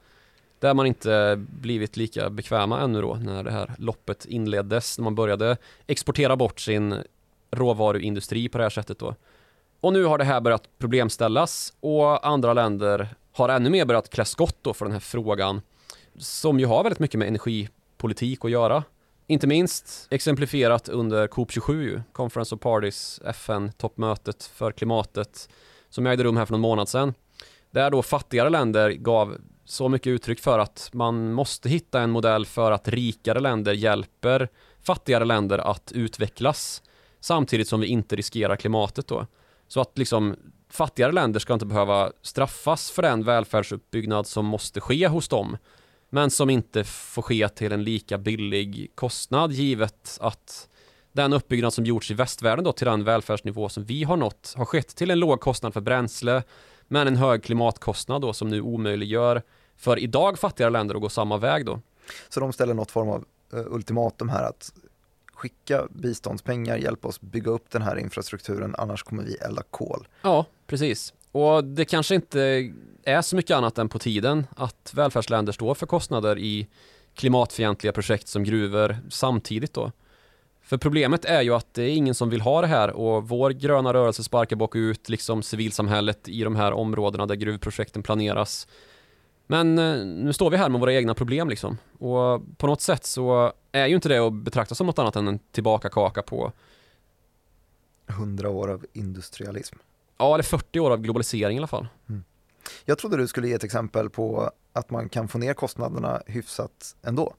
Där 0.61 0.75
man 0.75 0.87
inte 0.87 1.37
blivit 1.39 1.97
lika 1.97 2.31
bekväma 2.31 2.81
ännu 2.81 3.01
då 3.01 3.15
när 3.15 3.43
det 3.43 3.51
här 3.51 3.75
loppet 3.79 4.25
inleddes, 4.25 4.99
när 4.99 5.05
man 5.05 5.15
började 5.15 5.57
exportera 5.87 6.37
bort 6.37 6.61
sin 6.61 6.95
råvaruindustri 7.51 8.49
på 8.49 8.59
det 8.59 8.65
här 8.65 8.71
sättet 8.71 8.99
då. 8.99 9.15
Och 9.81 9.93
nu 9.93 10.05
har 10.05 10.19
det 10.19 10.25
här 10.25 10.41
börjat 10.41 10.69
problemställas 10.79 11.73
och 11.81 12.27
andra 12.27 12.53
länder 12.53 13.09
har 13.33 13.49
ännu 13.49 13.71
mer 13.71 13.85
börjat 13.85 14.11
klä 14.11 14.25
skott 14.25 14.57
då 14.63 14.75
för 14.75 14.85
den 14.85 14.93
här 14.93 15.01
frågan 15.01 15.61
som 16.19 16.61
ju 16.61 16.67
har 16.67 16.83
väldigt 16.83 16.99
mycket 16.99 17.19
med 17.19 17.29
energipolitik 17.29 18.45
att 18.45 18.51
göra. 18.51 18.85
Inte 19.31 19.47
minst 19.47 20.09
exemplifierat 20.11 20.89
under 20.89 21.27
COP27, 21.27 22.03
Conference 22.13 22.55
of 22.55 22.61
Parties, 22.61 23.21
FN-toppmötet 23.25 24.45
för 24.45 24.73
klimatet 24.73 25.49
som 25.89 26.07
ägde 26.07 26.25
rum 26.25 26.37
här 26.37 26.47
för 26.47 26.53
någon 26.53 26.61
månad 26.61 26.89
sedan. 26.89 27.15
Där 27.71 27.91
då 27.91 28.03
fattigare 28.03 28.51
länder 28.51 28.91
gav 28.91 29.37
så 29.65 29.89
mycket 29.89 30.11
uttryck 30.11 30.41
för 30.41 30.59
att 30.59 30.91
man 30.93 31.33
måste 31.33 31.69
hitta 31.69 32.01
en 32.01 32.11
modell 32.11 32.47
för 32.47 32.73
att 32.73 32.89
rikare 32.89 33.41
länder 33.41 33.73
hjälper 33.73 34.49
fattigare 34.83 35.25
länder 35.25 35.59
att 35.59 35.93
utvecklas 35.93 36.83
samtidigt 37.21 37.69
som 37.69 37.81
vi 37.81 37.87
inte 37.87 38.17
riskerar 38.17 38.57
klimatet 38.57 39.07
då. 39.07 39.27
Så 39.67 39.81
att 39.81 39.99
liksom 39.99 40.37
fattigare 40.71 41.13
länder 41.13 41.41
ska 41.41 41.55
inte 41.55 41.67
behöva 41.67 42.13
straffas 42.23 42.91
för 42.91 43.03
den 43.03 43.25
välfärdsuppbyggnad 43.25 44.27
som 44.27 44.47
måste 44.47 44.81
ske 44.81 45.09
hos 45.09 45.29
dem 45.29 45.57
men 46.11 46.31
som 46.31 46.51
inte 46.51 46.85
får 46.85 47.23
ske 47.23 47.49
till 47.49 47.73
en 47.73 47.85
lika 47.85 48.19
billig 48.19 48.93
kostnad 48.95 49.53
givet 49.53 50.19
att 50.21 50.69
den 51.13 51.33
uppbyggnad 51.33 51.73
som 51.73 51.85
gjorts 51.85 52.11
i 52.11 52.15
västvärlden 52.15 52.65
då 52.65 52.73
till 52.73 52.87
den 52.87 53.05
välfärdsnivå 53.05 53.69
som 53.69 53.85
vi 53.85 54.05
har 54.05 54.17
nått 54.17 54.55
har 54.57 54.65
skett 54.65 54.97
till 54.97 55.11
en 55.11 55.19
låg 55.19 55.41
kostnad 55.41 55.75
för 55.75 55.81
bränsle 55.81 56.43
men 56.89 57.07
en 57.07 57.17
hög 57.17 57.43
klimatkostnad 57.43 58.23
då 58.23 58.33
som 58.33 58.49
nu 58.49 58.61
omöjliggör 58.61 59.43
för 59.77 59.99
idag 59.99 60.39
fattigare 60.39 60.71
länder 60.71 60.95
att 60.95 61.01
gå 61.01 61.09
samma 61.09 61.37
väg 61.37 61.67
då. 61.67 61.81
Så 62.29 62.41
de 62.41 62.53
ställer 62.53 62.75
något 62.75 62.91
form 62.91 63.09
av 63.09 63.25
uh, 63.55 63.67
ultimatum 63.67 64.29
här 64.29 64.45
att 64.45 64.73
skicka 65.33 65.87
biståndspengar, 65.91 66.77
hjälp 66.77 67.05
oss 67.05 67.21
bygga 67.21 67.51
upp 67.51 67.71
den 67.71 67.83
här 67.83 67.97
infrastrukturen, 67.97 68.75
annars 68.79 69.03
kommer 69.03 69.23
vi 69.23 69.35
elda 69.35 69.63
kol. 69.71 70.09
Ja, 70.23 70.45
precis. 70.67 71.15
Och 71.33 71.65
det 71.65 71.85
kanske 71.85 72.15
inte 72.15 72.73
är 73.03 73.23
så 73.23 73.37
mycket 73.37 73.57
annat 73.57 73.79
än 73.79 73.89
på 73.89 73.99
tiden 73.99 74.47
att 74.57 74.93
välfärdsländer 74.95 75.53
står 75.53 75.75
för 75.75 75.87
kostnader 75.87 76.39
i 76.39 76.69
klimatfientliga 77.15 77.93
projekt 77.93 78.29
som 78.29 78.45
gruvor 78.45 78.97
samtidigt 79.11 79.75
då. 79.75 79.93
För 80.63 80.77
problemet 80.77 81.25
är 81.25 81.43
ju 81.43 81.55
att 81.55 81.75
det 81.75 81.83
är 81.83 81.97
ingen 81.97 82.15
som 82.15 82.31
vill 82.31 82.41
ha 82.41 82.61
det 82.61 82.67
här 82.67 82.91
och 82.91 83.29
vår 83.29 83.51
gröna 83.51 83.93
rörelse 83.93 84.23
sparkar 84.23 84.57
bakut 84.57 85.09
liksom 85.09 85.43
civilsamhället 85.43 86.29
i 86.29 86.45
de 86.45 86.57
här 86.57 86.73
områdena 86.73 87.27
där 87.27 87.35
gruvprojekten 87.35 88.03
planeras. 88.03 88.69
Men 89.47 89.79
eh, 89.79 90.07
nu 90.07 90.33
står 90.33 90.51
vi 90.51 90.57
här 90.57 90.69
med 90.69 90.81
våra 90.81 90.93
egna 90.95 91.15
problem 91.15 91.49
liksom. 91.49 91.79
Och 91.99 92.59
på 92.59 92.67
något 92.67 92.81
sätt 92.81 93.05
så 93.05 93.53
är 93.73 93.87
ju 93.87 93.95
inte 93.95 94.09
det 94.09 94.19
att 94.19 94.33
betrakta 94.33 94.75
som 94.75 94.87
något 94.87 94.99
annat 94.99 95.17
än 95.17 95.29
en 95.29 95.39
tillbakakaka 95.39 96.23
på 96.23 96.53
hundra 98.07 98.51
år 98.51 98.71
av 98.71 98.87
industrialism. 98.93 99.77
Ja, 100.19 100.35
eller 100.35 100.45
40 100.45 100.81
år 100.81 100.91
av 100.91 101.01
globalisering 101.01 101.57
i 101.57 101.61
alla 101.61 101.67
fall. 101.67 101.89
Mm. 102.09 102.25
Jag 102.85 102.99
trodde 102.99 103.17
du 103.17 103.27
skulle 103.27 103.49
ge 103.49 103.55
ett 103.55 103.65
exempel 103.65 104.11
på 104.11 104.51
att 104.73 104.91
man 104.91 105.09
kan 105.09 105.29
få 105.29 105.39
ner 105.39 105.55
kostnaderna 105.55 106.23
hyfsat 106.27 106.97
ändå. 107.03 107.35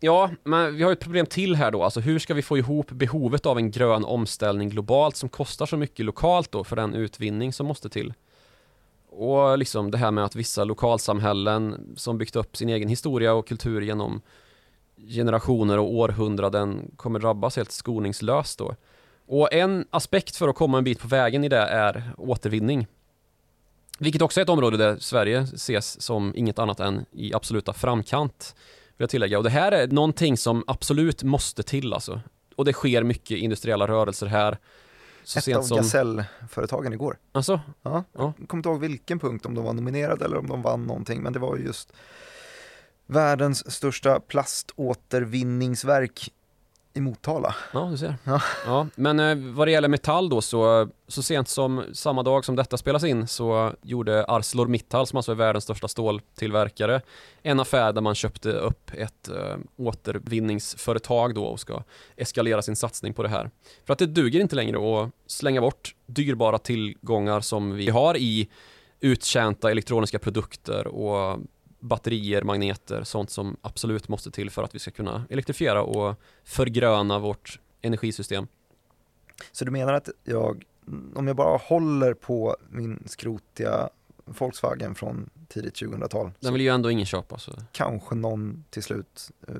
Ja, 0.00 0.30
men 0.44 0.76
vi 0.76 0.82
har 0.82 0.92
ett 0.92 1.00
problem 1.00 1.26
till 1.26 1.56
här 1.56 1.70
då. 1.70 1.82
Alltså 1.82 2.00
hur 2.00 2.18
ska 2.18 2.34
vi 2.34 2.42
få 2.42 2.58
ihop 2.58 2.90
behovet 2.90 3.46
av 3.46 3.58
en 3.58 3.70
grön 3.70 4.04
omställning 4.04 4.68
globalt 4.68 5.16
som 5.16 5.28
kostar 5.28 5.66
så 5.66 5.76
mycket 5.76 6.06
lokalt 6.06 6.52
då 6.52 6.64
för 6.64 6.76
den 6.76 6.94
utvinning 6.94 7.52
som 7.52 7.66
måste 7.66 7.88
till? 7.88 8.14
Och 9.08 9.58
liksom 9.58 9.90
det 9.90 9.98
här 9.98 10.10
med 10.10 10.24
att 10.24 10.36
vissa 10.36 10.64
lokalsamhällen 10.64 11.92
som 11.96 12.18
byggt 12.18 12.36
upp 12.36 12.56
sin 12.56 12.68
egen 12.68 12.88
historia 12.88 13.34
och 13.34 13.48
kultur 13.48 13.80
genom 13.80 14.20
generationer 14.96 15.78
och 15.78 15.94
århundraden 15.94 16.90
kommer 16.96 17.18
drabbas 17.18 17.56
helt 17.56 17.72
skoningslöst 17.72 18.58
då. 18.58 18.74
Och 19.26 19.52
en 19.52 19.86
aspekt 19.90 20.36
för 20.36 20.48
att 20.48 20.56
komma 20.56 20.78
en 20.78 20.84
bit 20.84 21.00
på 21.00 21.08
vägen 21.08 21.44
i 21.44 21.48
det 21.48 21.58
är 21.58 22.10
återvinning. 22.16 22.86
Vilket 23.98 24.22
också 24.22 24.40
är 24.40 24.42
ett 24.42 24.48
område 24.48 24.76
där 24.76 24.96
Sverige 24.98 25.38
ses 25.38 26.02
som 26.02 26.32
inget 26.36 26.58
annat 26.58 26.80
än 26.80 27.06
i 27.12 27.34
absoluta 27.34 27.72
framkant. 27.72 28.54
Vill 28.96 29.02
jag 29.02 29.10
tillägga. 29.10 29.38
Och 29.38 29.44
det 29.44 29.50
här 29.50 29.72
är 29.72 29.86
någonting 29.86 30.36
som 30.36 30.64
absolut 30.66 31.22
måste 31.22 31.62
till 31.62 31.92
alltså. 31.92 32.20
Och 32.56 32.64
det 32.64 32.72
sker 32.72 33.02
mycket 33.02 33.38
industriella 33.38 33.86
rörelser 33.86 34.26
här. 34.26 34.58
Så 35.24 35.38
ett 35.38 35.56
av 35.56 35.62
som... 35.62 35.76
Gasell-företagen 35.76 36.92
igår. 36.92 37.18
Alltså? 37.32 37.60
Ja, 37.82 38.04
jag 38.12 38.32
kommer 38.46 38.58
inte 38.58 38.68
ihåg 38.68 38.80
vilken 38.80 39.18
punkt, 39.18 39.46
om 39.46 39.54
de 39.54 39.64
var 39.64 39.72
nominerade 39.72 40.24
eller 40.24 40.36
om 40.36 40.46
de 40.46 40.62
vann 40.62 40.84
någonting, 40.84 41.22
men 41.22 41.32
det 41.32 41.38
var 41.38 41.56
ju 41.56 41.64
just 41.64 41.92
världens 43.06 43.72
största 43.72 44.20
plaståtervinningsverk 44.20 46.32
i 46.94 47.00
Motala. 47.00 47.54
Ja, 47.72 47.88
du 47.90 47.98
ser. 47.98 48.14
Ja. 48.24 48.42
ja 48.66 48.86
men 48.94 49.20
eh, 49.20 49.54
vad 49.54 49.68
det 49.68 49.72
gäller 49.72 49.88
metall 49.88 50.28
då 50.28 50.40
så, 50.40 50.88
så 51.08 51.22
sent 51.22 51.48
som 51.48 51.84
samma 51.92 52.22
dag 52.22 52.44
som 52.44 52.56
detta 52.56 52.76
spelas 52.76 53.04
in 53.04 53.26
så 53.26 53.72
gjorde 53.82 54.24
ArcelorMittal 54.24 55.06
som 55.06 55.16
alltså 55.16 55.32
är 55.32 55.36
världens 55.36 55.64
största 55.64 55.88
ståltillverkare 55.88 57.00
en 57.42 57.60
affär 57.60 57.92
där 57.92 58.00
man 58.00 58.14
köpte 58.14 58.52
upp 58.52 58.90
ett 58.94 59.28
eh, 59.28 59.56
återvinningsföretag 59.76 61.34
då 61.34 61.44
och 61.44 61.60
ska 61.60 61.82
eskalera 62.16 62.62
sin 62.62 62.76
satsning 62.76 63.14
på 63.14 63.22
det 63.22 63.28
här. 63.28 63.50
För 63.84 63.92
att 63.92 63.98
det 63.98 64.06
duger 64.06 64.40
inte 64.40 64.56
längre 64.56 65.02
att 65.02 65.10
slänga 65.26 65.60
bort 65.60 65.94
dyrbara 66.06 66.58
tillgångar 66.58 67.40
som 67.40 67.74
vi 67.74 67.90
har 67.90 68.16
i 68.16 68.48
uttjänta 69.00 69.70
elektroniska 69.70 70.18
produkter 70.18 70.86
och 70.86 71.38
batterier, 71.84 72.42
magneter, 72.42 73.02
sånt 73.02 73.30
som 73.30 73.56
absolut 73.62 74.08
måste 74.08 74.30
till 74.30 74.50
för 74.50 74.62
att 74.62 74.74
vi 74.74 74.78
ska 74.78 74.90
kunna 74.90 75.24
elektrifiera 75.30 75.82
och 75.82 76.16
förgröna 76.44 77.18
vårt 77.18 77.60
energisystem. 77.80 78.46
Så 79.52 79.64
du 79.64 79.70
menar 79.70 79.92
att 79.92 80.08
jag, 80.24 80.64
om 81.14 81.26
jag 81.26 81.36
bara 81.36 81.56
håller 81.56 82.14
på 82.14 82.56
min 82.70 83.02
skrotiga 83.06 83.88
Volkswagen 84.24 84.94
från 84.94 85.30
tidigt 85.48 85.74
2000-tal. 85.74 86.32
Den 86.40 86.52
vill 86.52 86.62
ju 86.62 86.68
ändå 86.68 86.90
ingen 86.90 87.06
köpa. 87.06 87.38
Så. 87.38 87.52
Kanske 87.72 88.14
någon 88.14 88.64
till 88.70 88.82
slut 88.82 89.30
eh, 89.48 89.54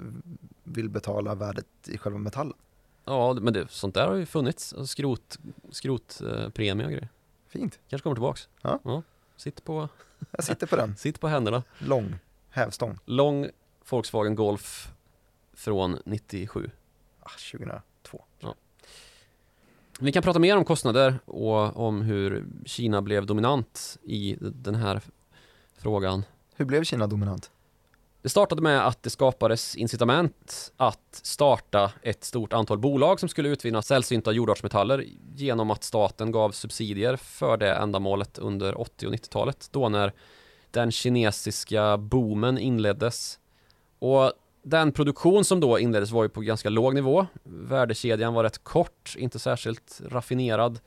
vill 0.62 0.88
betala 0.88 1.34
värdet 1.34 1.66
i 1.86 1.98
själva 1.98 2.18
metallen. 2.18 2.54
Ja, 3.04 3.34
men 3.34 3.52
det, 3.52 3.70
sånt 3.70 3.94
där 3.94 4.06
har 4.06 4.14
ju 4.14 4.26
funnits. 4.26 4.72
Alltså 4.72 4.86
skrot, 4.86 5.38
skrotpremie 5.70 6.86
och 6.86 6.92
grejer. 6.92 7.08
Fint. 7.48 7.78
Kanske 7.88 8.02
kommer 8.02 8.16
tillbaks. 8.16 8.48
Ja. 8.62 8.80
ja. 8.84 9.02
Sitt 9.36 9.64
på... 9.64 9.88
Jag 10.30 10.44
sitter 10.44 10.66
på 10.66 10.76
den. 10.76 10.96
Sitt 10.96 11.20
på 11.20 11.28
händerna. 11.28 11.62
Lång 11.78 12.14
hävstång. 12.50 12.98
Lång 13.04 13.48
Volkswagen 13.90 14.34
Golf 14.34 14.92
från 15.52 15.98
97. 16.04 16.70
Ah, 17.20 17.30
2002. 17.52 18.24
Ja. 18.38 18.54
Vi 20.00 20.12
kan 20.12 20.22
prata 20.22 20.38
mer 20.38 20.56
om 20.56 20.64
kostnader 20.64 21.18
och 21.24 21.76
om 21.76 22.02
hur 22.02 22.46
Kina 22.64 23.02
blev 23.02 23.26
dominant 23.26 23.98
i 24.02 24.36
den 24.40 24.74
här 24.74 25.00
frågan. 25.78 26.24
Hur 26.56 26.64
blev 26.64 26.84
Kina 26.84 27.06
dominant? 27.06 27.50
Det 28.24 28.30
startade 28.30 28.62
med 28.62 28.86
att 28.86 29.02
det 29.02 29.10
skapades 29.10 29.76
incitament 29.76 30.72
att 30.76 31.20
starta 31.22 31.92
ett 32.02 32.24
stort 32.24 32.52
antal 32.52 32.78
bolag 32.78 33.20
som 33.20 33.28
skulle 33.28 33.48
utvinna 33.48 33.82
sällsynta 33.82 34.32
jordartsmetaller 34.32 35.04
genom 35.34 35.70
att 35.70 35.84
staten 35.84 36.32
gav 36.32 36.50
subsidier 36.50 37.16
för 37.16 37.56
det 37.56 37.74
ändamålet 37.74 38.38
under 38.38 38.80
80 38.80 39.06
och 39.06 39.12
90-talet 39.12 39.68
då 39.72 39.88
när 39.88 40.12
den 40.70 40.92
kinesiska 40.92 41.98
boomen 41.98 42.58
inleddes. 42.58 43.38
Och 43.98 44.32
den 44.62 44.92
produktion 44.92 45.44
som 45.44 45.60
då 45.60 45.78
inleddes 45.78 46.10
var 46.10 46.22
ju 46.22 46.28
på 46.28 46.40
ganska 46.40 46.68
låg 46.68 46.94
nivå. 46.94 47.26
Värdekedjan 47.42 48.34
var 48.34 48.42
rätt 48.42 48.64
kort, 48.64 49.14
inte 49.18 49.38
särskilt 49.38 50.00
raffinerad. 50.04 50.80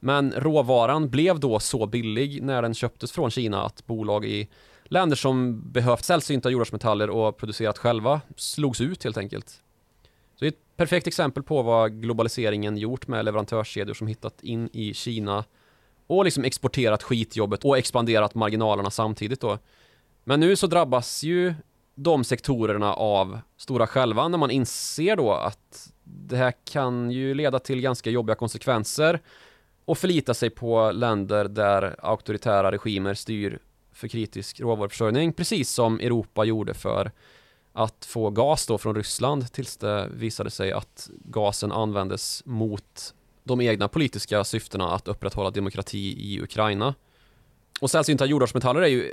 Men 0.00 0.32
råvaran 0.36 1.10
blev 1.10 1.40
då 1.40 1.60
så 1.60 1.86
billig 1.86 2.42
när 2.42 2.62
den 2.62 2.74
köptes 2.74 3.12
från 3.12 3.30
Kina 3.30 3.62
att 3.62 3.86
bolag 3.86 4.24
i 4.24 4.48
länder 4.88 5.16
som 5.16 5.62
behövt 5.72 6.04
sällsynta 6.04 6.50
jordartsmetaller 6.50 7.10
och 7.10 7.36
producerat 7.36 7.78
själva 7.78 8.20
slogs 8.36 8.80
ut 8.80 9.04
helt 9.04 9.16
enkelt. 9.16 9.48
Så 10.34 10.44
det 10.44 10.46
är 10.46 10.48
ett 10.48 10.76
perfekt 10.76 11.06
exempel 11.06 11.42
på 11.42 11.62
vad 11.62 12.02
globaliseringen 12.02 12.76
gjort 12.76 13.08
med 13.08 13.24
leverantörskedjor 13.24 13.94
som 13.94 14.06
hittat 14.06 14.42
in 14.42 14.68
i 14.72 14.94
Kina 14.94 15.44
och 16.06 16.24
liksom 16.24 16.44
exporterat 16.44 17.02
skitjobbet 17.02 17.64
och 17.64 17.78
expanderat 17.78 18.34
marginalerna 18.34 18.90
samtidigt 18.90 19.40
då. 19.40 19.58
Men 20.24 20.40
nu 20.40 20.56
så 20.56 20.66
drabbas 20.66 21.22
ju 21.22 21.54
de 21.94 22.24
sektorerna 22.24 22.94
av 22.94 23.40
stora 23.56 23.86
själva 23.86 24.28
när 24.28 24.38
man 24.38 24.50
inser 24.50 25.16
då 25.16 25.32
att 25.32 25.92
det 26.04 26.36
här 26.36 26.52
kan 26.64 27.10
ju 27.10 27.34
leda 27.34 27.58
till 27.58 27.80
ganska 27.80 28.10
jobbiga 28.10 28.36
konsekvenser 28.36 29.20
och 29.84 29.98
förlita 29.98 30.34
sig 30.34 30.50
på 30.50 30.90
länder 30.90 31.44
där 31.44 31.96
auktoritära 31.98 32.72
regimer 32.72 33.14
styr 33.14 33.58
för 33.98 34.08
kritisk 34.08 34.60
råvaruförsörjning, 34.60 35.32
precis 35.32 35.70
som 35.70 36.00
Europa 36.00 36.44
gjorde 36.44 36.74
för 36.74 37.12
att 37.72 38.04
få 38.04 38.30
gas 38.30 38.66
då 38.66 38.78
från 38.78 38.94
Ryssland 38.94 39.52
tills 39.52 39.76
det 39.76 40.08
visade 40.14 40.50
sig 40.50 40.72
att 40.72 41.10
gasen 41.24 41.72
användes 41.72 42.42
mot 42.44 43.14
de 43.44 43.60
egna 43.60 43.88
politiska 43.88 44.44
syftena 44.44 44.90
att 44.90 45.08
upprätthålla 45.08 45.50
demokrati 45.50 46.32
i 46.32 46.40
Ukraina. 46.42 46.94
Och 47.80 47.90
sällsynta 47.90 48.26
jordartsmetaller 48.26 48.80
är 48.80 48.86
ju 48.86 49.12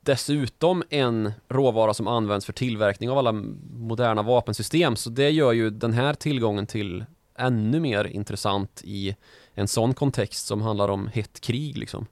dessutom 0.00 0.82
en 0.90 1.32
råvara 1.48 1.94
som 1.94 2.06
används 2.06 2.46
för 2.46 2.52
tillverkning 2.52 3.10
av 3.10 3.18
alla 3.18 3.32
moderna 3.72 4.22
vapensystem, 4.22 4.96
så 4.96 5.10
det 5.10 5.30
gör 5.30 5.52
ju 5.52 5.70
den 5.70 5.92
här 5.92 6.14
tillgången 6.14 6.66
till 6.66 7.04
ännu 7.38 7.80
mer 7.80 8.04
intressant 8.04 8.82
i 8.84 9.16
en 9.54 9.68
sån 9.68 9.94
kontext 9.94 10.46
som 10.46 10.62
handlar 10.62 10.88
om 10.88 11.06
hett 11.06 11.40
krig 11.40 11.78
liksom. 11.78 12.06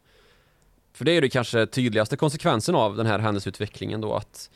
För 0.95 1.05
det 1.05 1.13
är 1.13 1.21
det 1.21 1.29
kanske 1.29 1.67
tydligaste 1.67 2.17
konsekvensen 2.17 2.75
av 2.75 2.97
den 2.97 3.07
här 3.07 3.19
händelseutvecklingen 3.19 4.01
då 4.01 4.15
att 4.15 4.51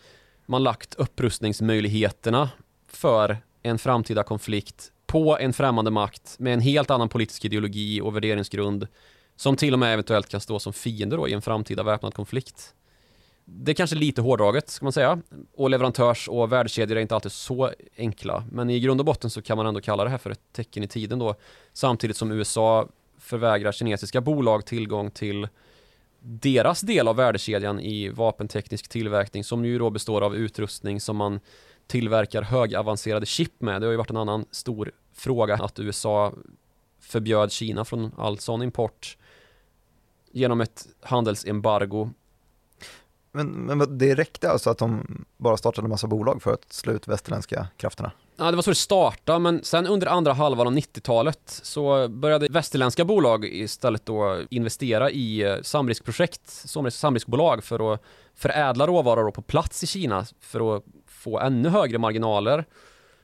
man 0.47 0.62
lagt 0.62 0.95
upprustningsmöjligheterna 0.95 2.51
för 2.89 3.39
en 3.62 3.78
framtida 3.78 4.22
konflikt 4.22 4.93
på 5.07 5.39
en 5.39 5.53
främmande 5.53 5.91
makt 5.91 6.36
med 6.39 6.55
en 6.55 6.61
helt 6.61 6.91
annan 6.91 7.09
politisk 7.09 7.45
ideologi 7.45 8.01
och 8.01 8.16
värderingsgrund 8.16 8.89
som 9.36 9.57
till 9.57 9.72
och 9.72 9.78
med 9.78 9.93
eventuellt 9.93 10.28
kan 10.28 10.41
stå 10.41 10.59
som 10.59 10.72
fiende 10.72 11.16
då 11.16 11.28
i 11.28 11.32
en 11.32 11.43
framtida 11.43 11.82
väpnad 11.82 12.14
konflikt. 12.14 12.74
Det 13.45 13.72
är 13.72 13.74
kanske 13.74 13.97
lite 13.97 14.20
hårdraget 14.20 14.68
ska 14.68 14.84
man 14.84 14.93
säga. 14.93 15.20
Och 15.55 15.70
leverantörs 15.70 16.28
och 16.28 16.53
värdekedjor 16.53 16.97
är 16.97 17.01
inte 17.01 17.14
alltid 17.14 17.32
så 17.32 17.70
enkla. 17.97 18.45
Men 18.53 18.70
i 18.70 18.80
grund 18.80 19.01
och 19.01 19.07
botten 19.07 19.30
så 19.30 19.43
kan 19.43 19.57
man 19.57 19.66
ändå 19.66 19.80
kalla 19.80 20.05
det 20.05 20.11
här 20.11 20.18
för 20.18 20.30
ett 20.30 20.53
tecken 20.53 20.82
i 20.82 20.89
tiden 20.89 21.18
då. 21.18 21.34
Samtidigt 21.72 22.16
som 22.16 22.32
USA 22.32 22.89
förvägrar 23.18 23.72
kinesiska 23.72 24.20
bolag 24.20 24.66
tillgång 24.66 25.11
till 25.11 25.49
deras 26.21 26.81
del 26.81 27.09
av 27.09 27.16
värdekedjan 27.16 27.81
i 27.81 28.09
vapenteknisk 28.09 28.89
tillverkning 28.89 29.45
som 29.45 29.64
ju 29.64 29.79
då 29.79 29.91
består 29.91 30.23
av 30.23 30.37
utrustning 30.37 31.01
som 31.01 31.16
man 31.16 31.41
tillverkar 31.87 32.43
högavancerade 32.43 33.27
chip 33.27 33.61
med. 33.61 33.81
Det 33.81 33.87
har 33.87 33.93
ju 33.93 33.97
varit 33.97 34.11
en 34.11 34.16
annan 34.16 34.45
stor 34.51 34.93
fråga 35.12 35.55
att 35.55 35.79
USA 35.79 36.33
förbjöd 37.01 37.53
Kina 37.53 37.85
från 37.85 38.12
all 38.16 38.39
sån 38.39 38.62
import 38.62 39.16
genom 40.33 40.61
ett 40.61 40.87
handelsembargo. 41.01 42.11
Men, 43.33 43.49
men 43.49 43.99
det 43.99 44.14
räckte 44.14 44.51
alltså 44.51 44.71
att 44.71 44.79
de 44.79 45.25
bara 45.37 45.57
startade 45.57 45.87
en 45.87 45.91
massa 45.91 46.07
bolag 46.07 46.43
för 46.43 46.53
att 46.53 46.73
slå 46.73 46.93
ut 46.93 47.09
västerländska 47.09 47.69
krafterna? 47.77 48.12
Ja, 48.41 48.51
det 48.51 48.57
var 48.57 48.62
så 48.62 48.70
det 48.70 48.76
startade, 48.76 49.39
men 49.39 49.64
sen 49.64 49.86
under 49.86 50.07
andra 50.07 50.32
halvan 50.32 50.66
av 50.66 50.72
90-talet 50.72 51.41
så 51.47 52.09
började 52.09 52.49
västerländska 52.51 53.05
bolag 53.05 53.45
istället 53.45 54.07
då 54.07 54.41
investera 54.51 55.11
i 55.11 55.43
eh, 55.43 55.57
samriskprojekt, 55.62 56.64
samriskbolag 56.91 57.64
för 57.64 57.95
att 57.95 58.03
förädla 58.34 58.86
råvaror 58.86 59.30
på 59.30 59.43
plats 59.43 59.84
i 59.84 59.86
Kina 59.86 60.26
för 60.41 60.76
att 60.76 60.84
få 61.07 61.39
ännu 61.39 61.68
högre 61.68 61.99
marginaler 61.99 62.64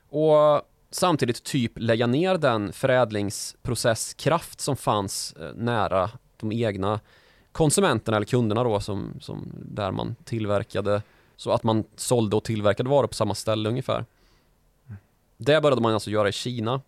och 0.08 0.62
samtidigt 0.90 1.44
typ 1.44 1.72
lägga 1.76 2.06
ner 2.06 2.38
den 2.38 2.72
förädlingsprocesskraft 2.72 4.60
som 4.60 4.76
fanns 4.76 5.32
eh, 5.32 5.54
nära 5.54 6.10
de 6.40 6.52
egna 6.52 7.00
konsumenterna 7.52 8.16
eller 8.16 8.26
kunderna 8.26 8.64
då 8.64 8.80
som, 8.80 9.14
som 9.20 9.52
där 9.54 9.90
man 9.90 10.16
tillverkade 10.24 11.02
så 11.36 11.50
att 11.50 11.62
man 11.62 11.84
sålde 11.96 12.36
och 12.36 12.44
tillverkade 12.44 12.90
varor 12.90 13.06
på 13.06 13.14
samma 13.14 13.34
ställe 13.34 13.68
ungefär. 13.68 14.04
Det 15.36 15.60
började 15.60 15.82
man 15.82 15.94
alltså 15.94 16.10
göra 16.10 16.28
i 16.28 16.32
Kina. 16.32 16.80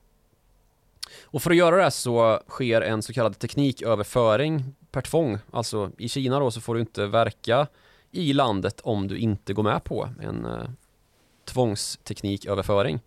Och 1.23 1.43
för 1.43 1.51
att 1.51 1.57
göra 1.57 1.85
det 1.85 1.91
så 1.91 2.41
sker 2.49 2.81
en 2.81 3.03
så 3.03 3.13
kallad 3.13 3.39
tekniköverföring 3.39 4.65
per 4.91 5.01
tvång. 5.01 5.39
Alltså 5.51 5.91
i 5.99 6.09
Kina 6.09 6.39
då 6.39 6.51
så 6.51 6.61
får 6.61 6.75
du 6.75 6.81
inte 6.81 7.07
verka 7.07 7.67
i 8.11 8.33
landet 8.33 8.81
om 8.81 9.09
du 9.09 9.19
inte 9.19 9.53
går 9.53 9.63
med 9.63 9.85
på 9.85 10.09
en 10.23 10.45
eh, 10.45 10.69
tvångstekniköverföring. 11.45 13.01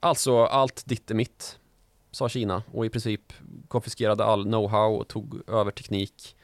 Alltså 0.00 0.44
allt 0.44 0.86
ditt 0.86 1.10
är 1.10 1.14
mitt, 1.14 1.58
sa 2.10 2.28
Kina 2.28 2.62
och 2.72 2.86
i 2.86 2.88
princip 2.88 3.32
konfiskerade 3.68 4.24
all 4.24 4.44
know-how 4.46 4.98
och 4.98 5.08
tog 5.08 5.48
över 5.48 5.70
teknik 5.70 6.36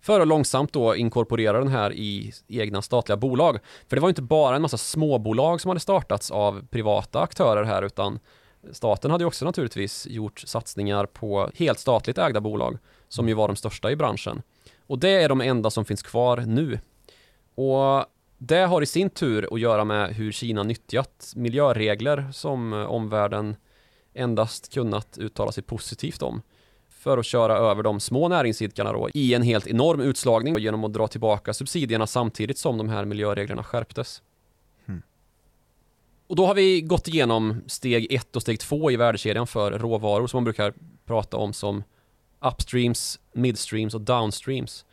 för 0.00 0.20
att 0.20 0.28
långsamt 0.28 0.72
då 0.72 0.96
inkorporera 0.96 1.58
den 1.58 1.68
här 1.68 1.92
i 1.92 2.32
egna 2.48 2.82
statliga 2.82 3.16
bolag. 3.16 3.58
För 3.88 3.96
det 3.96 4.00
var 4.02 4.08
inte 4.08 4.22
bara 4.22 4.56
en 4.56 4.62
massa 4.62 4.78
småbolag 4.78 5.60
som 5.60 5.68
hade 5.68 5.80
startats 5.80 6.30
av 6.30 6.66
privata 6.70 7.20
aktörer 7.20 7.64
här 7.64 7.82
utan 7.82 8.18
staten 8.72 9.10
hade 9.10 9.22
ju 9.22 9.26
också 9.26 9.44
naturligtvis 9.44 10.06
gjort 10.06 10.40
satsningar 10.46 11.06
på 11.06 11.50
helt 11.54 11.78
statligt 11.78 12.18
ägda 12.18 12.40
bolag 12.40 12.78
som 13.08 13.28
ju 13.28 13.34
var 13.34 13.48
de 13.48 13.56
största 13.56 13.90
i 13.90 13.96
branschen. 13.96 14.42
Och 14.86 14.98
det 14.98 15.10
är 15.10 15.28
de 15.28 15.40
enda 15.40 15.70
som 15.70 15.84
finns 15.84 16.02
kvar 16.02 16.36
nu. 16.36 16.80
Och 17.54 18.04
det 18.38 18.60
har 18.60 18.82
i 18.82 18.86
sin 18.86 19.10
tur 19.10 19.48
att 19.54 19.60
göra 19.60 19.84
med 19.84 20.14
hur 20.14 20.32
Kina 20.32 20.62
nyttjat 20.62 21.32
miljöregler 21.36 22.28
som 22.32 22.72
omvärlden 22.72 23.56
endast 24.14 24.72
kunnat 24.72 25.18
uttala 25.18 25.52
sig 25.52 25.62
positivt 25.62 26.22
om 26.22 26.42
för 27.08 27.18
att 27.18 27.26
köra 27.26 27.56
över 27.56 27.82
de 27.82 28.00
små 28.00 28.28
näringsidkarna 28.28 28.92
då 28.92 29.08
i 29.14 29.34
en 29.34 29.42
helt 29.42 29.66
enorm 29.66 30.00
utslagning 30.00 30.58
genom 30.58 30.84
att 30.84 30.92
dra 30.92 31.08
tillbaka 31.08 31.54
subsidierna 31.54 32.06
samtidigt 32.06 32.58
som 32.58 32.78
de 32.78 32.88
här 32.88 33.04
miljöreglerna 33.04 33.64
skärptes. 33.64 34.22
Mm. 34.88 35.02
Och 36.26 36.36
då 36.36 36.46
har 36.46 36.54
vi 36.54 36.80
gått 36.80 37.08
igenom 37.08 37.62
steg 37.66 38.12
ett 38.12 38.36
och 38.36 38.42
steg 38.42 38.60
två 38.60 38.90
i 38.90 38.96
värdekedjan 38.96 39.46
för 39.46 39.78
råvaror 39.78 40.26
som 40.26 40.36
man 40.36 40.44
brukar 40.44 40.72
prata 41.06 41.36
om 41.36 41.52
som 41.52 41.82
upstreams, 42.40 43.20
midstreams 43.32 43.94
och 43.94 44.00
downstreams. 44.00 44.84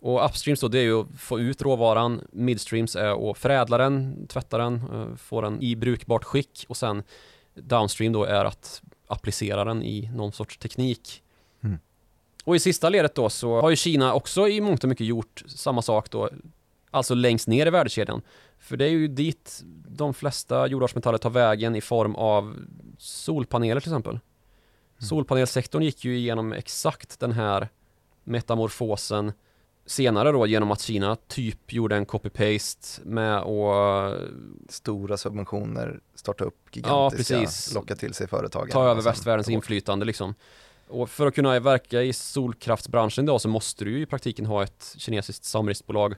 Och 0.00 0.24
upstreams 0.24 0.60
då, 0.60 0.68
det 0.68 0.78
är 0.78 0.82
ju 0.82 1.00
att 1.00 1.06
få 1.18 1.40
ut 1.40 1.62
råvaran, 1.62 2.20
midstreams 2.32 2.96
är 2.96 3.30
att 3.30 3.38
förädla 3.38 3.78
den, 3.78 4.26
tvätta 4.26 4.58
den, 4.58 4.74
eh, 4.74 5.16
få 5.16 5.40
den 5.40 5.62
i 5.62 5.76
brukbart 5.76 6.24
skick 6.24 6.64
och 6.68 6.76
sen 6.76 7.02
downstream 7.54 8.12
då 8.12 8.24
är 8.24 8.44
att 8.44 8.82
applicera 9.06 9.64
den 9.64 9.82
i 9.82 10.10
någon 10.14 10.32
sorts 10.32 10.58
teknik 10.58 11.23
och 12.44 12.56
i 12.56 12.58
sista 12.58 12.88
ledet 12.88 13.14
då 13.14 13.30
så 13.30 13.60
har 13.60 13.70
ju 13.70 13.76
Kina 13.76 14.14
också 14.14 14.48
i 14.48 14.60
mångt 14.60 14.84
och 14.84 14.88
mycket 14.88 15.06
gjort 15.06 15.42
samma 15.46 15.82
sak 15.82 16.10
då, 16.10 16.30
alltså 16.90 17.14
längst 17.14 17.48
ner 17.48 17.66
i 17.66 17.70
värdekedjan. 17.70 18.22
För 18.58 18.76
det 18.76 18.84
är 18.84 18.90
ju 18.90 19.08
dit 19.08 19.62
de 19.88 20.14
flesta 20.14 20.66
jordartsmetaller 20.66 21.18
tar 21.18 21.30
vägen 21.30 21.76
i 21.76 21.80
form 21.80 22.14
av 22.14 22.56
solpaneler 22.98 23.80
till 23.80 23.90
exempel. 23.90 24.12
Mm. 24.12 24.20
Solpanelsektorn 25.08 25.82
gick 25.82 26.04
ju 26.04 26.16
igenom 26.16 26.52
exakt 26.52 27.20
den 27.20 27.32
här 27.32 27.68
metamorfosen 28.24 29.32
senare 29.86 30.32
då 30.32 30.46
genom 30.46 30.70
att 30.70 30.80
Kina 30.80 31.16
typ 31.16 31.72
gjorde 31.72 31.96
en 31.96 32.06
copy-paste 32.06 33.00
med 33.04 33.38
att 33.38 34.18
Stora 34.68 35.16
subventioner, 35.16 36.00
starta 36.14 36.44
upp 36.44 36.76
gigantiska, 36.76 37.34
ja, 37.34 37.48
locka 37.74 37.96
till 37.96 38.14
sig 38.14 38.28
företagen. 38.28 38.68
Ta 38.68 38.88
över 38.88 39.02
västvärldens 39.02 39.48
inflytande 39.48 40.04
liksom. 40.04 40.34
Och 40.94 41.10
för 41.10 41.26
att 41.26 41.34
kunna 41.34 41.60
verka 41.60 42.02
i 42.02 42.12
solkraftsbranschen 42.12 43.26
då 43.26 43.38
så 43.38 43.48
måste 43.48 43.84
du 43.84 43.90
ju 43.90 44.02
i 44.02 44.06
praktiken 44.06 44.46
ha 44.46 44.62
ett 44.62 44.94
kinesiskt 44.98 45.44
samriskbolag. 45.44 46.14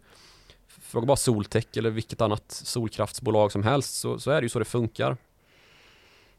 Fråga 0.66 1.06
bara 1.06 1.16
Soltech 1.16 1.66
eller 1.76 1.90
vilket 1.90 2.20
annat 2.20 2.44
solkraftsbolag 2.48 3.52
som 3.52 3.62
helst 3.62 3.94
så, 3.94 4.18
så 4.18 4.30
är 4.30 4.40
det 4.40 4.44
ju 4.44 4.48
så 4.48 4.58
det 4.58 4.64
funkar. 4.64 5.16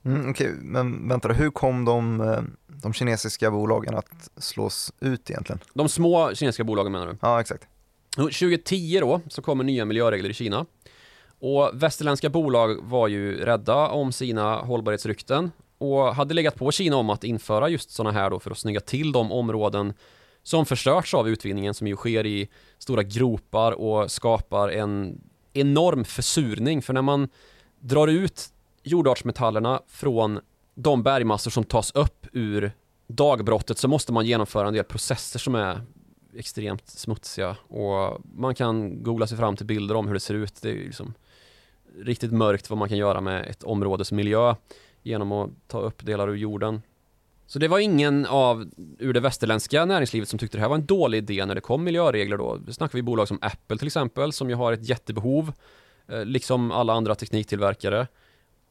Mm, 0.05 0.29
Okej, 0.29 0.49
okay. 0.49 0.61
men 0.61 1.09
vänta 1.09 1.27
då, 1.27 1.33
hur 1.33 1.49
kom 1.49 1.85
de, 1.85 2.21
eh, 2.21 2.41
de 2.67 2.93
kinesiska 2.93 3.51
bolagen 3.51 3.95
att 3.95 4.29
slås 4.37 4.93
ut 4.99 5.29
egentligen? 5.29 5.59
De 5.73 5.89
små 5.89 6.35
kinesiska 6.35 6.63
bolagen 6.63 6.91
menar 6.91 7.07
du? 7.07 7.17
Ja, 7.21 7.41
exakt. 7.41 7.67
2010 8.15 8.99
då 9.01 9.21
så 9.27 9.41
kommer 9.41 9.63
nya 9.63 9.85
miljöregler 9.85 10.29
i 10.29 10.33
Kina. 10.33 10.65
Och 11.39 11.71
västerländska 11.73 12.29
bolag 12.29 12.77
var 12.81 13.07
ju 13.07 13.45
rädda 13.45 13.87
om 13.87 14.11
sina 14.11 14.55
hållbarhetsrykten 14.55 15.51
och 15.77 16.15
hade 16.15 16.33
legat 16.33 16.55
på 16.55 16.71
Kina 16.71 16.95
om 16.95 17.09
att 17.09 17.23
införa 17.23 17.69
just 17.69 17.89
sådana 17.91 18.19
här 18.19 18.29
då 18.29 18.39
för 18.39 18.51
att 18.51 18.57
snygga 18.57 18.79
till 18.79 19.11
de 19.11 19.31
områden 19.31 19.93
som 20.43 20.65
förstörts 20.65 21.13
av 21.13 21.29
utvinningen 21.29 21.73
som 21.73 21.87
ju 21.87 21.95
sker 21.95 22.25
i 22.25 22.49
stora 22.77 23.03
gropar 23.03 23.71
och 23.71 24.11
skapar 24.11 24.69
en 24.69 25.21
enorm 25.53 26.03
försurning. 26.05 26.81
För 26.81 26.93
när 26.93 27.01
man 27.01 27.29
drar 27.79 28.07
ut 28.07 28.49
jordartsmetallerna 28.83 29.81
från 29.87 30.39
de 30.75 31.03
bergmassor 31.03 31.51
som 31.51 31.63
tas 31.63 31.91
upp 31.91 32.27
ur 32.33 32.71
dagbrottet 33.07 33.77
så 33.77 33.87
måste 33.87 34.13
man 34.13 34.25
genomföra 34.25 34.67
en 34.67 34.73
del 34.73 34.83
processer 34.83 35.39
som 35.39 35.55
är 35.55 35.81
extremt 36.35 36.89
smutsiga. 36.89 37.57
Och 37.67 38.21
man 38.35 38.55
kan 38.55 39.03
googla 39.03 39.27
sig 39.27 39.37
fram 39.37 39.55
till 39.55 39.65
bilder 39.65 39.95
om 39.95 40.07
hur 40.07 40.13
det 40.13 40.19
ser 40.19 40.33
ut. 40.33 40.61
Det 40.61 40.69
är 40.69 40.75
liksom 40.75 41.13
riktigt 41.99 42.31
mörkt 42.31 42.69
vad 42.69 42.79
man 42.79 42.89
kan 42.89 42.97
göra 42.97 43.21
med 43.21 43.45
ett 43.45 43.63
områdes 43.63 44.11
miljö 44.11 44.55
genom 45.07 45.31
att 45.31 45.49
ta 45.67 45.79
upp 45.79 46.05
delar 46.05 46.29
ur 46.29 46.35
jorden. 46.35 46.81
Så 47.47 47.59
det 47.59 47.67
var 47.67 47.79
ingen 47.79 48.25
av 48.25 48.69
ur 48.99 49.13
det 49.13 49.19
västerländska 49.19 49.85
näringslivet 49.85 50.29
som 50.29 50.39
tyckte 50.39 50.57
det 50.57 50.61
här 50.61 50.69
var 50.69 50.75
en 50.75 50.85
dålig 50.85 51.17
idé 51.17 51.45
när 51.45 51.55
det 51.55 51.61
kom 51.61 51.83
miljöregler 51.83 52.37
då. 52.37 52.55
Det 52.55 52.73
snackar 52.73 52.97
vi 52.97 53.01
bolag 53.01 53.27
som 53.27 53.39
Apple 53.41 53.77
till 53.77 53.87
exempel 53.87 54.33
som 54.33 54.49
ju 54.49 54.55
har 54.55 54.73
ett 54.73 54.89
jättebehov 54.89 55.53
eh, 56.07 56.25
liksom 56.25 56.71
alla 56.71 56.93
andra 56.93 57.15
tekniktillverkare. 57.15 58.07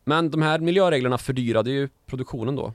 Men 0.04 0.30
de 0.30 0.42
här 0.42 0.58
miljöreglerna 0.58 1.18
fördyrade 1.18 1.70
ju 1.70 1.88
produktionen 2.06 2.56
då. 2.56 2.72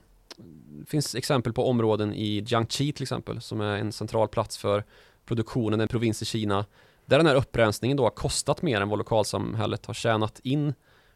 Det 0.80 0.86
finns 0.86 1.14
exempel 1.14 1.52
på 1.52 1.68
områden 1.68 2.14
i 2.14 2.44
Jiangxi 2.46 2.92
till 2.92 3.02
exempel 3.02 3.40
som 3.40 3.60
är 3.60 3.76
en 3.76 3.92
central 3.92 4.28
plats 4.28 4.58
för 4.58 4.84
produktionen, 5.24 5.80
en 5.80 5.88
provins 5.88 6.22
i 6.22 6.24
Kina 6.24 6.64
där 7.06 7.18
den 7.18 7.26
här 7.26 7.34
upprensningen 7.34 7.96
då 7.96 8.02
har 8.02 8.10
kostat 8.10 8.62
mer 8.62 8.80
än 8.80 8.88
vad 8.88 8.98
lokalsamhället 8.98 9.86
har 9.86 9.94
tjänat 9.94 10.40
in 10.42 10.74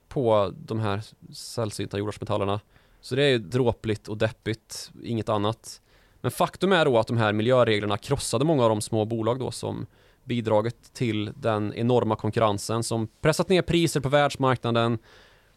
på 0.09 0.53
de 0.59 0.81
här 0.81 1.03
sällsynta 1.33 1.99
jordartsmetallerna. 1.99 2.61
Så 3.01 3.15
det 3.17 3.25
är 3.25 3.29
ju 3.29 3.39
dråpligt 3.39 4.09
och 4.09 4.17
deppigt, 4.17 4.91
inget 5.03 5.29
annat. 5.29 5.81
Men 6.21 6.31
faktum 6.31 6.73
är 6.73 6.85
då 6.85 6.99
att 6.99 7.07
de 7.07 7.17
här 7.17 7.33
miljöreglerna 7.33 7.99
krossade 7.99 8.45
många 8.45 8.63
av 8.63 8.69
de 8.69 8.81
små 8.81 9.05
bolag 9.05 9.39
då 9.39 9.51
som 9.51 9.87
bidragit 10.25 10.95
till 10.95 11.33
den 11.37 11.75
enorma 11.75 12.17
konkurrensen 12.17 12.83
som 12.83 13.09
pressat 13.21 13.49
ner 13.49 13.63
priser 13.63 14.01
på 14.01 14.09
världsmarknaden 14.09 14.99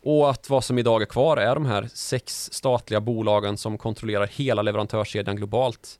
och 0.01 0.29
att 0.29 0.49
vad 0.49 0.63
som 0.63 0.77
idag 0.77 1.01
är 1.01 1.05
kvar 1.05 1.37
är 1.37 1.55
de 1.55 1.65
här 1.65 1.89
sex 1.93 2.49
statliga 2.53 3.01
bolagen 3.01 3.57
som 3.57 3.77
kontrollerar 3.77 4.27
hela 4.27 4.61
leverantörskedjan 4.61 5.35
globalt. 5.35 5.99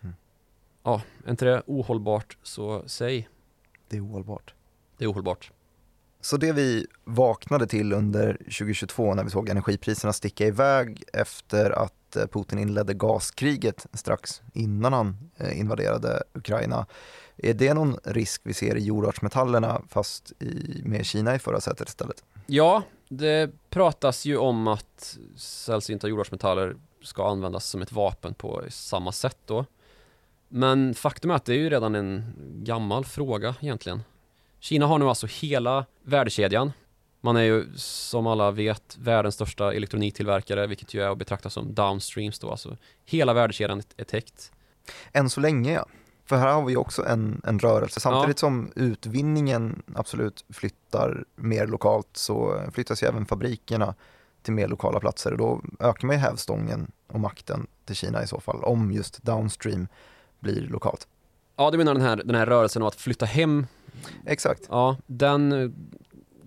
Mm. 0.00 0.14
Ja, 0.82 1.02
är 1.24 1.30
inte 1.30 1.44
det 1.44 1.62
ohållbart 1.66 2.38
så 2.42 2.82
säg. 2.86 3.28
Det 3.88 3.96
är 3.96 4.06
ohållbart. 4.06 4.54
Det 4.98 5.04
är 5.04 5.10
ohållbart. 5.10 5.52
Så 6.26 6.36
det 6.36 6.52
vi 6.52 6.86
vaknade 7.04 7.66
till 7.66 7.92
under 7.92 8.32
2022 8.32 9.14
när 9.14 9.24
vi 9.24 9.30
såg 9.30 9.48
energipriserna 9.48 10.12
sticka 10.12 10.46
iväg 10.46 11.04
efter 11.12 11.70
att 11.70 12.16
eh, 12.16 12.26
Putin 12.26 12.58
inledde 12.58 12.94
gaskriget 12.94 13.86
strax 13.92 14.42
innan 14.54 14.92
han 14.92 15.30
eh, 15.36 15.60
invaderade 15.60 16.22
Ukraina. 16.34 16.86
Är 17.36 17.54
det 17.54 17.74
någon 17.74 17.98
risk 18.04 18.40
vi 18.44 18.54
ser 18.54 18.76
i 18.76 18.84
jordartsmetallerna 18.84 19.82
fast 19.88 20.32
i, 20.42 20.82
med 20.84 21.06
Kina 21.06 21.34
i 21.34 21.38
förra 21.38 21.60
sätet 21.60 21.88
istället? 21.88 22.24
Ja, 22.46 22.82
det 23.08 23.50
pratas 23.70 24.24
ju 24.24 24.36
om 24.36 24.68
att 24.68 25.18
sällsynta 25.36 26.08
jordartsmetaller 26.08 26.76
ska 27.02 27.30
användas 27.30 27.66
som 27.66 27.82
ett 27.82 27.92
vapen 27.92 28.34
på 28.34 28.62
samma 28.68 29.12
sätt 29.12 29.38
då. 29.44 29.64
Men 30.48 30.94
faktum 30.94 31.30
är 31.30 31.34
att 31.34 31.44
det 31.44 31.52
är 31.52 31.58
ju 31.58 31.70
redan 31.70 31.94
en 31.94 32.34
gammal 32.64 33.04
fråga 33.04 33.54
egentligen. 33.60 34.02
Kina 34.60 34.86
har 34.86 34.98
nu 34.98 35.08
alltså 35.08 35.26
hela 35.26 35.86
värdekedjan. 36.02 36.72
Man 37.20 37.36
är 37.36 37.42
ju 37.42 37.66
som 37.76 38.26
alla 38.26 38.50
vet 38.50 38.96
världens 38.98 39.34
största 39.34 39.72
elektroniktillverkare, 39.72 40.66
vilket 40.66 40.94
ju 40.94 41.02
är 41.02 41.08
att 41.08 41.18
betrakta 41.18 41.50
som 41.50 41.74
downstreams 41.74 42.38
då, 42.38 42.50
alltså 42.50 42.76
hela 43.04 43.34
värdekedjan 43.34 43.82
är 43.96 44.04
täckt. 44.04 44.52
Än 45.12 45.30
så 45.30 45.40
länge 45.40 45.72
ja. 45.72 45.86
För 46.24 46.36
här 46.36 46.52
har 46.52 46.64
vi 46.64 46.76
också 46.76 47.06
en, 47.06 47.40
en 47.44 47.58
rörelse. 47.58 48.00
Samtidigt 48.00 48.36
ja. 48.42 48.46
som 48.46 48.72
utvinningen 48.76 49.82
absolut 49.94 50.44
flyttar 50.50 51.24
mer 51.36 51.66
lokalt 51.66 52.08
så 52.12 52.62
flyttas 52.72 53.02
ju 53.02 53.06
även 53.06 53.26
fabrikerna 53.26 53.94
till 54.42 54.52
mer 54.52 54.68
lokala 54.68 55.00
platser 55.00 55.32
och 55.32 55.38
då 55.38 55.62
ökar 55.80 56.06
man 56.06 56.16
ju 56.16 56.20
hävstången 56.20 56.90
och 57.12 57.20
makten 57.20 57.66
till 57.84 57.96
Kina 57.96 58.22
i 58.22 58.26
så 58.26 58.40
fall, 58.40 58.64
om 58.64 58.92
just 58.92 59.22
downstream 59.22 59.88
blir 60.40 60.60
lokalt. 60.60 61.08
Ja, 61.56 61.70
du 61.70 61.78
menar 61.78 61.94
den 61.94 62.02
här, 62.02 62.16
den 62.16 62.34
här 62.34 62.46
rörelsen 62.46 62.82
av 62.82 62.88
att 62.88 62.94
flytta 62.94 63.26
hem? 63.26 63.66
Exakt. 64.26 64.66
Ja, 64.70 64.96
den 65.06 65.52
eh, 65.52 65.70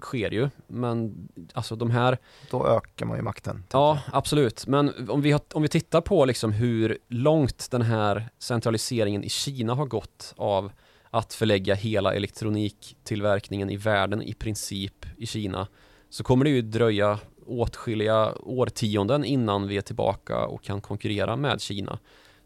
sker 0.01 0.31
ju, 0.31 0.49
men 0.67 1.27
alltså 1.53 1.75
de 1.75 1.91
här... 1.91 2.17
Då 2.51 2.67
ökar 2.67 3.05
man 3.05 3.17
ju 3.17 3.23
makten. 3.23 3.63
Ja, 3.71 3.99
absolut. 4.11 4.67
Men 4.67 5.09
om 5.09 5.21
vi, 5.21 5.31
har, 5.31 5.41
om 5.53 5.61
vi 5.61 5.67
tittar 5.67 6.01
på 6.01 6.25
liksom 6.25 6.51
hur 6.51 6.97
långt 7.07 7.71
den 7.71 7.81
här 7.81 8.29
centraliseringen 8.39 9.23
i 9.23 9.29
Kina 9.29 9.73
har 9.73 9.85
gått 9.85 10.33
av 10.37 10.71
att 11.09 11.33
förlägga 11.33 11.75
hela 11.75 12.13
elektroniktillverkningen 12.13 13.69
i 13.69 13.77
världen 13.77 14.21
i 14.21 14.33
princip 14.33 15.05
i 15.17 15.25
Kina 15.25 15.67
så 16.09 16.23
kommer 16.23 16.45
det 16.45 16.51
ju 16.51 16.61
dröja 16.61 17.19
åtskilliga 17.45 18.33
årtionden 18.39 19.25
innan 19.25 19.67
vi 19.67 19.77
är 19.77 19.81
tillbaka 19.81 20.45
och 20.45 20.63
kan 20.63 20.81
konkurrera 20.81 21.35
med 21.35 21.61
Kina. 21.61 21.99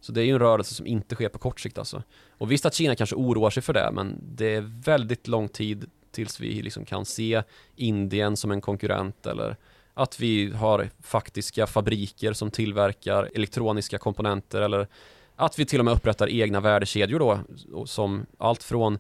Så 0.04 0.12
det 0.12 0.22
är 0.22 0.26
ju 0.26 0.32
en 0.32 0.40
rörelse 0.40 0.74
som 0.74 0.88
inte 0.88 1.16
sker 1.16 1.30
på 1.30 1.40
kort 1.40 1.60
sikt 1.60 1.78
alltså. 1.78 2.04
Och 2.30 2.52
visst 2.52 2.66
att 2.66 2.74
Kina 2.74 2.96
kanske 2.96 3.16
oroar 3.16 3.50
sig 3.50 3.64
för 3.64 3.74
det, 3.74 3.92
men 3.94 4.20
det 4.22 4.56
är 4.56 4.62
väldigt 4.62 5.28
lång 5.28 5.50
tid 5.50 5.90
tills 6.12 6.40
vi 6.40 6.62
liksom 6.62 6.86
kan 6.86 7.06
se 7.06 7.44
Indien 7.76 8.38
som 8.38 8.52
en 8.52 8.62
konkurrent 8.62 9.26
eller 9.26 9.58
att 9.94 10.20
vi 10.20 10.52
har 10.52 10.90
faktiska 11.02 11.68
fabriker 11.68 12.34
som 12.34 12.52
tillverkar 12.52 13.30
elektroniska 13.36 13.98
komponenter 13.98 14.62
eller 14.62 14.88
att 15.36 15.60
vi 15.60 15.66
till 15.66 15.80
och 15.80 15.86
med 15.86 15.94
upprättar 15.94 16.30
egna 16.30 16.60
värdekedjor 16.60 17.20
då 17.20 17.40
som 17.86 18.26
allt 18.38 18.64
från 18.64 18.98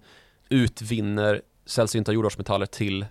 utvinner 0.49 1.41
sällsynta 1.65 2.13
jordartsmetaller 2.13 2.65
till 2.65 3.05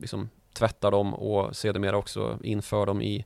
liksom 0.00 0.28
tvättar 0.52 0.90
dem 0.90 1.14
och 1.14 1.56
sedermera 1.56 1.96
också 1.96 2.38
inför 2.42 2.86
dem 2.86 3.02
i 3.02 3.24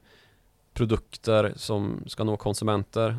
produkter 0.74 1.52
som 1.56 2.04
ska 2.06 2.24
nå 2.24 2.36
konsumenter. 2.36 3.18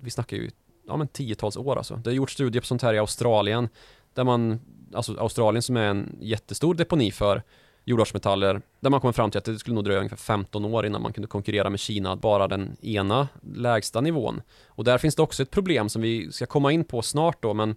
Vi 0.00 0.10
snackar 0.10 0.36
ju 0.36 0.50
ja, 0.86 0.96
men 0.96 1.08
tiotals 1.08 1.56
år 1.56 1.76
alltså. 1.76 1.96
Det 1.96 2.10
har 2.10 2.14
gjorts 2.14 2.32
studier 2.32 2.60
på 2.60 2.66
sånt 2.66 2.82
här 2.82 2.94
i 2.94 2.98
Australien 2.98 3.68
där 4.14 4.24
man, 4.24 4.60
alltså 4.94 5.16
Australien 5.18 5.62
som 5.62 5.76
är 5.76 5.86
en 5.86 6.16
jättestor 6.20 6.74
deponi 6.74 7.10
för 7.10 7.42
jordartsmetaller 7.84 8.62
där 8.80 8.90
man 8.90 9.00
kommer 9.00 9.12
fram 9.12 9.30
till 9.30 9.38
att 9.38 9.44
det 9.44 9.58
skulle 9.58 9.74
nog 9.74 9.84
dröja 9.84 9.98
ungefär 9.98 10.16
15 10.16 10.64
år 10.64 10.86
innan 10.86 11.02
man 11.02 11.12
kunde 11.12 11.28
konkurrera 11.28 11.70
med 11.70 11.80
Kina 11.80 12.16
bara 12.16 12.48
den 12.48 12.76
ena 12.82 13.28
lägsta 13.54 14.00
nivån. 14.00 14.42
Och 14.66 14.84
där 14.84 14.98
finns 14.98 15.14
det 15.14 15.22
också 15.22 15.42
ett 15.42 15.50
problem 15.50 15.88
som 15.88 16.02
vi 16.02 16.32
ska 16.32 16.46
komma 16.46 16.72
in 16.72 16.84
på 16.84 17.02
snart 17.02 17.42
då 17.42 17.54
men 17.54 17.74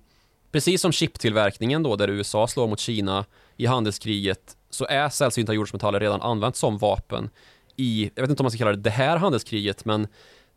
precis 0.51 0.82
som 0.82 0.91
chiptillverkningen 0.91 1.84
då 1.84 1.95
där 1.95 2.09
USA 2.09 2.47
slår 2.47 2.68
mot 2.68 2.80
Kina 2.80 3.26
i 3.57 3.66
handelskriget 3.66 4.57
så 4.70 4.86
är 4.86 5.09
sällsynta 5.09 5.53
jordartsmetaller 5.53 5.99
redan 5.99 6.22
använt 6.22 6.55
som 6.55 6.78
vapen 6.78 7.30
i, 7.76 8.11
jag 8.16 8.24
vet 8.24 8.30
inte 8.30 8.41
om 8.41 8.45
man 8.45 8.51
ska 8.51 8.57
kalla 8.57 8.72
det 8.72 8.78
det 8.78 8.89
här 8.89 9.18
handelskriget, 9.18 9.86
men 9.86 10.07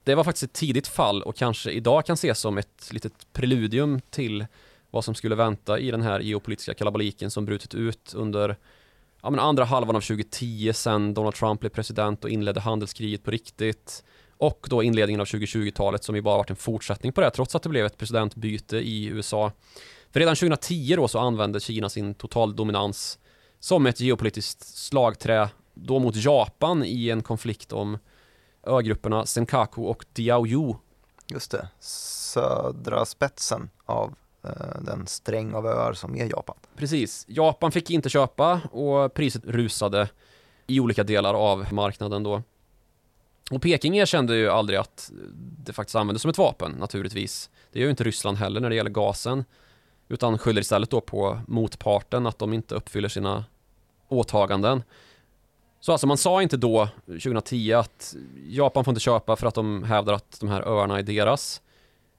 det 0.06 0.14
var 0.14 0.24
faktiskt 0.24 0.42
ett 0.42 0.52
tidigt 0.52 0.86
fall 0.86 1.22
och 1.22 1.36
kanske 1.36 1.70
idag 1.70 2.06
kan 2.06 2.14
ses 2.14 2.38
som 2.38 2.58
ett 2.58 2.88
litet 2.90 3.32
preludium 3.32 4.00
till 4.10 4.46
vad 4.90 5.04
som 5.04 5.14
skulle 5.14 5.34
vänta 5.34 5.78
i 5.78 5.90
den 5.90 6.02
här 6.02 6.20
geopolitiska 6.20 6.74
kalabaliken 6.74 7.30
som 7.30 7.44
brutit 7.44 7.74
ut 7.74 8.14
under 8.14 8.56
ja, 9.22 9.30
men 9.30 9.40
andra 9.40 9.64
halvan 9.64 9.96
av 9.96 10.00
2010 10.00 10.72
sen 10.74 11.14
Donald 11.14 11.34
Trump 11.34 11.60
blev 11.60 11.70
president 11.70 12.24
och 12.24 12.30
inledde 12.30 12.60
handelskriget 12.60 13.24
på 13.24 13.30
riktigt 13.30 14.04
och 14.36 14.66
då 14.70 14.82
inledningen 14.82 15.20
av 15.20 15.26
2020-talet 15.26 16.04
som 16.04 16.16
ju 16.16 16.22
bara 16.22 16.36
varit 16.36 16.50
en 16.50 16.56
fortsättning 16.56 17.12
på 17.12 17.20
det 17.20 17.30
trots 17.30 17.54
att 17.54 17.62
det 17.62 17.68
blev 17.68 17.86
ett 17.86 17.98
presidentbyte 17.98 18.76
i 18.76 19.04
USA. 19.04 19.52
För 20.12 20.20
redan 20.20 20.36
2010 20.36 20.94
då 20.96 21.08
så 21.08 21.18
använde 21.18 21.60
Kina 21.60 21.88
sin 21.88 22.14
totaldominans 22.14 23.18
som 23.60 23.86
ett 23.86 24.00
geopolitiskt 24.00 24.66
slagträ 24.66 25.48
då 25.74 25.98
mot 25.98 26.16
Japan 26.16 26.84
i 26.84 27.10
en 27.10 27.22
konflikt 27.22 27.72
om 27.72 27.98
ögrupperna 28.66 29.26
Senkaku 29.26 29.82
och 29.82 30.04
Diaoyu. 30.12 30.74
Just 31.26 31.50
det, 31.50 31.68
södra 31.80 33.04
spetsen 33.04 33.70
av 33.84 34.14
eh, 34.44 34.80
den 34.80 35.06
sträng 35.06 35.54
av 35.54 35.66
öar 35.66 35.92
som 35.92 36.16
är 36.16 36.24
Japan. 36.24 36.56
Precis, 36.76 37.24
Japan 37.28 37.72
fick 37.72 37.90
inte 37.90 38.08
köpa 38.08 38.60
och 38.72 39.14
priset 39.14 39.44
rusade 39.44 40.08
i 40.66 40.80
olika 40.80 41.04
delar 41.04 41.34
av 41.34 41.72
marknaden 41.72 42.22
då. 42.22 42.42
Och 43.50 43.62
Peking 43.62 43.96
erkände 43.96 44.36
ju 44.36 44.48
aldrig 44.48 44.78
att 44.78 45.10
det 45.64 45.72
faktiskt 45.72 45.96
användes 45.96 46.22
som 46.22 46.30
ett 46.30 46.38
vapen 46.38 46.72
naturligtvis. 46.72 47.50
Det 47.72 47.78
gör 47.78 47.86
ju 47.86 47.90
inte 47.90 48.04
Ryssland 48.04 48.36
heller 48.36 48.60
när 48.60 48.70
det 48.70 48.76
gäller 48.76 48.90
gasen. 48.90 49.44
Utan 50.08 50.38
skyller 50.38 50.60
istället 50.60 50.90
då 50.90 51.00
på 51.00 51.40
motparten 51.46 52.26
att 52.26 52.38
de 52.38 52.52
inte 52.52 52.74
uppfyller 52.74 53.08
sina 53.08 53.44
åtaganden. 54.08 54.82
Så 55.86 55.92
alltså 55.92 56.06
man 56.06 56.16
sa 56.16 56.42
inte 56.42 56.56
då, 56.56 56.88
2010, 57.06 57.72
att 57.72 58.16
Japan 58.46 58.84
får 58.84 58.92
inte 58.92 59.00
köpa 59.00 59.36
för 59.36 59.46
att 59.46 59.54
de 59.54 59.82
hävdar 59.82 60.12
att 60.12 60.40
de 60.40 60.48
här 60.48 60.62
öarna 60.62 60.98
är 60.98 61.02
deras. 61.02 61.62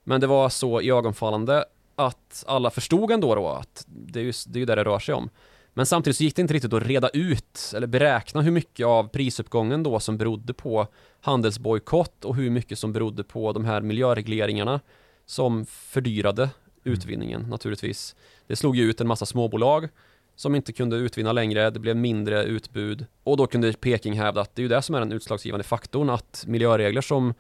Men 0.04 0.22
det 0.22 0.28
var 0.28 0.50
så 0.50 0.82
iögonfallande 0.82 1.66
att 1.96 2.44
alla 2.48 2.70
förstod 2.70 3.12
ändå 3.12 3.36
då 3.36 3.48
att 3.48 3.86
det 3.88 4.20
är 4.20 4.24
ju 4.24 4.34
det, 4.48 4.58
är 4.58 4.60
ju 4.60 4.66
det 4.66 4.76
det 4.76 4.84
rör 4.84 5.00
sig 5.00 5.16
om. 5.16 5.30
Men 5.74 5.86
samtidigt 5.86 6.18
så 6.18 6.24
gick 6.24 6.36
det 6.36 6.42
inte 6.42 6.54
riktigt 6.54 6.74
att 6.74 6.84
reda 6.84 7.10
ut 7.10 7.74
eller 7.76 7.88
beräkna 7.88 8.42
hur 8.42 8.52
mycket 8.52 8.86
av 8.86 9.08
prisuppgången 9.08 9.84
då 9.84 10.00
som 10.00 10.18
berodde 10.18 10.54
på 10.54 10.88
handelsbojkott 11.22 12.26
och 12.26 12.36
hur 12.36 12.50
mycket 12.50 12.80
som 12.80 12.94
berodde 12.94 13.24
på 13.24 13.52
de 13.52 13.66
här 13.66 13.82
miljöregleringarna 13.82 14.80
som 15.26 15.66
fördyrade 15.66 16.44
mm. 16.44 16.54
utvinningen 16.84 17.42
naturligtvis. 17.42 18.16
Det 18.48 18.56
slog 18.56 18.76
ju 18.76 18.84
ut 18.84 19.02
en 19.02 19.08
massa 19.08 19.26
småbolag 19.26 19.90
som 20.38 20.56
inte 20.56 20.74
kunde 20.74 20.96
utvinna 20.96 21.32
längre, 21.32 21.70
det 21.70 21.80
blev 21.80 21.96
mindre 21.96 22.44
utbud 22.44 23.06
och 23.24 23.38
då 23.38 23.48
kunde 23.48 23.74
Peking 23.74 24.14
hävda 24.14 24.42
att 24.42 24.56
det 24.56 24.60
är 24.60 24.64
ju 24.64 24.70
det 24.70 24.82
som 24.82 24.96
är 24.96 25.00
den 25.00 25.12
utslagsgivande 25.12 25.64
faktorn 25.64 26.10
att 26.10 26.44
miljöregler 26.48 27.02
som 27.02 27.34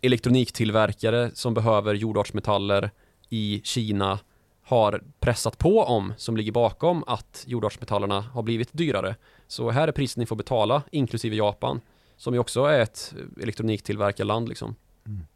elektroniktillverkare 0.00 1.30
som 1.34 1.54
behöver 1.54 1.94
jordartsmetaller 1.94 2.90
i 3.28 3.60
Kina 3.64 4.18
har 4.62 5.02
pressat 5.20 5.58
på 5.58 5.82
om 5.82 6.14
som 6.16 6.36
ligger 6.36 6.52
bakom 6.52 7.04
att 7.06 7.44
jordartsmetallerna 7.46 8.20
har 8.20 8.42
blivit 8.42 8.72
dyrare. 8.72 9.16
Så 9.46 9.70
här 9.70 9.88
är 9.88 9.92
priset 9.92 10.16
ni 10.16 10.26
får 10.26 10.36
betala, 10.36 10.82
inklusive 10.90 11.36
Japan, 11.36 11.80
som 12.16 12.34
ju 12.34 12.40
också 12.40 12.64
är 12.64 12.80
ett 12.80 13.14
elektroniktillverkarland 13.42 14.48
liksom. 14.48 14.74
Mm. 15.06 15.26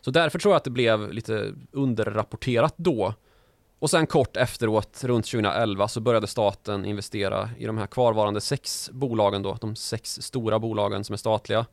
Så 0.00 0.10
därför 0.10 0.38
tror 0.38 0.52
jag 0.52 0.56
att 0.56 0.64
det 0.64 0.70
blev 0.70 1.12
lite 1.12 1.54
underrapporterat 1.72 2.74
då 2.76 3.14
och 3.84 3.90
sen 3.90 4.06
kort 4.06 4.36
efteråt, 4.36 5.04
runt 5.04 5.26
2011, 5.26 5.88
så 5.88 6.00
började 6.00 6.26
staten 6.26 6.84
investera 6.84 7.50
i 7.58 7.66
de 7.66 7.78
här 7.78 7.86
kvarvarande 7.86 8.40
sex 8.40 8.90
bolagen 8.92 9.42
då, 9.42 9.58
de 9.60 9.76
sex 9.76 10.22
stora 10.22 10.58
bolagen 10.58 11.04
som 11.04 11.12
är 11.12 11.16
statliga. 11.16 11.66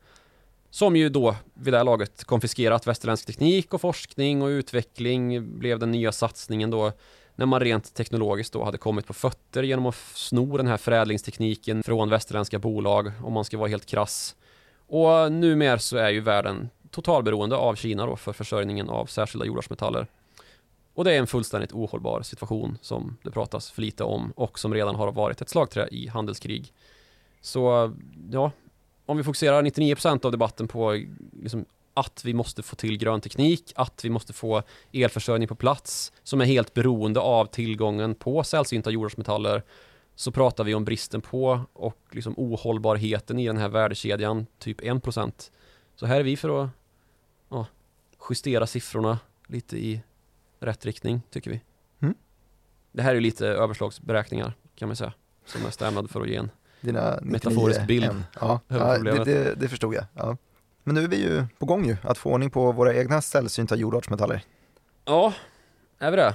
Som 0.70 0.96
ju 0.96 1.08
då 1.08 1.36
vid 1.54 1.72
det 1.72 1.76
här 1.76 1.84
laget 1.84 2.24
konfiskerat 2.24 2.86
västerländsk 2.86 3.26
teknik 3.26 3.74
och 3.74 3.80
forskning 3.80 4.42
och 4.42 4.46
utveckling 4.46 5.58
blev 5.58 5.78
den 5.78 5.90
nya 5.90 6.12
satsningen 6.12 6.70
då 6.70 6.92
när 7.34 7.46
man 7.46 7.60
rent 7.60 7.94
teknologiskt 7.94 8.52
då 8.52 8.64
hade 8.64 8.78
kommit 8.78 9.06
på 9.06 9.12
fötter 9.12 9.62
genom 9.62 9.86
att 9.86 9.96
sno 10.14 10.56
den 10.56 10.66
här 10.66 10.76
förädlingstekniken 10.76 11.82
från 11.82 12.10
västerländska 12.10 12.58
bolag 12.58 13.12
om 13.24 13.32
man 13.32 13.44
ska 13.44 13.58
vara 13.58 13.68
helt 13.68 13.86
krass 13.86 14.36
Och 14.86 15.32
numera 15.32 15.78
så 15.78 15.96
är 15.96 16.10
ju 16.10 16.20
världen 16.20 16.70
totalberoende 16.90 17.56
av 17.56 17.74
Kina 17.74 18.06
då 18.06 18.16
för 18.16 18.32
försörjningen 18.32 18.88
av 18.88 19.06
särskilda 19.06 19.46
jordartsmetaller. 19.46 20.06
Och 20.94 21.04
det 21.04 21.12
är 21.12 21.18
en 21.18 21.26
fullständigt 21.26 21.72
ohållbar 21.72 22.22
situation 22.22 22.78
som 22.80 23.16
det 23.22 23.30
pratas 23.30 23.70
för 23.70 23.82
lite 23.82 24.04
om 24.04 24.32
och 24.36 24.58
som 24.58 24.74
redan 24.74 24.94
har 24.94 25.12
varit 25.12 25.40
ett 25.40 25.48
slagträ 25.48 25.88
i 25.90 26.06
handelskrig. 26.06 26.72
Så 27.40 27.92
ja, 28.30 28.50
om 29.06 29.16
vi 29.16 29.22
fokuserar 29.22 29.62
99% 29.62 30.26
av 30.26 30.32
debatten 30.32 30.68
på 30.68 31.04
liksom 31.42 31.64
att 31.94 32.24
vi 32.24 32.34
måste 32.34 32.62
få 32.62 32.76
till 32.76 32.98
grön 32.98 33.20
teknik, 33.20 33.72
att 33.76 34.04
vi 34.04 34.10
måste 34.10 34.32
få 34.32 34.62
elförsörjning 34.92 35.48
på 35.48 35.54
plats 35.54 36.12
som 36.22 36.40
är 36.40 36.44
helt 36.44 36.74
beroende 36.74 37.20
av 37.20 37.46
tillgången 37.46 38.14
på 38.14 38.44
sällsynta 38.44 38.90
jordartsmetaller 38.90 39.62
så 40.14 40.30
pratar 40.30 40.64
vi 40.64 40.74
om 40.74 40.84
bristen 40.84 41.20
på 41.20 41.60
och 41.72 41.98
liksom 42.10 42.34
ohållbarheten 42.36 43.38
i 43.38 43.46
den 43.46 43.56
här 43.56 43.68
värdekedjan, 43.68 44.46
typ 44.58 44.80
1%. 44.80 45.50
Så 45.96 46.06
här 46.06 46.20
är 46.20 46.24
vi 46.24 46.36
för 46.36 46.64
att 46.64 46.70
ja, 47.48 47.66
justera 48.30 48.66
siffrorna 48.66 49.18
lite 49.46 49.76
i 49.78 50.02
rätt 50.62 50.86
riktning, 50.86 51.22
tycker 51.30 51.50
vi. 51.50 51.60
Mm. 52.00 52.14
Det 52.92 53.02
här 53.02 53.14
är 53.14 53.20
lite 53.20 53.46
överslagsberäkningar, 53.46 54.56
kan 54.74 54.88
man 54.88 54.96
säga, 54.96 55.12
som 55.46 55.66
är 55.66 55.70
stämnade 55.70 56.08
för 56.08 56.20
att 56.20 56.28
ge 56.28 56.36
en 56.36 56.50
Dina 56.80 57.10
99 57.10 57.32
Metaforisk 57.32 57.86
bild 57.86 58.04
M. 58.04 58.24
Ja, 58.40 58.60
ja 58.68 58.98
det, 58.98 59.24
det, 59.24 59.54
det 59.54 59.68
förstod 59.68 59.94
jag. 59.94 60.04
Ja. 60.14 60.36
Men 60.84 60.94
nu 60.94 61.04
är 61.04 61.08
vi 61.08 61.22
ju 61.22 61.44
på 61.58 61.66
gång 61.66 61.86
ju, 61.86 61.96
att 62.02 62.18
få 62.18 62.30
ordning 62.30 62.50
på 62.50 62.72
våra 62.72 62.94
egna 62.94 63.22
sällsynta 63.22 63.76
jordartsmetaller. 63.76 64.42
Ja, 65.04 65.32
är 65.98 66.10
vi 66.10 66.16
det? 66.16 66.34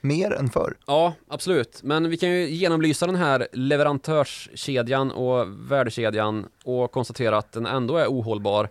Mer 0.00 0.32
än 0.32 0.48
förr. 0.48 0.76
Ja, 0.86 1.14
absolut. 1.28 1.82
Men 1.82 2.10
vi 2.10 2.16
kan 2.16 2.30
ju 2.30 2.48
genomlysa 2.48 3.06
den 3.06 3.16
här 3.16 3.48
leverantörskedjan 3.52 5.10
och 5.10 5.46
värdekedjan 5.70 6.46
och 6.64 6.92
konstatera 6.92 7.38
att 7.38 7.52
den 7.52 7.66
ändå 7.66 7.96
är 7.96 8.06
ohållbar 8.06 8.68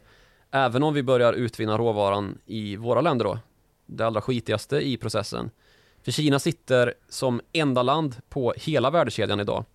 även 0.51 0.83
om 0.83 0.93
vi 0.93 1.03
börjar 1.03 1.33
utvinna 1.33 1.77
råvaran 1.77 2.37
i 2.45 2.75
våra 2.75 3.01
länder 3.01 3.25
då. 3.25 3.39
Det 3.87 4.05
allra 4.05 4.21
skitigaste 4.21 4.77
i 4.77 4.97
processen. 4.97 5.51
För 6.03 6.11
Kina 6.11 6.39
sitter 6.39 6.93
som 7.09 7.41
enda 7.53 7.83
land 7.83 8.15
på 8.29 8.53
hela 8.57 8.89
värdekedjan 8.89 9.39
idag 9.39 9.65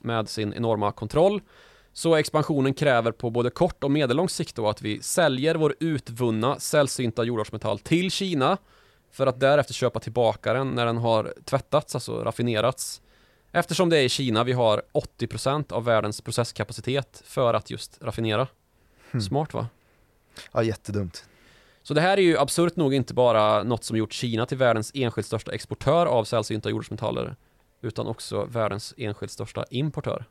med 0.00 0.28
sin 0.28 0.54
enorma 0.54 0.92
kontroll. 0.92 1.40
Så 1.92 2.14
expansionen 2.16 2.74
kräver 2.74 3.12
på 3.12 3.30
både 3.30 3.50
kort 3.50 3.84
och 3.84 3.90
medellång 3.90 4.28
sikt 4.28 4.56
då 4.56 4.68
att 4.68 4.82
vi 4.82 5.02
säljer 5.02 5.54
vår 5.54 5.74
utvunna 5.80 6.58
sällsynta 6.58 7.24
jordartsmetall 7.24 7.78
till 7.78 8.10
Kina 8.10 8.58
för 9.10 9.26
att 9.26 9.40
därefter 9.40 9.74
köpa 9.74 10.00
tillbaka 10.00 10.52
den 10.52 10.68
när 10.68 10.86
den 10.86 10.96
har 10.96 11.34
tvättats, 11.44 11.94
alltså 11.94 12.24
raffinerats. 12.24 13.02
Eftersom 13.52 13.88
det 13.88 13.98
är 13.98 14.02
i 14.02 14.08
Kina 14.08 14.44
vi 14.44 14.52
har 14.52 14.82
80% 14.92 15.72
av 15.72 15.84
världens 15.84 16.20
processkapacitet 16.20 17.22
för 17.26 17.54
att 17.54 17.70
just 17.70 18.02
raffinera. 18.02 18.46
Smart 19.28 19.54
va? 19.54 19.66
Ja, 20.52 20.62
jättedumt. 20.62 21.24
Så 21.82 21.94
det 21.94 22.00
här 22.00 22.16
är 22.16 22.22
ju 22.22 22.38
absurt 22.38 22.76
nog 22.76 22.94
inte 22.94 23.14
bara 23.14 23.62
något 23.62 23.84
som 23.84 23.96
gjort 23.96 24.12
Kina 24.12 24.46
till 24.46 24.58
världens 24.58 24.90
enskilt 24.94 25.26
största 25.26 25.52
exportör 25.52 26.06
av 26.06 26.24
sällsynta 26.24 26.70
jordartsmetaller 26.70 27.36
utan 27.80 28.06
också 28.06 28.44
världens 28.44 28.94
enskilt 28.96 29.32
största 29.32 29.64
importör. 29.70 30.24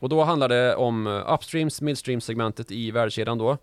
Och 0.00 0.08
då 0.08 0.24
handlar 0.24 0.48
det 0.48 0.76
om 0.76 1.06
eh, 1.06 1.34
upstreams, 1.34 1.80
midstream 1.80 2.20
segmentet 2.20 2.70
i 2.70 2.90
värdekedjan 2.90 3.38
då 3.38 3.58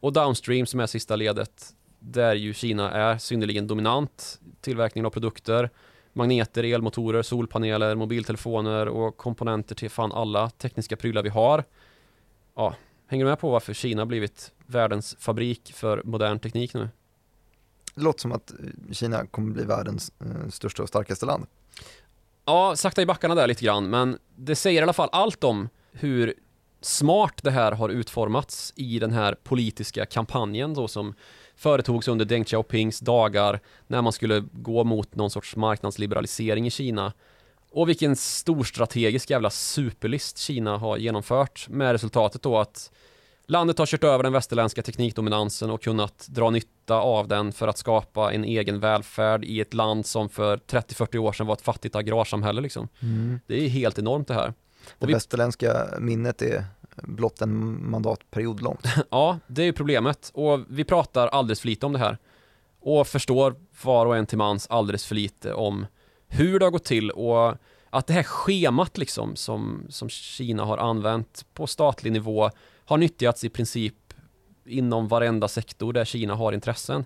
och 0.00 0.12
downstream 0.12 0.66
som 0.66 0.80
är 0.80 0.86
sista 0.86 1.16
ledet 1.16 1.74
där 1.98 2.34
ju 2.34 2.54
Kina 2.54 2.90
är 2.90 3.18
synnerligen 3.18 3.66
dominant 3.66 4.40
tillverkningen 4.60 5.06
av 5.06 5.10
produkter 5.10 5.70
magneter, 6.12 6.64
elmotorer, 6.64 7.22
solpaneler, 7.22 7.94
mobiltelefoner 7.94 8.88
och 8.88 9.16
komponenter 9.16 9.74
till 9.74 9.90
fan 9.90 10.12
alla 10.12 10.50
tekniska 10.50 10.96
prylar 10.96 11.22
vi 11.22 11.28
har. 11.28 11.64
Ja, 12.54 12.74
hänger 13.12 13.24
du 13.24 13.30
med 13.30 13.38
på 13.38 13.50
varför 13.50 13.74
Kina 13.74 14.06
blivit 14.06 14.52
världens 14.66 15.16
fabrik 15.18 15.72
för 15.74 16.02
modern 16.04 16.38
teknik 16.38 16.74
nu? 16.74 16.88
Det 17.94 18.02
låter 18.02 18.20
som 18.20 18.32
att 18.32 18.52
Kina 18.92 19.26
kommer 19.26 19.52
bli 19.52 19.64
världens 19.64 20.12
eh, 20.20 20.48
största 20.48 20.82
och 20.82 20.88
starkaste 20.88 21.26
land. 21.26 21.46
Ja, 22.44 22.76
sakta 22.76 23.02
i 23.02 23.06
backarna 23.06 23.34
där 23.34 23.46
lite 23.46 23.64
grann, 23.64 23.90
men 23.90 24.18
det 24.36 24.54
säger 24.54 24.80
i 24.80 24.82
alla 24.82 24.92
fall 24.92 25.08
allt 25.12 25.44
om 25.44 25.68
hur 25.92 26.34
smart 26.80 27.42
det 27.42 27.50
här 27.50 27.72
har 27.72 27.88
utformats 27.88 28.72
i 28.76 28.98
den 28.98 29.12
här 29.12 29.34
politiska 29.34 30.06
kampanjen 30.06 30.74
då 30.74 30.88
som 30.88 31.14
företogs 31.56 32.08
under 32.08 32.24
Deng 32.24 32.44
Xiaopings 32.44 33.00
dagar 33.00 33.60
när 33.86 34.02
man 34.02 34.12
skulle 34.12 34.44
gå 34.52 34.84
mot 34.84 35.14
någon 35.14 35.30
sorts 35.30 35.56
marknadsliberalisering 35.56 36.66
i 36.66 36.70
Kina. 36.70 37.12
Och 37.72 37.88
vilken 37.88 38.16
stor 38.16 38.64
strategisk 38.64 39.30
jävla 39.30 39.50
superlist 39.50 40.38
Kina 40.38 40.78
har 40.78 40.96
genomfört 40.96 41.68
med 41.68 41.92
resultatet 41.92 42.42
då 42.42 42.58
att 42.58 42.90
landet 43.46 43.78
har 43.78 43.86
kört 43.86 44.04
över 44.04 44.22
den 44.24 44.32
västerländska 44.32 44.82
teknikdominansen 44.82 45.70
och 45.70 45.82
kunnat 45.82 46.26
dra 46.28 46.50
nytta 46.50 46.94
av 46.94 47.28
den 47.28 47.52
för 47.52 47.68
att 47.68 47.78
skapa 47.78 48.32
en 48.32 48.44
egen 48.44 48.80
välfärd 48.80 49.44
i 49.44 49.60
ett 49.60 49.74
land 49.74 50.06
som 50.06 50.28
för 50.28 50.56
30-40 50.56 51.16
år 51.18 51.32
sedan 51.32 51.46
var 51.46 51.54
ett 51.54 51.62
fattigt 51.62 51.96
agrarsamhälle 51.96 52.60
liksom. 52.60 52.88
Det 53.46 53.64
är 53.64 53.68
helt 53.68 53.98
enormt 53.98 54.28
det 54.28 54.34
här. 54.34 54.54
Det 54.98 55.06
vi- 55.06 55.12
västerländska 55.12 55.86
minnet 56.00 56.42
är 56.42 56.64
blott 56.96 57.42
en 57.42 57.90
mandatperiod 57.90 58.62
långt. 58.62 58.86
Ja, 59.10 59.38
det 59.46 59.62
är 59.62 59.66
ju 59.66 59.72
problemet 59.72 60.30
och 60.34 60.60
vi 60.68 60.84
pratar 60.84 61.26
alldeles 61.28 61.60
för 61.60 61.68
lite 61.68 61.86
om 61.86 61.92
det 61.92 61.98
här 61.98 62.18
och 62.80 63.06
förstår 63.06 63.54
var 63.82 64.06
och 64.06 64.16
en 64.16 64.26
till 64.26 64.38
mans 64.38 64.66
alldeles 64.70 65.06
för 65.06 65.14
lite 65.14 65.52
om 65.52 65.86
hur 66.32 66.58
det 66.58 66.66
har 66.66 66.70
gått 66.70 66.84
till 66.84 67.10
och 67.10 67.54
att 67.90 68.06
det 68.06 68.12
här 68.12 68.22
schemat 68.22 68.98
liksom 68.98 69.36
som, 69.36 69.86
som 69.88 70.08
Kina 70.08 70.64
har 70.64 70.78
använt 70.78 71.46
på 71.54 71.66
statlig 71.66 72.12
nivå 72.12 72.50
har 72.84 72.98
nyttjats 72.98 73.44
i 73.44 73.48
princip 73.48 73.94
inom 74.64 75.08
varenda 75.08 75.48
sektor 75.48 75.92
där 75.92 76.04
Kina 76.04 76.34
har 76.34 76.52
intressen. 76.52 77.04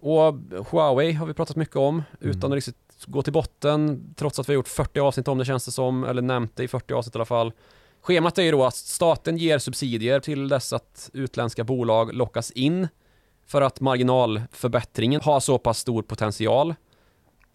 Och 0.00 0.34
Huawei 0.70 1.12
har 1.12 1.26
vi 1.26 1.34
pratat 1.34 1.56
mycket 1.56 1.76
om 1.76 2.02
utan 2.20 2.52
att 2.52 2.54
riktigt 2.54 2.76
gå 3.06 3.22
till 3.22 3.32
botten 3.32 4.14
trots 4.16 4.38
att 4.38 4.48
vi 4.48 4.52
har 4.52 4.54
gjort 4.54 4.68
40 4.68 5.00
avsnitt 5.00 5.28
om 5.28 5.38
det 5.38 5.44
känns 5.44 5.64
det 5.64 5.72
som, 5.72 6.04
eller 6.04 6.22
nämnt 6.22 6.56
det 6.56 6.64
i 6.64 6.68
40 6.68 6.94
avsnitt 6.94 7.14
i 7.14 7.18
alla 7.18 7.24
fall. 7.24 7.52
Schemat 8.00 8.38
är 8.38 8.42
ju 8.42 8.50
då 8.50 8.64
att 8.64 8.76
staten 8.76 9.36
ger 9.36 9.58
subsidier 9.58 10.20
till 10.20 10.48
dess 10.48 10.72
att 10.72 11.10
utländska 11.12 11.64
bolag 11.64 12.14
lockas 12.14 12.50
in 12.50 12.88
för 13.46 13.62
att 13.62 13.80
marginalförbättringen 13.80 15.20
har 15.20 15.40
så 15.40 15.58
pass 15.58 15.78
stor 15.78 16.02
potential. 16.02 16.74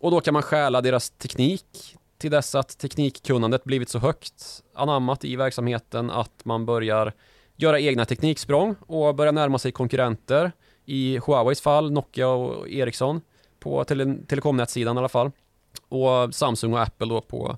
Och 0.03 0.11
då 0.11 0.21
kan 0.21 0.33
man 0.33 0.43
stjäla 0.43 0.81
deras 0.81 1.09
teknik 1.09 1.95
till 2.17 2.31
dess 2.31 2.55
att 2.55 2.77
teknikkunnandet 2.77 3.63
blivit 3.63 3.89
så 3.89 3.99
högt 3.99 4.63
anammat 4.73 5.25
i 5.25 5.35
verksamheten 5.35 6.11
att 6.11 6.45
man 6.45 6.65
börjar 6.65 7.13
göra 7.55 7.79
egna 7.79 8.05
tekniksprång 8.05 8.75
och 8.79 9.15
börja 9.15 9.31
närma 9.31 9.59
sig 9.59 9.71
konkurrenter. 9.71 10.51
I 10.85 11.19
Huaweis 11.25 11.61
fall, 11.61 11.91
Nokia 11.91 12.27
och 12.27 12.69
Ericsson 12.69 13.21
på 13.59 13.83
tele 13.83 14.17
telekomnätssidan 14.27 14.97
i 14.97 14.99
alla 14.99 15.09
fall. 15.09 15.31
Och 15.89 16.35
Samsung 16.35 16.73
och 16.73 16.81
Apple 16.81 17.07
då 17.07 17.21
på 17.21 17.57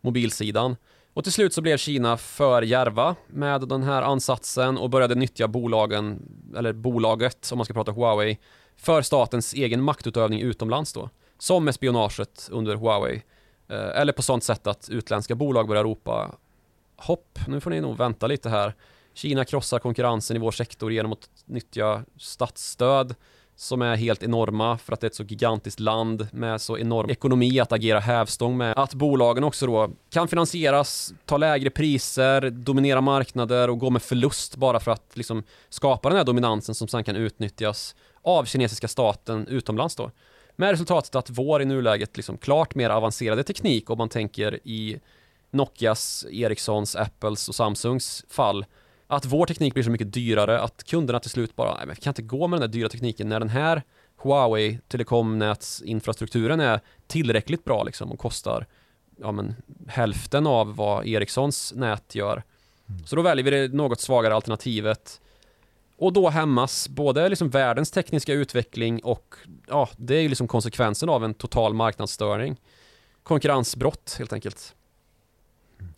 mobilsidan. 0.00 0.76
Och 1.14 1.24
till 1.24 1.32
slut 1.32 1.54
så 1.54 1.62
blev 1.62 1.76
Kina 1.76 2.16
för 2.16 2.62
järva 2.62 3.16
med 3.26 3.68
den 3.68 3.82
här 3.82 4.02
ansatsen 4.02 4.78
och 4.78 4.90
började 4.90 5.14
nyttja 5.14 5.48
bolagen, 5.48 6.22
eller 6.56 6.72
bolaget 6.72 7.48
om 7.52 7.58
man 7.58 7.64
ska 7.64 7.74
prata 7.74 7.92
Huawei, 7.92 8.38
för 8.76 9.02
statens 9.02 9.54
egen 9.54 9.82
maktutövning 9.82 10.40
utomlands 10.40 10.92
då. 10.92 11.10
Som 11.40 11.64
med 11.64 11.74
spionaget 11.74 12.48
under 12.52 12.76
Huawei. 12.76 13.22
Eh, 13.68 14.00
Eller 14.00 14.12
på 14.12 14.22
sånt 14.22 14.44
sätt 14.44 14.66
att 14.66 14.88
utländska 14.90 15.34
bolag 15.34 15.68
börjar 15.68 15.84
ropa 15.84 16.30
Hopp, 16.96 17.38
nu 17.48 17.60
får 17.60 17.70
ni 17.70 17.80
nog 17.80 17.96
vänta 17.96 18.26
lite 18.26 18.48
här. 18.48 18.74
Kina 19.14 19.44
krossar 19.44 19.78
konkurrensen 19.78 20.36
i 20.36 20.40
vår 20.40 20.50
sektor 20.50 20.92
genom 20.92 21.12
att 21.12 21.28
nyttja 21.44 22.04
statsstöd 22.18 23.14
som 23.56 23.82
är 23.82 23.96
helt 23.96 24.22
enorma 24.22 24.78
för 24.78 24.92
att 24.92 25.00
det 25.00 25.04
är 25.04 25.08
ett 25.08 25.14
så 25.14 25.22
gigantiskt 25.22 25.80
land 25.80 26.28
med 26.32 26.60
så 26.60 26.78
enorm 26.78 27.10
ekonomi 27.10 27.60
att 27.60 27.72
agera 27.72 28.00
hävstång 28.00 28.56
med. 28.56 28.78
Att 28.78 28.94
bolagen 28.94 29.44
också 29.44 29.66
då 29.66 29.90
kan 30.10 30.28
finansieras, 30.28 31.12
ta 31.24 31.36
lägre 31.36 31.70
priser, 31.70 32.50
dominera 32.50 33.00
marknader 33.00 33.70
och 33.70 33.78
gå 33.78 33.90
med 33.90 34.02
förlust 34.02 34.56
bara 34.56 34.80
för 34.80 34.90
att 34.90 35.16
liksom 35.16 35.42
skapa 35.68 36.08
den 36.08 36.18
här 36.18 36.24
dominansen 36.24 36.74
som 36.74 36.88
sen 36.88 37.04
kan 37.04 37.16
utnyttjas 37.16 37.94
av 38.22 38.44
kinesiska 38.44 38.88
staten 38.88 39.46
utomlands 39.46 39.96
då. 39.96 40.10
Med 40.56 40.70
resultatet 40.70 41.14
att 41.14 41.30
vår 41.30 41.62
i 41.62 41.64
nuläget 41.64 42.16
liksom 42.16 42.38
klart 42.38 42.74
mer 42.74 42.90
avancerade 42.90 43.42
teknik 43.42 43.90
om 43.90 43.98
man 43.98 44.08
tänker 44.08 44.58
i 44.64 45.00
Nokias, 45.50 46.26
Ericssons, 46.30 46.96
Apples 46.96 47.48
och 47.48 47.54
Samsungs 47.54 48.24
fall 48.28 48.64
att 49.06 49.26
vår 49.26 49.46
teknik 49.46 49.74
blir 49.74 49.84
så 49.84 49.90
mycket 49.90 50.12
dyrare 50.12 50.60
att 50.60 50.84
kunderna 50.84 51.20
till 51.20 51.30
slut 51.30 51.56
bara, 51.56 51.74
nej 51.74 51.86
men 51.86 51.94
vi 51.94 52.00
kan 52.00 52.10
inte 52.10 52.22
gå 52.22 52.46
med 52.46 52.60
den 52.60 52.70
där 52.70 52.78
dyra 52.78 52.88
tekniken 52.88 53.28
när 53.28 53.40
den 53.40 53.48
här 53.48 53.82
Huawei 54.16 54.78
telekomnätsinfrastrukturen 54.88 56.60
är 56.60 56.80
tillräckligt 57.06 57.64
bra 57.64 57.82
liksom 57.82 58.12
och 58.12 58.18
kostar 58.18 58.66
ja 59.20 59.32
men 59.32 59.54
hälften 59.88 60.46
av 60.46 60.76
vad 60.76 61.06
Ericssons 61.06 61.72
nät 61.76 62.14
gör. 62.14 62.42
Så 63.04 63.16
då 63.16 63.22
väljer 63.22 63.44
vi 63.44 63.50
det 63.50 63.74
något 63.74 64.00
svagare 64.00 64.34
alternativet 64.34 65.20
och 66.00 66.12
då 66.12 66.28
hämmas 66.28 66.88
både 66.88 67.28
liksom 67.28 67.50
världens 67.50 67.90
tekniska 67.90 68.32
utveckling 68.32 69.04
och 69.04 69.34
ja, 69.68 69.88
det 69.96 70.16
är 70.16 70.20
ju 70.20 70.28
liksom 70.28 70.48
konsekvensen 70.48 71.08
av 71.08 71.24
en 71.24 71.34
total 71.34 71.74
marknadsstörning. 71.74 72.56
Konkurrensbrott 73.22 74.16
helt 74.18 74.32
enkelt. 74.32 74.74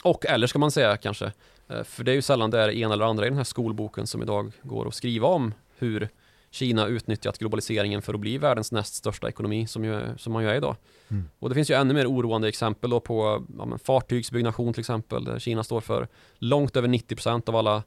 Och 0.05 0.27
eller 0.27 0.47
ska 0.47 0.59
man 0.59 0.71
säga 0.71 0.97
kanske 0.97 1.33
Eh, 1.73 1.85
för 1.85 2.05
det 2.05 2.13
är 2.13 2.15
ju 2.15 2.23
sällan 2.23 2.51
det 2.51 2.61
är 2.61 2.71
ena 2.71 2.95
eller 2.95 3.05
andra 3.05 3.27
i 3.27 3.29
den 3.29 3.37
här 3.37 3.45
skolboken 3.45 4.07
som 4.07 4.23
idag 4.23 4.53
går 4.63 4.89
att 4.89 4.95
skriva 4.95 5.29
om 5.29 5.55
hur 5.79 6.09
Kina 6.51 6.87
utnyttjat 6.87 7.39
globaliseringen 7.39 8.03
för 8.03 8.15
att 8.15 8.21
bli 8.21 8.39
världens 8.39 8.73
näst 8.73 8.95
största 8.95 9.29
ekonomi 9.29 9.67
som, 9.67 9.85
ju, 9.85 10.01
som 10.19 10.33
man 10.33 10.43
ju 10.43 10.51
är 10.51 10.55
idag. 10.55 10.77
Mm. 11.09 11.29
Och 11.39 11.49
det 11.49 11.55
finns 11.55 11.71
ju 11.71 11.75
ännu 11.75 11.95
mer 11.95 12.07
oroande 12.07 12.49
exempel 12.49 12.91
då 12.91 13.01
på 13.01 13.47
ja, 13.59 13.79
fartygsbyggnation 13.85 14.73
till 14.73 14.81
exempel, 14.81 15.25
där 15.25 15.39
Kina 15.39 15.65
står 15.65 15.81
för 15.81 16.09
långt 16.39 16.77
över 16.77 16.89
90% 16.89 17.49
av 17.49 17.57
alla, 17.57 17.83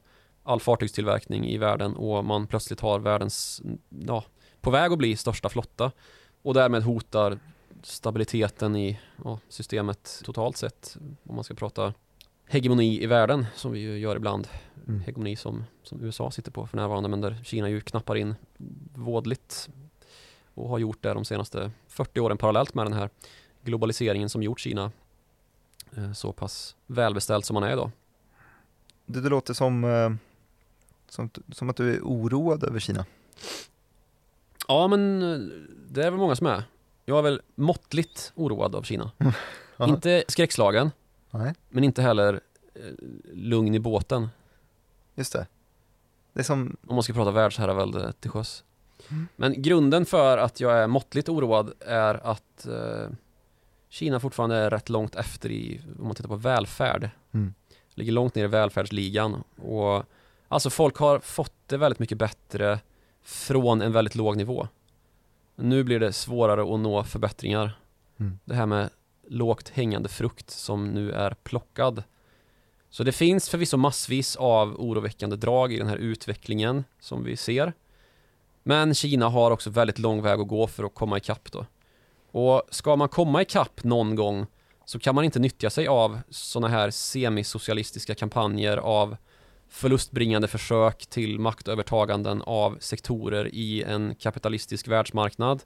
all 0.46 0.60
fartygstillverkning 0.60 1.46
i 1.48 1.58
världen 1.58 1.96
och 1.96 2.24
man 2.24 2.46
plötsligt 2.46 2.80
har 2.80 2.98
världens, 2.98 3.62
ja, 3.88 4.24
på 4.60 4.70
väg 4.70 4.92
att 4.92 4.98
bli 4.98 5.16
största 5.16 5.48
flotta 5.48 5.92
och 6.42 6.54
därmed 6.54 6.82
hotar 6.82 7.38
stabiliteten 7.82 8.76
i 8.76 9.00
ja, 9.24 9.38
systemet 9.48 10.22
totalt 10.24 10.56
sett, 10.56 10.96
om 11.22 11.34
man 11.34 11.44
ska 11.44 11.54
prata 11.54 11.94
hegemoni 12.46 13.02
i 13.02 13.06
världen 13.06 13.46
som 13.54 13.72
vi 13.72 13.78
ju 13.78 13.98
gör 13.98 14.16
ibland. 14.16 14.48
Mm. 14.88 15.00
Hegemoni 15.00 15.36
som, 15.36 15.64
som 15.82 16.04
USA 16.04 16.30
sitter 16.30 16.50
på 16.50 16.66
för 16.66 16.76
närvarande 16.76 17.08
men 17.08 17.20
där 17.20 17.36
Kina 17.44 17.68
ju 17.68 17.80
knappar 17.80 18.16
in 18.16 18.34
vådligt 18.94 19.68
och 20.54 20.68
har 20.68 20.78
gjort 20.78 21.02
det 21.02 21.14
de 21.14 21.24
senaste 21.24 21.70
40 21.88 22.20
åren 22.20 22.38
parallellt 22.38 22.74
med 22.74 22.86
den 22.86 22.92
här 22.92 23.10
globaliseringen 23.62 24.28
som 24.28 24.42
gjort 24.42 24.60
Kina 24.60 24.92
eh, 25.96 26.12
så 26.12 26.32
pass 26.32 26.76
välbeställt 26.86 27.44
som 27.44 27.54
man 27.54 27.62
är 27.62 27.72
idag. 27.72 27.90
Det, 29.06 29.20
det 29.20 29.28
låter 29.28 29.54
som, 29.54 29.84
eh, 29.84 30.10
som, 31.08 31.30
som 31.52 31.70
att 31.70 31.76
du 31.76 31.94
är 31.94 32.00
oroad 32.00 32.64
över 32.64 32.80
Kina. 32.80 33.04
Ja 34.68 34.88
men 34.88 35.22
eh, 35.22 35.38
det 35.88 36.06
är 36.06 36.10
väl 36.10 36.20
många 36.20 36.36
som 36.36 36.46
är. 36.46 36.64
Jag 37.04 37.18
är 37.18 37.22
väl 37.22 37.42
måttligt 37.54 38.32
oroad 38.34 38.74
av 38.74 38.82
Kina. 38.82 39.10
Inte 39.80 40.24
skräckslagen, 40.28 40.90
Nej. 41.30 41.54
men 41.68 41.84
inte 41.84 42.02
heller 42.02 42.40
eh, 42.74 42.80
lugn 43.32 43.74
i 43.74 43.78
båten. 43.78 44.28
Just 45.14 45.32
det. 45.32 45.46
Det 46.32 46.40
är 46.40 46.44
som... 46.44 46.76
Om 46.86 46.94
man 46.94 47.02
ska 47.02 47.12
prata 47.12 47.30
världsherravälde 47.30 48.12
till 48.12 48.30
sjöss. 48.30 48.64
Mm. 49.08 49.28
Men 49.36 49.62
grunden 49.62 50.06
för 50.06 50.38
att 50.38 50.60
jag 50.60 50.78
är 50.78 50.86
måttligt 50.86 51.28
oroad 51.28 51.72
är 51.80 52.26
att 52.26 52.66
eh, 52.66 53.10
Kina 53.88 54.20
fortfarande 54.20 54.56
är 54.56 54.70
rätt 54.70 54.88
långt 54.88 55.14
efter 55.14 55.50
i, 55.50 55.80
om 55.98 56.06
man 56.06 56.14
tittar 56.14 56.28
på 56.28 56.36
välfärd. 56.36 57.10
Mm. 57.32 57.54
Ligger 57.94 58.12
långt 58.12 58.34
ner 58.34 58.44
i 58.44 58.46
välfärdsligan. 58.46 59.42
Och 59.56 60.04
alltså 60.48 60.70
folk 60.70 60.96
har 60.96 61.18
fått 61.18 61.52
det 61.66 61.76
väldigt 61.76 61.98
mycket 61.98 62.18
bättre 62.18 62.78
från 63.22 63.82
en 63.82 63.92
väldigt 63.92 64.14
låg 64.14 64.36
nivå. 64.36 64.68
Nu 65.56 65.84
blir 65.84 66.00
det 66.00 66.12
svårare 66.12 66.74
att 66.74 66.80
nå 66.80 67.04
förbättringar. 67.04 67.78
Mm. 68.20 68.38
Det 68.44 68.54
här 68.54 68.66
med 68.66 68.90
lågt 69.28 69.68
hängande 69.68 70.08
frukt 70.08 70.50
som 70.50 70.88
nu 70.88 71.12
är 71.12 71.30
plockad. 71.30 72.02
Så 72.90 73.04
det 73.04 73.12
finns 73.12 73.48
förvisso 73.48 73.76
massvis 73.76 74.36
av 74.36 74.80
oroväckande 74.80 75.36
drag 75.36 75.72
i 75.72 75.78
den 75.78 75.86
här 75.86 75.96
utvecklingen 75.96 76.84
som 77.00 77.24
vi 77.24 77.36
ser. 77.36 77.72
Men 78.62 78.94
Kina 78.94 79.28
har 79.28 79.50
också 79.50 79.70
väldigt 79.70 79.98
lång 79.98 80.22
väg 80.22 80.40
att 80.40 80.48
gå 80.48 80.66
för 80.66 80.84
att 80.84 80.94
komma 80.94 81.16
ikapp 81.16 81.52
då. 81.52 81.66
Och 82.30 82.62
ska 82.70 82.96
man 82.96 83.08
komma 83.08 83.42
ikapp 83.42 83.84
någon 83.84 84.14
gång 84.14 84.46
så 84.84 84.98
kan 84.98 85.14
man 85.14 85.24
inte 85.24 85.38
nyttja 85.38 85.70
sig 85.70 85.86
av 85.86 86.18
sådana 86.30 86.68
här 86.68 86.90
semisocialistiska 86.90 88.14
kampanjer 88.14 88.76
av 88.76 89.16
förlustbringande 89.76 90.48
försök 90.48 91.06
till 91.06 91.38
maktövertaganden 91.38 92.42
av 92.42 92.76
sektorer 92.80 93.54
i 93.54 93.82
en 93.82 94.14
kapitalistisk 94.14 94.88
världsmarknad 94.88 95.62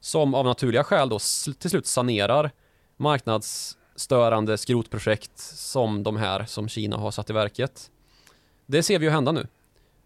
som 0.00 0.34
av 0.34 0.44
naturliga 0.44 0.84
skäl 0.84 1.08
då 1.08 1.18
till 1.58 1.70
slut 1.70 1.86
sanerar 1.86 2.50
marknadsstörande 2.96 4.58
skrotprojekt 4.58 5.38
som 5.38 6.02
de 6.02 6.16
här 6.16 6.44
som 6.44 6.68
Kina 6.68 6.96
har 6.96 7.10
satt 7.10 7.30
i 7.30 7.32
verket. 7.32 7.90
Det 8.66 8.82
ser 8.82 8.98
vi 8.98 9.06
ju 9.06 9.10
hända 9.10 9.32
nu. 9.32 9.46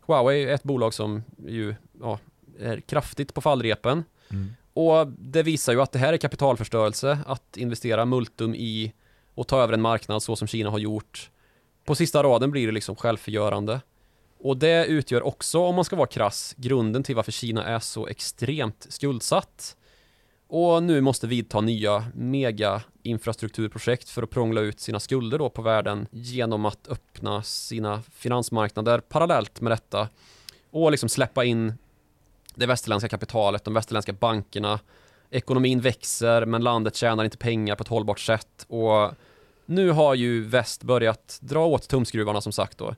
Huawei 0.07 0.45
är 0.45 0.55
ett 0.55 0.63
bolag 0.63 0.95
som 0.95 1.23
ju 1.47 1.75
ja, 2.01 2.19
är 2.61 2.81
kraftigt 2.81 3.35
på 3.35 3.41
fallrepen 3.41 4.05
mm. 4.31 4.55
och 4.73 5.07
det 5.09 5.43
visar 5.43 5.73
ju 5.73 5.81
att 5.83 5.93
det 5.93 5.99
här 5.99 6.13
är 6.13 6.17
kapitalförstörelse 6.17 7.19
att 7.27 7.57
investera 7.57 8.05
multum 8.05 8.55
i 8.55 8.93
och 9.35 9.49
ta 9.49 9.63
över 9.63 9.73
en 9.73 9.83
marknad 9.83 10.23
så 10.23 10.37
som 10.37 10.49
Kina 10.49 10.71
har 10.71 10.79
gjort 10.79 11.31
på 11.85 11.95
sista 11.95 12.23
raden 12.23 12.51
blir 12.51 12.67
det 12.67 12.73
liksom 12.73 12.97
självförgörande. 12.97 13.81
Och 14.43 14.57
det 14.57 14.87
utgör 14.87 15.23
också, 15.23 15.59
om 15.59 15.75
man 15.75 15.85
ska 15.85 15.97
vara 15.97 16.07
krass, 16.07 16.55
grunden 16.57 17.03
till 17.03 17.17
varför 17.17 17.33
Kina 17.33 17.65
är 17.65 17.79
så 17.79 18.07
extremt 18.07 18.87
skuldsatt. 18.89 19.77
Och 20.49 20.83
nu 20.83 21.01
måste 21.01 21.27
vidta 21.27 21.61
nya 21.61 22.05
mega 22.15 22.83
infrastrukturprojekt 23.03 24.09
för 24.09 24.23
att 24.23 24.31
prångla 24.31 24.61
ut 24.61 24.81
sina 24.81 25.01
skulder 25.01 25.39
då 25.39 25.51
på 25.51 25.63
världen 25.63 26.07
genom 26.11 26.65
att 26.67 26.89
öppna 26.89 27.43
sina 27.43 28.03
finansmarknader 28.03 28.99
parallellt 29.01 29.61
med 29.61 29.73
detta 29.73 30.09
och 30.71 30.91
liksom 30.91 31.09
släppa 31.09 31.45
in 31.45 31.75
det 32.55 32.67
västerländska 32.67 33.09
kapitalet, 33.09 33.65
de 33.65 33.75
västerländska 33.75 34.13
bankerna. 34.13 34.81
Ekonomin 35.31 35.81
växer 35.81 36.47
men 36.47 36.63
landet 36.63 36.97
tjänar 36.97 37.25
inte 37.25 37.39
pengar 37.39 37.77
på 37.77 37.83
ett 37.83 37.89
hållbart 37.89 38.21
sätt 38.21 38.67
och 38.69 39.11
nu 39.71 39.91
har 39.91 40.15
ju 40.15 40.45
väst 40.45 40.83
börjat 40.83 41.39
dra 41.41 41.67
åt 41.67 41.89
tumskruvarna 41.89 42.41
som 42.41 42.53
sagt 42.53 42.79
då. 42.79 42.95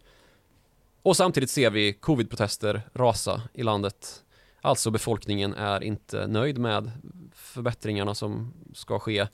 Och 1.02 1.16
samtidigt 1.16 1.50
ser 1.50 1.70
vi 1.70 1.92
covid-protester 1.92 2.82
rasa 2.94 3.42
i 3.52 3.62
landet. 3.62 4.22
Alltså 4.60 4.90
befolkningen 4.90 5.54
är 5.54 5.82
inte 5.82 6.26
nöjd 6.26 6.58
med 6.58 6.90
förbättringarna 7.34 8.14
som 8.14 8.52
ska 8.74 8.98
ske. 8.98 9.26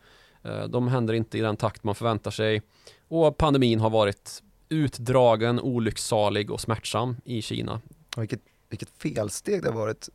Eh, 0.43 0.64
de 0.68 0.89
händer 0.89 1.14
inte 1.14 1.39
i 1.39 1.41
den 1.41 1.57
takt 1.57 1.84
man 1.84 1.95
förväntar 1.95 2.30
sig. 2.30 2.62
Och 3.09 3.36
pandemin 3.36 3.80
har 3.80 3.91
varit 3.91 4.43
utdragen, 4.68 5.61
olycksalig 5.61 6.51
och 6.51 6.61
smärtsam 6.61 7.16
i 7.24 7.43
Kina. 7.43 7.80
Vilket, 8.16 8.41
vilket 8.68 8.91
felsteg 8.99 9.62
det 9.62 9.68
har 9.68 9.76
varit 9.76 10.09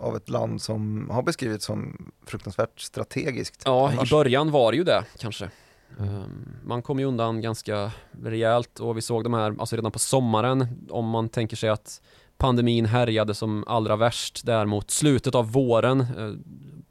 av 0.00 0.16
ett 0.16 0.28
land 0.28 0.62
som 0.62 1.10
har 1.10 1.22
beskrivits 1.22 1.64
som 1.64 2.10
fruktansvärt 2.26 2.80
strategiskt. 2.80 3.62
Ja, 3.64 3.90
annars. 3.92 4.12
i 4.12 4.14
början 4.14 4.50
var 4.50 4.72
det 4.72 4.78
ju 4.78 4.84
det 4.84 5.04
kanske. 5.18 5.50
Ehm, 5.98 6.56
man 6.64 6.82
kom 6.82 6.98
ju 6.98 7.04
undan 7.04 7.40
ganska 7.40 7.92
rejält 8.22 8.80
och 8.80 8.96
vi 8.96 9.02
såg 9.02 9.24
de 9.24 9.34
här, 9.34 9.56
alltså 9.58 9.76
redan 9.76 9.92
på 9.92 9.98
sommaren, 9.98 10.86
om 10.90 11.08
man 11.08 11.28
tänker 11.28 11.56
sig 11.56 11.70
att 11.70 12.02
pandemin 12.36 12.86
härjade 12.86 13.34
som 13.34 13.64
allra 13.66 13.96
värst 13.96 14.46
där 14.46 14.66
mot 14.66 14.90
slutet 14.90 15.34
av 15.34 15.52
våren 15.52 16.00
eh, 16.00 16.32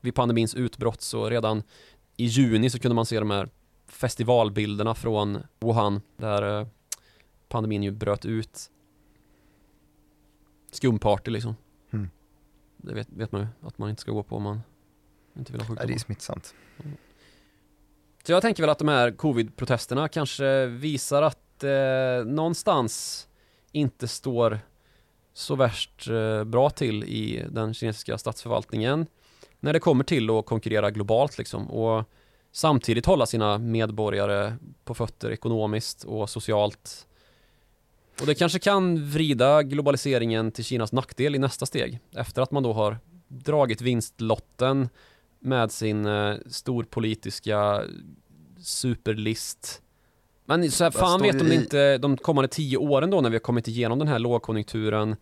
vid 0.02 0.16
pandemins 0.16 0.56
utbrott 0.56 1.02
så 1.02 1.30
redan 1.30 1.64
i 2.18 2.26
juni 2.26 2.70
så 2.70 2.80
kunde 2.80 2.96
man 2.96 3.06
se 3.06 3.20
de 3.20 3.32
här 3.32 3.50
festivalbilderna 3.88 4.96
från 4.96 5.38
Wuhan 5.60 6.02
där 6.18 6.60
eh, 6.60 6.68
pandemin 7.48 7.84
ju 7.84 7.92
bröt 7.92 8.26
ut 8.26 8.72
skumparty 10.72 11.32
liksom. 11.32 11.56
Mm. 11.92 12.10
Det 12.78 12.94
vet, 12.94 13.10
vet, 13.10 13.32
man 13.32 13.42
ju 13.42 13.48
att 13.62 13.78
man 13.78 13.90
inte 13.90 14.02
ska 14.02 14.12
gå 14.12 14.24
på 14.24 14.36
om 14.36 14.44
man 14.44 14.62
inte 15.38 15.52
vill 15.52 15.62
ha 15.62 15.68
sjukdomar. 15.68 15.88
det 15.88 15.94
är 15.94 16.00
smittsamt. 16.00 16.56
Mm. 16.84 16.98
Så 18.26 18.32
jag 18.32 18.42
tänker 18.42 18.64
väl 18.64 18.70
att 18.70 18.80
de 18.80 18.88
här 18.88 19.12
covid-protesterna 19.12 20.08
kanske 20.08 20.66
visar 20.66 21.22
att 21.22 21.64
eh, 21.64 22.26
någonstans 22.26 23.28
inte 23.72 24.08
står 24.08 24.60
så 25.34 25.56
värst 25.56 26.08
eh, 26.08 26.44
bra 26.44 26.70
till 26.70 27.04
i 27.04 27.46
den 27.50 27.74
kinesiska 27.74 28.18
statsförvaltningen 28.18 29.06
när 29.60 29.74
det 29.74 29.80
kommer 29.80 30.04
till 30.04 30.30
att 30.30 30.46
konkurrera 30.46 30.92
globalt 30.92 31.38
liksom 31.38 31.72
och 31.72 32.04
samtidigt 32.52 33.06
hålla 33.06 33.26
sina 33.26 33.58
medborgare 33.58 34.56
på 34.84 34.94
fötter 34.94 35.32
ekonomiskt 35.32 36.04
och 36.04 36.30
socialt. 36.30 37.08
Och 38.22 38.26
det 38.26 38.36
kanske 38.36 38.60
kan 38.60 39.10
vrida 39.12 39.64
globaliseringen 39.64 40.52
till 40.52 40.66
Kinas 40.66 40.92
nackdel 40.92 41.36
i 41.36 41.40
nästa 41.40 41.66
steg 41.66 42.00
efter 42.16 42.42
att 42.42 42.52
man 42.52 42.64
då 42.64 42.74
har 42.74 42.98
dragit 43.28 43.82
vinstlotten 43.82 44.90
med 45.46 45.72
sin 45.72 46.06
eh, 46.06 46.36
storpolitiska 46.48 47.84
superlist. 48.60 49.82
Men 50.46 50.72
så 50.72 50.84
här, 50.84 50.92
fan 50.92 51.22
vet 51.22 51.42
om 51.42 51.48
det 51.48 51.56
inte 51.56 51.98
de 51.98 52.18
kommande 52.18 52.48
tio 52.48 52.78
åren 52.78 53.10
då 53.10 53.22
när 53.22 53.30
vi 53.30 53.36
har 53.36 53.40
kommit 53.40 53.68
igenom 53.68 54.00
den 54.00 54.08
här 54.08 54.20
lågkonjunkturen 54.20 55.16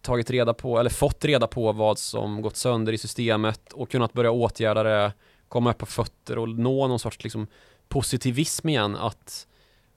tagit 0.00 0.30
reda 0.30 0.54
på, 0.54 0.78
eller 0.78 0.90
fått 0.90 1.24
reda 1.24 1.46
på 1.46 1.72
vad 1.72 1.98
som 1.98 2.42
gått 2.42 2.56
sönder 2.56 2.92
i 2.92 2.98
systemet 2.98 3.72
och 3.72 3.90
kunnat 3.90 4.12
börja 4.12 4.30
åtgärda 4.30 4.82
det, 4.82 5.12
komma 5.48 5.70
upp 5.70 5.78
på 5.78 5.86
fötter 5.86 6.38
och 6.38 6.48
nå 6.48 6.88
någon 6.88 6.98
sorts 6.98 7.24
liksom 7.24 7.46
positivism 7.88 8.68
igen 8.68 8.96
att 8.96 9.46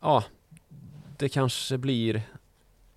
ja, 0.01 0.23
det 1.17 1.29
kanske 1.29 1.77
blir 1.77 2.21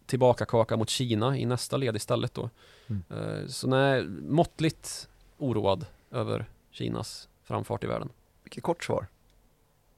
tillbaka 0.06 0.44
kaka 0.44 0.76
mot 0.76 0.88
Kina 0.88 1.38
i 1.38 1.46
nästa 1.46 1.76
led 1.76 1.96
istället 1.96 2.34
då. 2.34 2.50
Mm. 2.86 3.02
Eh, 3.10 3.46
så 3.46 3.68
nej, 3.68 4.04
måttligt 4.08 5.08
oroad 5.38 5.86
över 6.12 6.48
Kinas 6.70 7.28
framfart 7.44 7.84
i 7.84 7.86
världen. 7.86 8.08
Vilket 8.44 8.62
kort 8.62 8.84
svar. 8.84 9.06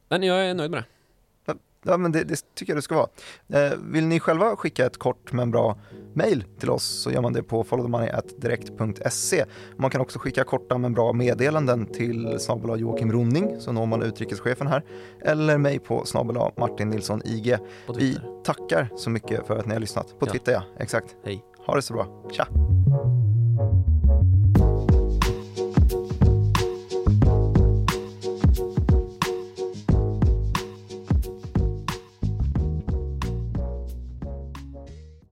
Men 0.08 0.22
jag 0.22 0.46
är 0.46 0.54
nöjd 0.54 0.70
med 0.70 0.80
det. 0.80 0.86
Ja, 1.84 1.96
men 1.96 2.12
det, 2.12 2.24
det 2.24 2.54
tycker 2.54 2.72
jag 2.72 2.78
det 2.78 2.82
ska 2.82 2.94
vara. 2.94 3.08
Eh, 3.66 3.72
vill 3.78 4.06
ni 4.06 4.20
själva 4.20 4.56
skicka 4.56 4.86
ett 4.86 4.98
kort 4.98 5.32
men 5.32 5.50
bra 5.50 5.78
mejl 6.14 6.44
till 6.58 6.70
oss 6.70 7.02
så 7.02 7.10
gör 7.10 7.20
man 7.20 7.32
det 7.32 7.42
på 7.42 7.64
followthemoney.direkt.se. 7.64 9.44
Man 9.76 9.90
kan 9.90 10.00
också 10.00 10.18
skicka 10.18 10.44
korta 10.44 10.78
men 10.78 10.92
bra 10.94 11.12
meddelanden 11.12 11.86
till 11.86 12.40
snabel 12.40 12.80
Joakim 12.80 13.12
Ronning 13.12 13.60
så 13.60 13.72
når 13.72 13.86
man 13.86 14.02
utrikeschefen 14.02 14.66
här. 14.66 14.82
Eller 15.20 15.58
mig 15.58 15.78
på 15.78 16.04
snabel 16.04 16.36
Martin 16.56 16.88
Nilsson 16.90 17.22
IG. 17.24 17.56
Vi 17.96 18.18
tackar 18.44 18.88
så 18.96 19.10
mycket 19.10 19.46
för 19.46 19.56
att 19.58 19.66
ni 19.66 19.72
har 19.72 19.80
lyssnat. 19.80 20.18
På 20.18 20.26
Ja. 20.26 20.32
Twitter 20.32 20.52
ja, 20.52 20.62
exakt. 20.78 21.16
Hej. 21.24 21.44
Ha 21.66 21.76
det 21.76 21.82
så 21.82 21.94
bra. 21.94 22.30
Tja! 22.32 22.46